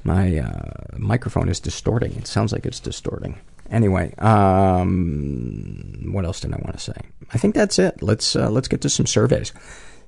[0.03, 2.13] my uh, microphone is distorting.
[2.13, 3.39] It sounds like it's distorting.
[3.69, 6.95] Anyway, um, what else did I want to say?
[7.33, 8.01] I think that's it.
[8.01, 9.51] Let's uh, let's get to some surveys.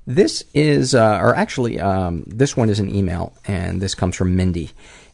[0.06, 4.34] This is, uh, or actually, um, this one is an email, and this comes from
[4.34, 4.70] Mindy,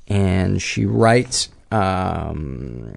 [0.08, 2.94] and she writes, um,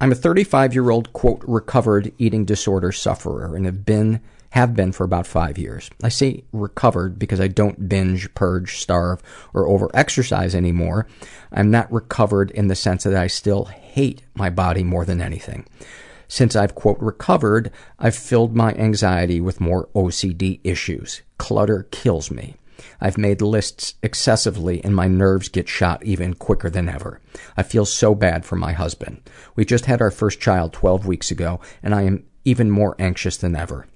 [0.00, 4.20] "I'm a 35 year old quote recovered eating disorder sufferer, and have been
[4.54, 5.90] have been for about five years.
[6.00, 9.20] I say recovered because I don't binge, purge, starve,
[9.52, 11.08] or over exercise anymore.
[11.50, 15.66] I'm not recovered in the sense that I still hate my body more than anything.
[16.34, 21.22] Since I've quote recovered, I've filled my anxiety with more OCD issues.
[21.38, 22.56] Clutter kills me.
[23.00, 27.20] I've made lists excessively and my nerves get shot even quicker than ever.
[27.56, 29.20] I feel so bad for my husband.
[29.54, 33.36] We just had our first child 12 weeks ago and I am even more anxious
[33.36, 33.86] than ever.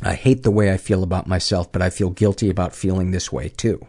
[0.00, 3.32] I hate the way I feel about myself, but I feel guilty about feeling this
[3.32, 3.84] way too.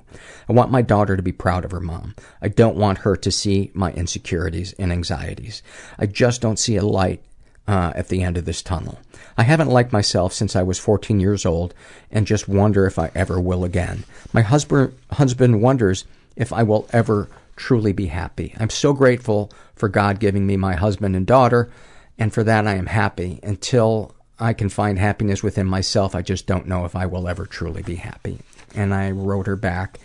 [0.50, 2.16] I want my daughter to be proud of her mom.
[2.42, 5.62] I don't want her to see my insecurities and anxieties.
[6.00, 7.24] I just don't see a light
[7.72, 9.00] uh, at the end of this tunnel.
[9.38, 11.74] I haven't liked myself since I was 14 years old
[12.12, 14.04] and just wonder if I ever will again.
[14.34, 16.04] My husband, husband wonders
[16.36, 18.54] if I will ever truly be happy.
[18.60, 21.72] I'm so grateful for God giving me my husband and daughter,
[22.20, 23.40] and for that I am happy.
[23.42, 27.46] Until I can find happiness within myself, I just don't know if I will ever
[27.46, 28.40] truly be happy.
[28.76, 29.98] And I wrote her back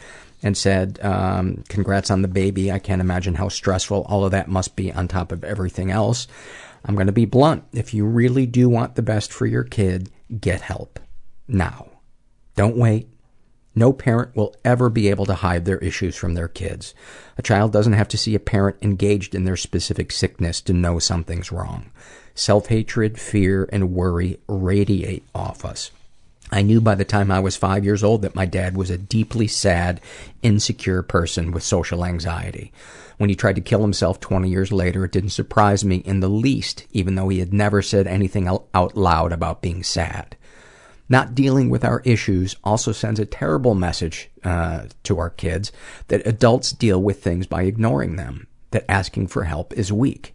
[0.42, 2.70] and said, um, Congrats on the baby.
[2.70, 6.28] I can't imagine how stressful all of that must be on top of everything else.
[6.86, 7.64] I'm going to be blunt.
[7.72, 10.08] If you really do want the best for your kid,
[10.40, 11.00] get help.
[11.48, 11.88] Now.
[12.54, 13.08] Don't wait.
[13.74, 16.94] No parent will ever be able to hide their issues from their kids.
[17.36, 20.98] A child doesn't have to see a parent engaged in their specific sickness to know
[20.98, 21.90] something's wrong.
[22.34, 25.90] Self hatred, fear, and worry radiate off us.
[26.50, 28.96] I knew by the time I was five years old that my dad was a
[28.96, 30.00] deeply sad,
[30.42, 32.72] insecure person with social anxiety.
[33.18, 36.28] When he tried to kill himself 20 years later, it didn't surprise me in the
[36.28, 40.36] least, even though he had never said anything out loud about being sad.
[41.08, 45.70] Not dealing with our issues also sends a terrible message uh, to our kids
[46.08, 50.34] that adults deal with things by ignoring them, that asking for help is weak.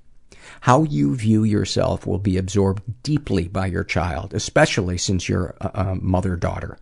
[0.62, 5.72] How you view yourself will be absorbed deeply by your child, especially since you're a,
[5.74, 6.78] a mother daughter.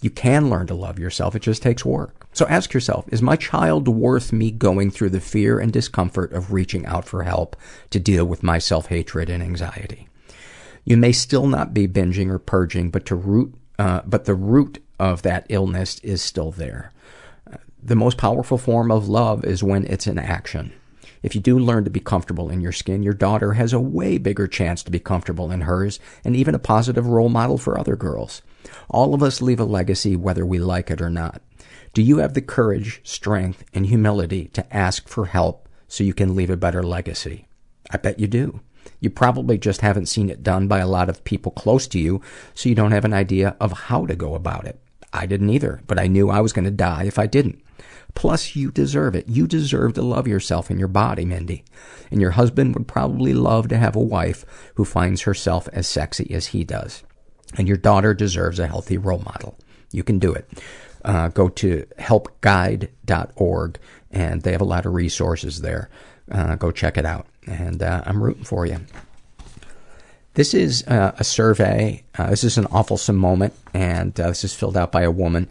[0.00, 2.19] You can learn to love yourself, it just takes work.
[2.32, 6.52] So ask yourself Is my child worth me going through the fear and discomfort of
[6.52, 7.56] reaching out for help
[7.90, 10.08] to deal with my self hatred and anxiety?
[10.84, 14.82] You may still not be binging or purging, but to root, uh, but the root
[14.98, 16.92] of that illness is still there.
[17.82, 20.72] The most powerful form of love is when it's in action.
[21.22, 24.18] If you do learn to be comfortable in your skin, your daughter has a way
[24.18, 27.96] bigger chance to be comfortable in hers and even a positive role model for other
[27.96, 28.42] girls.
[28.88, 31.42] All of us leave a legacy whether we like it or not.
[31.92, 36.36] Do you have the courage, strength, and humility to ask for help so you can
[36.36, 37.48] leave a better legacy?
[37.90, 38.60] I bet you do.
[39.00, 42.22] You probably just haven't seen it done by a lot of people close to you,
[42.54, 44.80] so you don't have an idea of how to go about it.
[45.12, 47.60] I didn't either, but I knew I was going to die if I didn't.
[48.14, 49.28] Plus, you deserve it.
[49.28, 51.64] You deserve to love yourself and your body, Mindy.
[52.10, 54.44] And your husband would probably love to have a wife
[54.74, 57.02] who finds herself as sexy as he does.
[57.56, 59.58] And your daughter deserves a healthy role model.
[59.92, 60.48] You can do it.
[61.04, 63.78] Uh, go to helpguide.org
[64.10, 65.88] and they have a lot of resources there.
[66.30, 67.26] Uh, go check it out.
[67.46, 68.78] And uh, I'm rooting for you.
[70.34, 72.04] This is uh, a survey.
[72.16, 75.48] Uh, this is an awful moment, and uh, this is filled out by a woman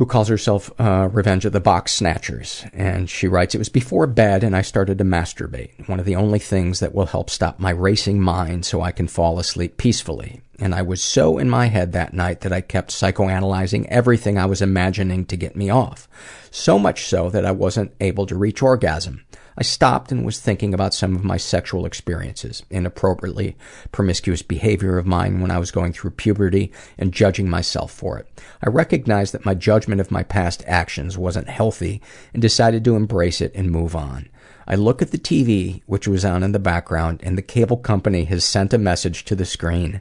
[0.00, 2.64] who calls herself uh, Revenge of the Box Snatchers.
[2.72, 5.86] And she writes, It was before bed and I started to masturbate.
[5.90, 9.08] One of the only things that will help stop my racing mind so I can
[9.08, 10.40] fall asleep peacefully.
[10.60, 14.44] And I was so in my head that night that I kept psychoanalyzing everything I
[14.44, 16.06] was imagining to get me off.
[16.50, 19.24] So much so that I wasn't able to reach orgasm.
[19.56, 23.56] I stopped and was thinking about some of my sexual experiences, inappropriately
[23.90, 28.28] promiscuous behavior of mine when I was going through puberty, and judging myself for it.
[28.62, 32.00] I recognized that my judgment of my past actions wasn't healthy
[32.32, 34.28] and decided to embrace it and move on.
[34.66, 38.24] I look at the TV, which was on in the background, and the cable company
[38.24, 40.00] has sent a message to the screen.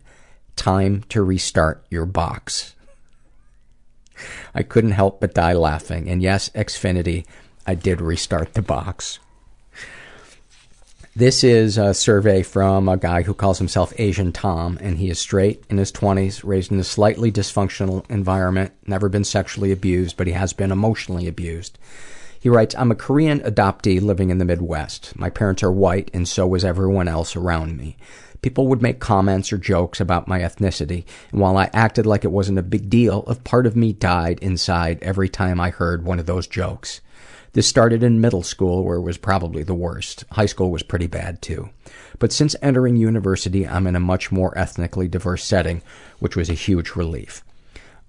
[0.60, 2.76] Time to restart your box.
[4.54, 7.26] I couldn't help but die laughing, and yes, Xfinity,
[7.66, 9.20] I did restart the box.
[11.16, 15.18] This is a survey from a guy who calls himself Asian Tom, and he is
[15.18, 20.28] straight, in his 20s, raised in a slightly dysfunctional environment, never been sexually abused, but
[20.28, 21.80] he has been emotionally abused.
[22.38, 25.18] He writes, I'm a Korean adoptee living in the Midwest.
[25.18, 27.96] My parents are white, and so was everyone else around me.
[28.42, 32.32] People would make comments or jokes about my ethnicity, and while I acted like it
[32.32, 36.20] wasn't a big deal, a part of me died inside every time I heard one
[36.20, 37.02] of those jokes.
[37.54, 40.24] This started in middle school, where it was probably the worst.
[40.32, 41.70] High school was pretty bad too.
[42.20, 45.82] But since entering university, I'm in a much more ethnically diverse setting,
[46.20, 47.44] which was a huge relief.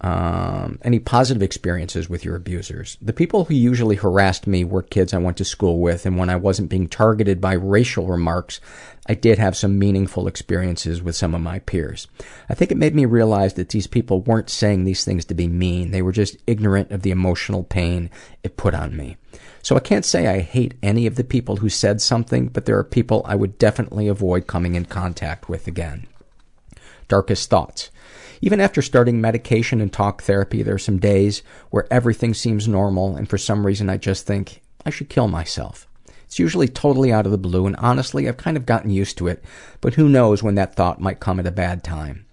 [0.02, 2.96] Um, any positive experiences with your abusers?
[3.02, 6.30] The people who usually harassed me were kids I went to school with, and when
[6.30, 8.60] I wasn't being targeted by racial remarks,
[9.06, 12.08] I did have some meaningful experiences with some of my peers.
[12.48, 15.48] I think it made me realize that these people weren't saying these things to be
[15.48, 18.08] mean, they were just ignorant of the emotional pain
[18.42, 19.18] it put on me.
[19.62, 22.78] So I can't say I hate any of the people who said something, but there
[22.78, 26.06] are people I would definitely avoid coming in contact with again.
[27.08, 27.90] Darkest thoughts.
[28.42, 33.16] Even after starting medication and talk therapy, there are some days where everything seems normal,
[33.16, 35.86] and for some reason I just think, I should kill myself.
[36.24, 39.26] It's usually totally out of the blue, and honestly, I've kind of gotten used to
[39.26, 39.44] it,
[39.80, 42.24] but who knows when that thought might come at a bad time.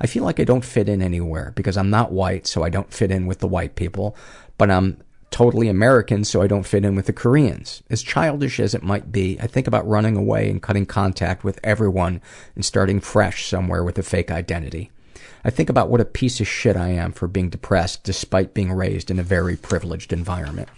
[0.00, 2.92] I feel like I don't fit in anywhere because I'm not white, so I don't
[2.92, 4.16] fit in with the white people,
[4.56, 7.82] but I'm totally American, so I don't fit in with the Koreans.
[7.90, 11.58] As childish as it might be, I think about running away and cutting contact with
[11.64, 12.22] everyone
[12.54, 14.91] and starting fresh somewhere with a fake identity.
[15.44, 18.72] I think about what a piece of shit I am for being depressed despite being
[18.72, 20.68] raised in a very privileged environment.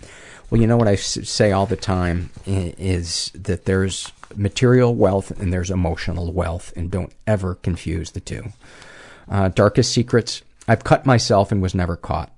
[0.51, 5.53] Well, you know what I say all the time is that there's material wealth and
[5.53, 8.53] there's emotional wealth, and don't ever confuse the two.
[9.29, 10.43] Uh, darkest secrets.
[10.69, 12.31] I've cut myself and was never caught.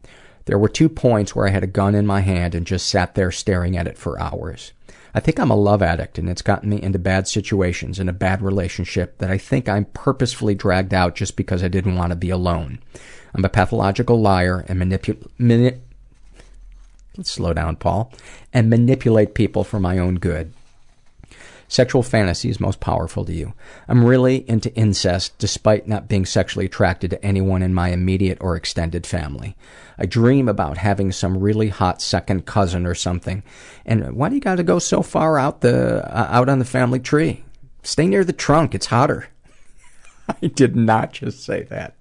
[0.46, 3.14] There were two points where I had a gun in my hand and just sat
[3.14, 4.72] there staring at it for hours.
[5.16, 8.12] I think I'm a love addict and it's gotten me into bad situations in a
[8.12, 12.16] bad relationship that I think I'm purposefully dragged out just because I didn't want to
[12.16, 12.80] be alone.
[13.32, 15.80] I'm a pathological liar and manipul- mani-
[17.16, 18.12] let's slow down, Paul,
[18.52, 20.52] and manipulate people for my own good.
[21.68, 23.52] Sexual fantasies most powerful to you.
[23.88, 28.54] I'm really into incest despite not being sexually attracted to anyone in my immediate or
[28.54, 29.56] extended family.
[29.98, 33.42] I dream about having some really hot second cousin or something.
[33.84, 36.64] And why do you got to go so far out the uh, out on the
[36.64, 37.44] family tree?
[37.82, 38.74] Stay near the trunk.
[38.74, 39.28] It's hotter.
[40.42, 41.94] I did not just say that.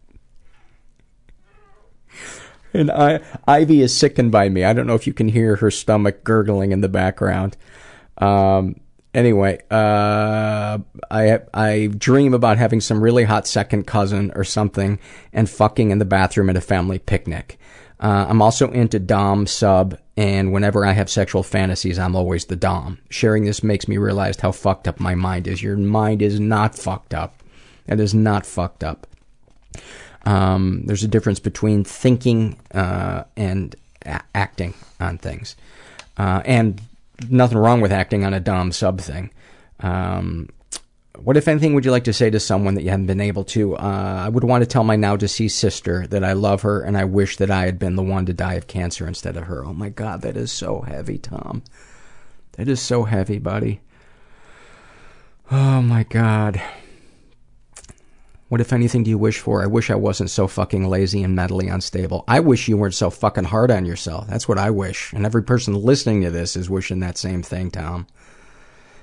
[2.73, 4.63] And I, Ivy is sickened by me.
[4.65, 7.55] I don't know if you can hear her stomach gurgling in the background.
[8.17, 8.81] Um,
[9.15, 10.77] anyway, uh,
[11.09, 14.99] I I dream about having some really hot second cousin or something
[15.33, 17.57] and fucking in the bathroom at a family picnic.
[17.99, 22.57] Uh, I'm also into dom sub, and whenever I have sexual fantasies, I'm always the
[22.57, 22.99] dom.
[23.09, 25.63] Sharing this makes me realize how fucked up my mind is.
[25.63, 27.41] Your mind is not fucked up.
[27.87, 29.07] It is not fucked up.
[30.25, 33.75] Um, there's a difference between thinking uh, and
[34.05, 35.55] a- acting on things,
[36.17, 36.81] uh, and
[37.29, 39.31] nothing wrong with acting on a dom sub thing.
[39.79, 40.49] Um,
[41.17, 43.43] what, if anything, would you like to say to someone that you haven't been able
[43.45, 43.75] to?
[43.77, 46.97] Uh, I would want to tell my now deceased sister that I love her and
[46.97, 49.65] I wish that I had been the one to die of cancer instead of her.
[49.65, 51.63] Oh my god, that is so heavy, Tom.
[52.53, 53.81] That is so heavy, buddy.
[55.51, 56.61] Oh my god.
[58.47, 59.63] What, if anything, do you wish for?
[59.63, 62.23] I wish I wasn't so fucking lazy and mentally unstable.
[62.27, 64.27] I wish you weren't so fucking hard on yourself.
[64.27, 65.11] That's what I wish.
[65.13, 68.05] And every person listening to this is wishing that same thing, Tom.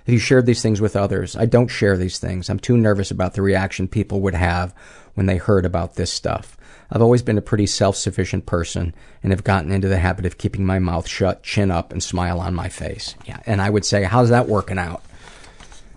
[0.06, 1.36] Have you shared these things with others?
[1.36, 2.48] I don't share these things.
[2.48, 4.74] I'm too nervous about the reaction people would have
[5.14, 6.56] when they heard about this stuff.
[6.90, 10.66] I've always been a pretty self-sufficient person and have gotten into the habit of keeping
[10.66, 13.14] my mouth shut, chin up, and smile on my face.
[13.26, 15.02] Yeah, and I would say, how's that working out?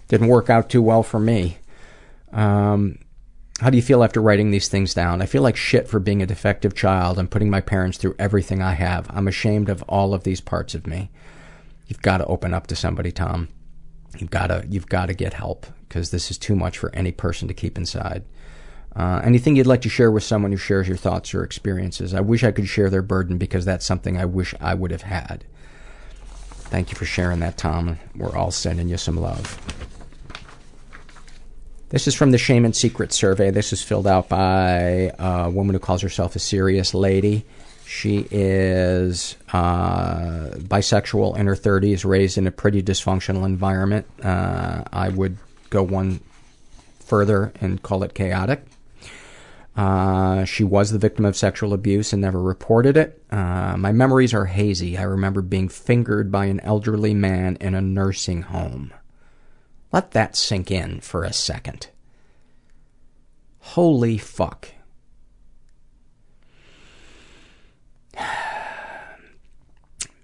[0.08, 1.58] Didn't work out too well for me.
[2.32, 3.00] Um,
[3.62, 5.22] how do you feel after writing these things down?
[5.22, 8.62] I feel like shit for being a defective child and putting my parents through everything
[8.62, 9.08] I have.
[9.10, 11.10] I'm ashamed of all of these parts of me.
[11.88, 13.48] You've got to open up to somebody, Tom.
[14.18, 17.12] You've got to you've got to get help because this is too much for any
[17.12, 18.26] person to keep inside.
[18.96, 22.14] Uh, anything you'd like to share with someone who shares your thoughts or experiences?
[22.14, 25.02] I wish I could share their burden because that's something I wish I would have
[25.02, 25.46] had.
[26.70, 28.00] Thank you for sharing that, Tom.
[28.16, 29.60] We're all sending you some love.
[31.96, 33.52] This is from the Shame and Secret survey.
[33.52, 37.46] This is filled out by a woman who calls herself a serious lady.
[37.86, 44.08] She is uh, bisexual in her 30s, raised in a pretty dysfunctional environment.
[44.22, 45.38] Uh, I would
[45.70, 46.20] go one
[47.00, 48.66] further and call it chaotic.
[49.78, 53.24] Uh, she was the victim of sexual abuse and never reported it.
[53.32, 54.98] Uh, my memories are hazy.
[54.98, 58.92] I remember being fingered by an elderly man in a nursing home.
[59.96, 61.88] Let that sink in for a second.
[63.60, 64.68] Holy fuck.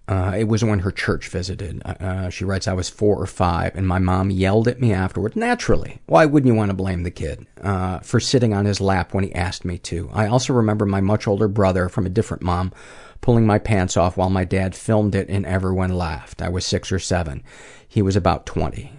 [0.07, 1.81] Uh, it was when her church visited.
[1.85, 5.37] Uh, she writes, I was four or five, and my mom yelled at me afterward.
[5.37, 6.01] Naturally.
[6.05, 7.47] Why wouldn't you want to blame the kid?
[7.61, 10.09] Uh, for sitting on his lap when he asked me to.
[10.11, 12.73] I also remember my much older brother from a different mom
[13.21, 16.41] pulling my pants off while my dad filmed it and everyone laughed.
[16.41, 17.41] I was six or seven.
[17.87, 18.91] He was about 20.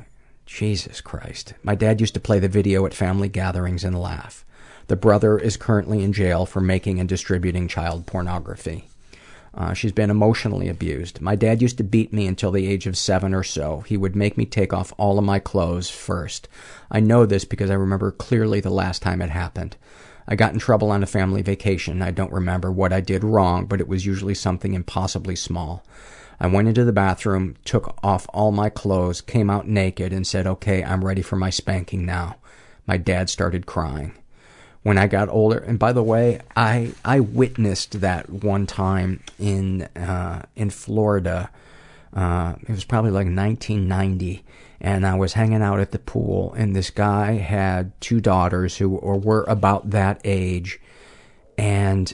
[0.52, 1.54] Jesus Christ.
[1.62, 4.44] My dad used to play the video at family gatherings and laugh.
[4.86, 8.86] The brother is currently in jail for making and distributing child pornography.
[9.54, 11.22] Uh, she's been emotionally abused.
[11.22, 13.80] My dad used to beat me until the age of seven or so.
[13.80, 16.48] He would make me take off all of my clothes first.
[16.90, 19.76] I know this because I remember clearly the last time it happened.
[20.28, 22.02] I got in trouble on a family vacation.
[22.02, 25.82] I don't remember what I did wrong, but it was usually something impossibly small.
[26.40, 30.46] I went into the bathroom, took off all my clothes, came out naked, and said,
[30.46, 32.36] Okay, I'm ready for my spanking now.
[32.86, 34.14] My dad started crying.
[34.82, 39.82] When I got older, and by the way, I I witnessed that one time in
[39.94, 41.50] uh, in Florida.
[42.12, 44.44] Uh, it was probably like 1990,
[44.80, 48.96] and I was hanging out at the pool, and this guy had two daughters who
[48.96, 50.80] or were about that age,
[51.56, 52.12] and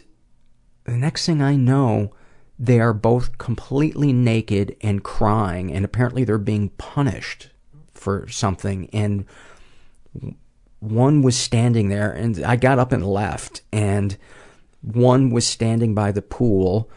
[0.85, 2.13] the next thing I know,
[2.59, 7.51] they are both completely naked and crying, and apparently they're being punished
[7.95, 8.89] for something.
[8.93, 9.25] And
[10.81, 14.17] one was standing there, and I got up and left, and
[14.83, 16.91] one was standing by the pool,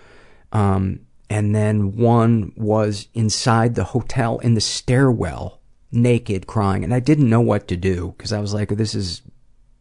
[0.51, 5.61] um, and then one was inside the hotel in the stairwell,
[5.91, 9.21] naked, crying, and I didn't know what to do because I was like, "This is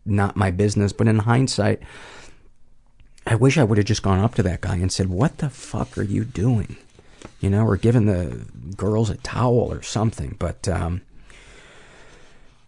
[0.05, 1.81] not my business." But in hindsight,
[3.31, 5.49] I wish I would have just gone up to that guy and said, "What the
[5.49, 6.77] fuck are you doing?"
[7.41, 8.45] You know, or given the
[8.77, 10.35] girls a towel or something.
[10.39, 11.03] But um,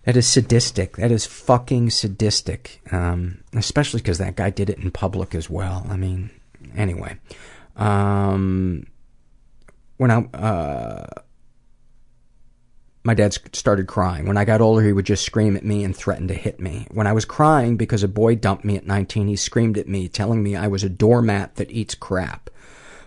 [0.05, 0.97] that is sadistic.
[0.97, 2.81] That is fucking sadistic.
[2.93, 5.85] Um, especially because that guy did it in public as well.
[5.91, 6.31] I mean,
[6.77, 7.17] anyway.
[7.75, 8.87] Um,
[9.97, 11.07] when I, uh,
[13.05, 14.27] my dad started crying.
[14.27, 16.87] When I got older, he would just scream at me and threaten to hit me.
[16.91, 20.09] When I was crying because a boy dumped me at 19, he screamed at me,
[20.09, 22.49] telling me I was a doormat that eats crap.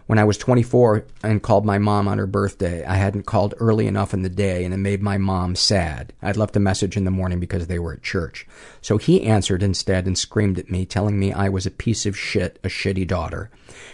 [0.08, 3.88] When I was 24 and called my mom on her birthday, I hadn't called early
[3.88, 6.14] enough in the day and it made my mom sad.
[6.22, 8.46] I'd left a message in the morning because they were at church.
[8.82, 12.16] So he answered instead and screamed at me, telling me I was a piece of
[12.16, 13.50] shit, a shitty daughter.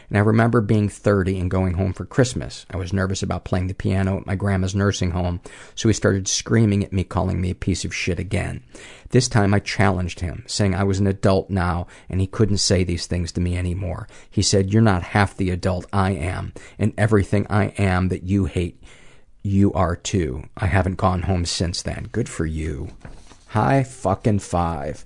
[0.10, 2.66] And I remember being 30 and going home for Christmas.
[2.70, 5.40] I was nervous about playing the piano at my grandma's nursing home,
[5.76, 8.64] so he started screaming at me, calling me a piece of shit again.
[9.12, 12.84] This time I challenged him, saying I was an adult now and he couldn't say
[12.84, 14.08] these things to me anymore.
[14.30, 18.46] He said, You're not half the adult I am, and everything I am that you
[18.46, 18.82] hate,
[19.44, 20.44] you are too.
[20.56, 22.10] I haven't gone home since then.
[22.12, 22.90] Good for you.
[23.48, 25.06] High fucking five.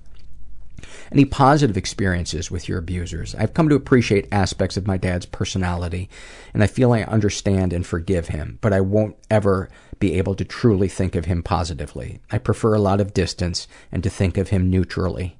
[1.10, 3.34] Any positive experiences with your abusers?
[3.34, 6.08] I've come to appreciate aspects of my dad's personality,
[6.52, 10.44] and I feel I understand and forgive him, but I won't ever be able to
[10.44, 12.20] truly think of him positively.
[12.30, 15.38] I prefer a lot of distance and to think of him neutrally.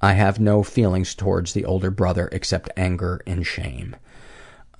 [0.00, 3.94] I have no feelings towards the older brother except anger and shame.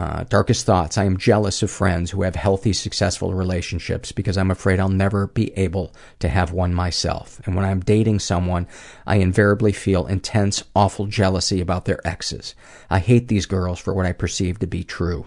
[0.00, 0.98] Uh, darkest thoughts.
[0.98, 5.28] I am jealous of friends who have healthy, successful relationships because I'm afraid I'll never
[5.28, 7.40] be able to have one myself.
[7.44, 8.66] And when I'm dating someone,
[9.06, 12.56] I invariably feel intense, awful jealousy about their exes.
[12.90, 15.26] I hate these girls for what I perceive to be true.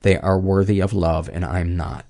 [0.00, 2.04] They are worthy of love, and I'm not.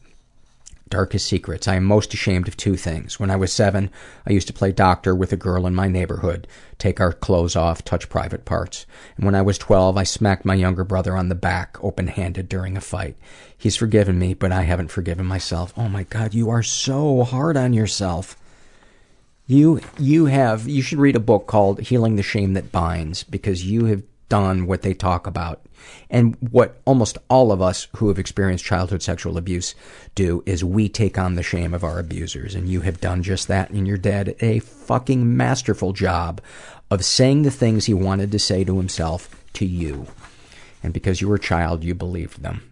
[0.88, 1.68] Darkest secrets.
[1.68, 3.20] I am most ashamed of two things.
[3.20, 3.90] When I was seven,
[4.26, 6.46] I used to play doctor with a girl in my neighborhood,
[6.78, 8.86] take our clothes off, touch private parts.
[9.16, 12.48] And when I was 12, I smacked my younger brother on the back, open handed,
[12.48, 13.16] during a fight.
[13.56, 15.72] He's forgiven me, but I haven't forgiven myself.
[15.76, 18.36] Oh my god, you are so hard on yourself.
[19.46, 23.64] You, you have, you should read a book called Healing the Shame That Binds, because
[23.64, 25.62] you have done what they talk about.
[26.10, 29.74] And what almost all of us who have experienced childhood sexual abuse
[30.14, 32.54] do is we take on the shame of our abusers.
[32.54, 33.70] And you have done just that.
[33.70, 36.40] And your dad a fucking masterful job
[36.90, 40.06] of saying the things he wanted to say to himself to you.
[40.82, 42.62] And because you were a child, you believed them.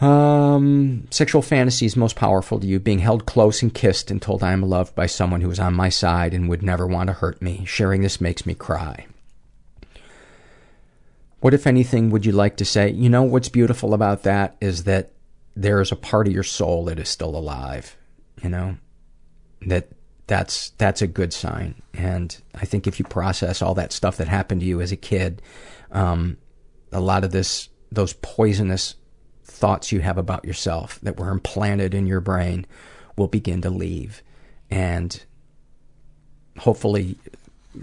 [0.00, 2.78] Um, sexual fantasies most powerful to you.
[2.78, 5.74] Being held close and kissed and told I am loved by someone who is on
[5.74, 7.64] my side and would never want to hurt me.
[7.64, 9.06] Sharing this makes me cry.
[11.40, 12.90] What, if anything, would you like to say?
[12.90, 15.12] You know, what's beautiful about that is that
[15.54, 17.96] there is a part of your soul that is still alive.
[18.42, 18.76] You know,
[19.62, 19.88] that
[20.26, 21.82] that's that's a good sign.
[21.94, 24.96] And I think if you process all that stuff that happened to you as a
[24.96, 25.42] kid,
[25.90, 26.36] um,
[26.92, 28.94] a lot of this, those poisonous
[29.44, 32.66] thoughts you have about yourself that were implanted in your brain,
[33.16, 34.22] will begin to leave,
[34.70, 35.24] and
[36.58, 37.16] hopefully,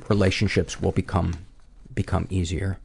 [0.08, 1.34] relationships will become
[1.94, 2.80] become easier.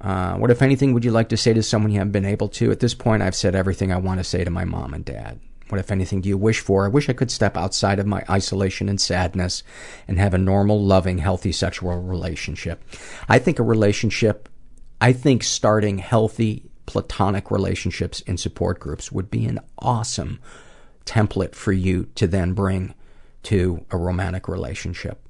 [0.00, 2.48] Uh, what, if anything, would you like to say to someone you haven't been able
[2.48, 2.70] to?
[2.70, 5.40] At this point, I've said everything I want to say to my mom and dad.
[5.68, 6.84] What, if anything, do you wish for?
[6.84, 9.62] I wish I could step outside of my isolation and sadness
[10.08, 12.82] and have a normal, loving, healthy sexual relationship.
[13.28, 14.48] I think a relationship,
[15.00, 20.40] I think starting healthy platonic relationships in support groups would be an awesome
[21.04, 22.94] template for you to then bring
[23.44, 25.20] to a romantic relationship.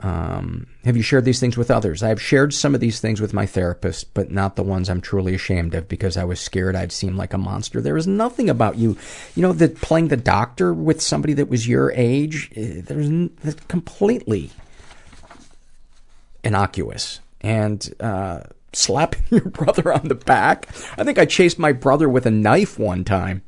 [0.00, 2.02] Um, have you shared these things with others?
[2.02, 5.34] I've shared some of these things with my therapist, but not the ones I'm truly
[5.34, 7.80] ashamed of because I was scared I'd seem like a monster.
[7.80, 8.98] There is nothing about you,
[9.34, 14.50] you know, that playing the doctor with somebody that was your age, eh, there's completely
[16.44, 17.20] innocuous.
[17.40, 18.40] And uh,
[18.74, 20.68] slapping your brother on the back.
[20.98, 23.42] I think I chased my brother with a knife one time.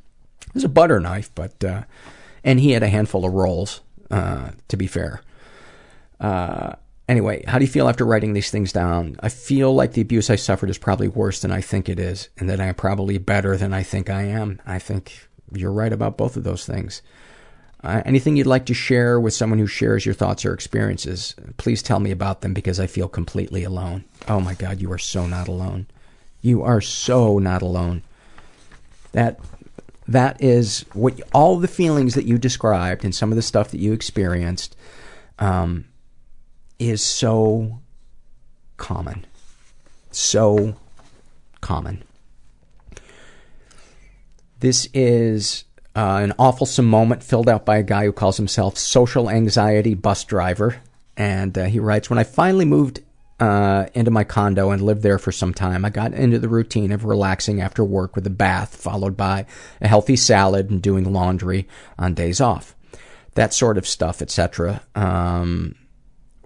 [0.47, 1.83] It was a butter knife, but uh,
[2.43, 3.83] and he had a handful of rolls.
[4.11, 5.21] Uh, to be fair.
[6.21, 6.75] Uh,
[7.09, 9.17] anyway, how do you feel after writing these things down?
[9.21, 12.29] I feel like the abuse I suffered is probably worse than I think it is,
[12.39, 14.61] and that I'm probably better than I think I am.
[14.67, 17.03] I think you're right about both of those things.
[17.83, 21.81] Uh, anything you'd like to share with someone who shares your thoughts or experiences, please
[21.81, 24.05] tell me about them because I feel completely alone.
[24.27, 25.87] Oh my God, you are so not alone.
[26.43, 28.03] You are so not alone.
[29.13, 29.39] That
[30.09, 33.81] that is what all the feelings that you described and some of the stuff that
[33.81, 34.75] you experienced
[35.39, 35.85] um,
[36.79, 37.81] is so
[38.77, 39.27] common.
[40.11, 40.77] So
[41.61, 42.03] common.
[44.61, 45.65] This is
[45.95, 50.25] uh, an awful moment filled out by a guy who calls himself social anxiety bus
[50.25, 50.81] driver.
[51.17, 53.01] And uh, he writes, When I finally moved
[53.41, 56.93] uh, into my condo and lived there for some time, I got into the routine
[56.93, 59.47] of relaxing after work with a bath, followed by
[59.81, 61.67] a healthy salad and doing laundry
[61.99, 62.75] on days off.
[63.35, 64.83] That sort of stuff, etc.
[64.95, 65.75] Um,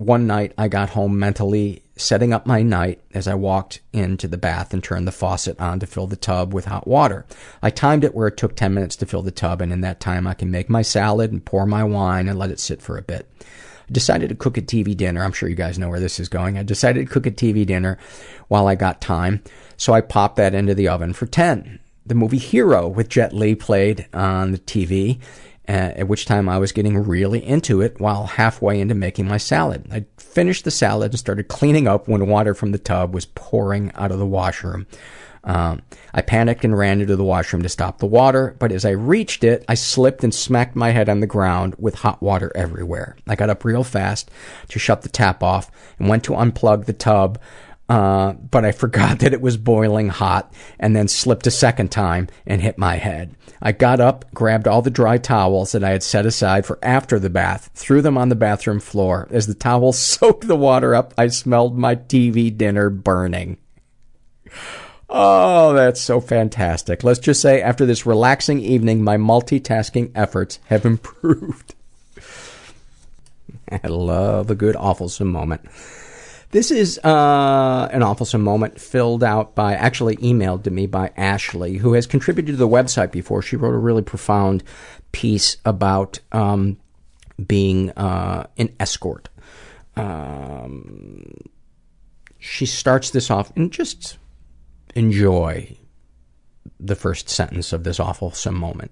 [0.03, 4.39] one night I got home mentally setting up my night as I walked into the
[4.39, 7.27] bath and turned the faucet on to fill the tub with hot water.
[7.63, 10.01] I timed it where it took 10 minutes to fill the tub, and in that
[10.01, 12.97] time I can make my salad and pour my wine and let it sit for
[12.97, 13.31] a bit.
[13.41, 15.23] I decided to cook a TV dinner.
[15.23, 16.59] I'm sure you guys know where this is going.
[16.59, 17.99] I decided to cook a TV dinner
[18.49, 19.43] while I got time,
[19.77, 21.79] so I popped that into the oven for 10.
[22.05, 25.21] The movie Hero with Jet Li played on the TV,
[25.69, 29.87] at which time I was getting really into it while halfway into making my salad.
[29.93, 33.93] I finished the salad and started cleaning up when water from the tub was pouring
[33.95, 34.87] out of the washroom.
[35.45, 35.83] Um,
[36.15, 39.43] I panicked and ran into the washroom to stop the water, but as I reached
[39.43, 43.17] it, I slipped and smacked my head on the ground with hot water everywhere.
[43.27, 44.31] I got up real fast
[44.69, 47.41] to shut the tap off and went to unplug the tub
[47.89, 52.29] uh, but I forgot that it was boiling hot and then slipped a second time
[52.47, 53.35] and hit my head.
[53.61, 57.19] I got up, grabbed all the dry towels that I had set aside for after
[57.19, 59.29] the bath, threw them on the bathroom floor.
[59.31, 63.59] As the towels soaked the water up, I smelled my TV dinner burning.
[65.15, 67.05] Oh, that's so fantastic.
[67.05, 71.75] Let's just say after this relaxing evening, my multitasking efforts have improved.
[73.71, 75.63] I love a good awful moment.
[76.53, 81.79] This is uh, an awful moment filled out by, actually emailed to me by Ashley,
[81.79, 83.41] who has contributed to the website before.
[83.41, 84.63] She wrote a really profound
[85.13, 86.77] piece about um,
[87.47, 89.31] being uh, an escort.
[89.97, 91.33] Um,
[92.39, 94.19] she starts this off and just
[94.95, 95.75] enjoy
[96.79, 98.91] the first sentence of this awful moment.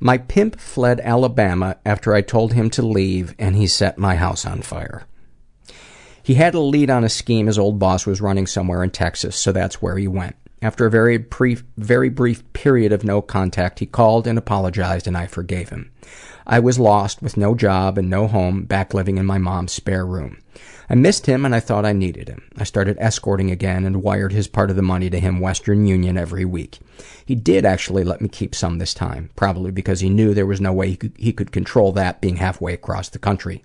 [0.00, 4.46] My pimp fled Alabama after I told him to leave and he set my house
[4.46, 5.06] on fire.
[6.26, 9.36] He had a lead on a scheme his old boss was running somewhere in Texas,
[9.36, 10.34] so that's where he went.
[10.60, 15.16] After a very brief, very brief period of no contact, he called and apologized, and
[15.16, 15.92] I forgave him.
[16.44, 20.04] I was lost with no job and no home, back living in my mom's spare
[20.04, 20.38] room.
[20.90, 22.42] I missed him and I thought I needed him.
[22.58, 26.18] I started escorting again and wired his part of the money to him Western Union
[26.18, 26.80] every week.
[27.24, 30.60] He did actually let me keep some this time, probably because he knew there was
[30.60, 33.62] no way he could, he could control that being halfway across the country.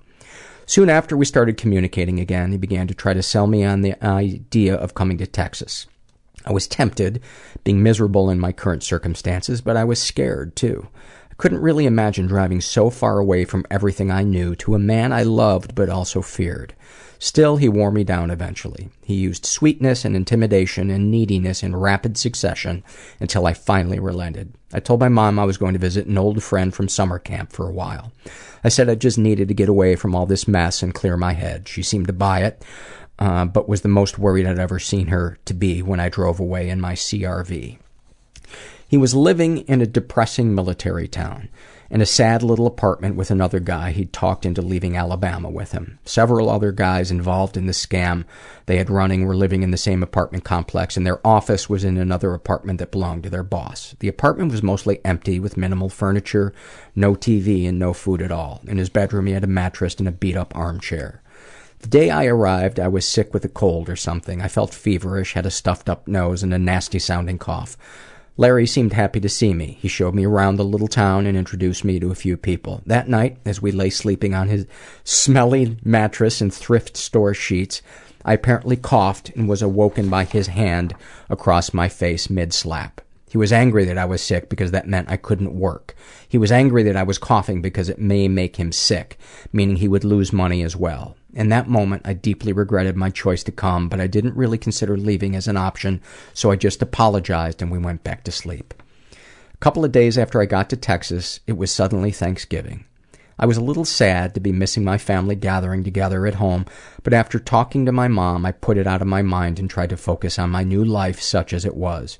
[0.72, 4.02] Soon after we started communicating again, he began to try to sell me on the
[4.02, 5.85] idea of coming to Texas.
[6.45, 7.22] I was tempted,
[7.65, 10.88] being miserable in my current circumstances, but I was scared too.
[11.30, 15.11] I couldn't really imagine driving so far away from everything I knew to a man
[15.11, 16.73] I loved but also feared.
[17.19, 18.89] Still, he wore me down eventually.
[19.03, 22.81] He used sweetness and intimidation and neediness in rapid succession
[23.19, 24.53] until I finally relented.
[24.72, 27.52] I told my mom I was going to visit an old friend from summer camp
[27.52, 28.14] for a while.
[28.64, 31.34] I said I just needed to get away from all this mess and clear my
[31.34, 31.68] head.
[31.68, 32.64] She seemed to buy it,
[33.20, 36.40] uh, but was the most worried I'd ever seen her to be when I drove
[36.40, 37.78] away in my CRV.
[38.88, 41.50] He was living in a depressing military town,
[41.91, 45.99] in a sad little apartment with another guy he'd talked into leaving Alabama with him.
[46.05, 48.23] Several other guys involved in the scam
[48.65, 51.97] they had running were living in the same apartment complex, and their office was in
[51.97, 53.93] another apartment that belonged to their boss.
[53.99, 56.53] The apartment was mostly empty with minimal furniture,
[56.95, 58.61] no TV, and no food at all.
[58.68, 61.22] In his bedroom, he had a mattress and a beat up armchair.
[61.80, 64.41] The day I arrived, I was sick with a cold or something.
[64.41, 67.76] I felt feverish, had a stuffed up nose, and a nasty sounding cough.
[68.41, 69.77] Larry seemed happy to see me.
[69.81, 72.81] He showed me around the little town and introduced me to a few people.
[72.88, 74.65] That night, as we lay sleeping on his
[75.03, 77.84] smelly mattress and thrift store sheets,
[78.26, 80.95] I apparently coughed and was awoken by his hand
[81.30, 83.01] across my face mid slap.
[83.30, 85.95] He was angry that I was sick because that meant I couldn't work.
[86.27, 89.19] He was angry that I was coughing because it may make him sick,
[89.53, 91.15] meaning he would lose money as well.
[91.34, 94.98] In that moment, I deeply regretted my choice to come, but I didn't really consider
[94.98, 96.02] leaving as an option,
[96.34, 98.74] so I just apologized and we went back to sleep.
[99.53, 102.84] A couple of days after I got to Texas, it was suddenly Thanksgiving.
[103.40, 106.66] I was a little sad to be missing my family gathering together at home,
[107.02, 109.90] but after talking to my mom, I put it out of my mind and tried
[109.91, 112.20] to focus on my new life such as it was.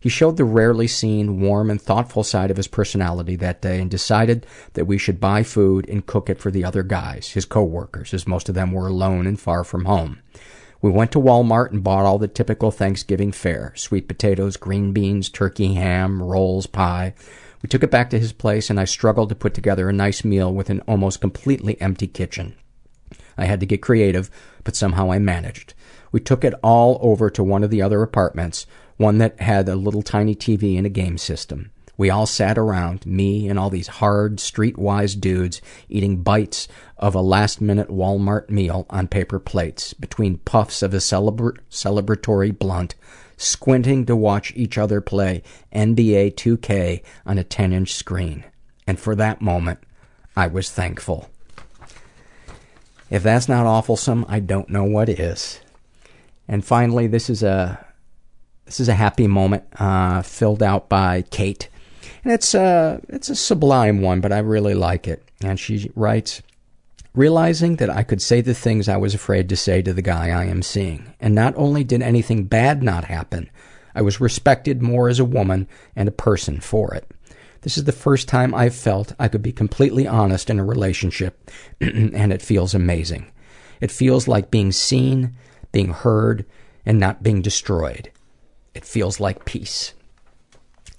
[0.00, 3.90] He showed the rarely seen, warm, and thoughtful side of his personality that day and
[3.90, 8.14] decided that we should buy food and cook it for the other guys, his coworkers,
[8.14, 10.20] as most of them were alone and far from home.
[10.80, 15.28] We went to Walmart and bought all the typical Thanksgiving fare sweet potatoes, green beans,
[15.28, 17.12] turkey, ham, rolls, pie.
[17.62, 20.24] We took it back to his place, and I struggled to put together a nice
[20.24, 22.54] meal with an almost completely empty kitchen.
[23.36, 24.30] I had to get creative,
[24.64, 25.74] but somehow I managed.
[26.10, 28.66] We took it all over to one of the other apartments,
[29.00, 31.70] one that had a little tiny TV and a game system.
[31.96, 36.68] We all sat around, me and all these hard, streetwise dudes, eating bites
[36.98, 42.58] of a last minute Walmart meal on paper plates, between puffs of a celebra- celebratory
[42.58, 42.94] blunt,
[43.38, 45.42] squinting to watch each other play
[45.74, 48.44] NBA 2K on a 10 inch screen.
[48.86, 49.78] And for that moment,
[50.36, 51.30] I was thankful.
[53.08, 55.60] If that's not awfulsome, I don't know what is.
[56.46, 57.86] And finally, this is a
[58.70, 61.68] this is a happy moment uh, filled out by Kate,
[62.22, 65.24] and it's a it's a sublime one, but I really like it.
[65.42, 66.40] And she writes,
[67.12, 70.28] realizing that I could say the things I was afraid to say to the guy
[70.28, 73.50] I am seeing, and not only did anything bad not happen,
[73.92, 75.66] I was respected more as a woman
[75.96, 77.10] and a person for it.
[77.62, 81.50] This is the first time I've felt I could be completely honest in a relationship,
[81.80, 83.32] and it feels amazing.
[83.80, 85.34] It feels like being seen,
[85.72, 86.46] being heard,
[86.86, 88.12] and not being destroyed.
[88.74, 89.94] It feels like peace.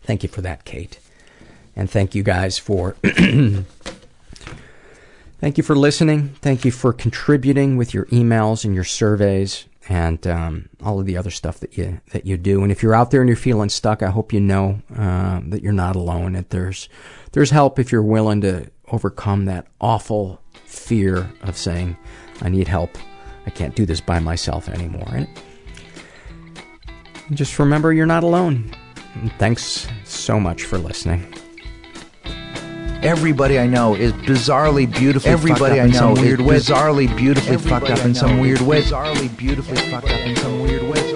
[0.03, 0.99] Thank you for that, Kate.
[1.75, 2.95] And thank you guys for
[5.41, 6.35] Thank you for listening.
[6.43, 11.17] Thank you for contributing with your emails and your surveys and um, all of the
[11.17, 12.61] other stuff that you that you do.
[12.61, 15.63] And if you're out there and you're feeling stuck, I hope you know uh, that
[15.63, 16.33] you're not alone.
[16.33, 16.89] That there's
[17.31, 21.97] there's help if you're willing to overcome that awful fear of saying,
[22.39, 22.95] "I need help.
[23.47, 25.27] I can't do this by myself anymore." And
[27.33, 28.71] just remember, you're not alone.
[29.15, 31.33] And thanks so much for listening.
[33.03, 36.41] Everybody I know is bizarrely beautifully Everybody fucked up I know in some is weird
[36.41, 36.57] way.
[36.57, 38.81] bizarrely beautifully Everybody fucked up in some weird is way.
[38.83, 41.10] Bizarrely beautifully fucked up in some weird way.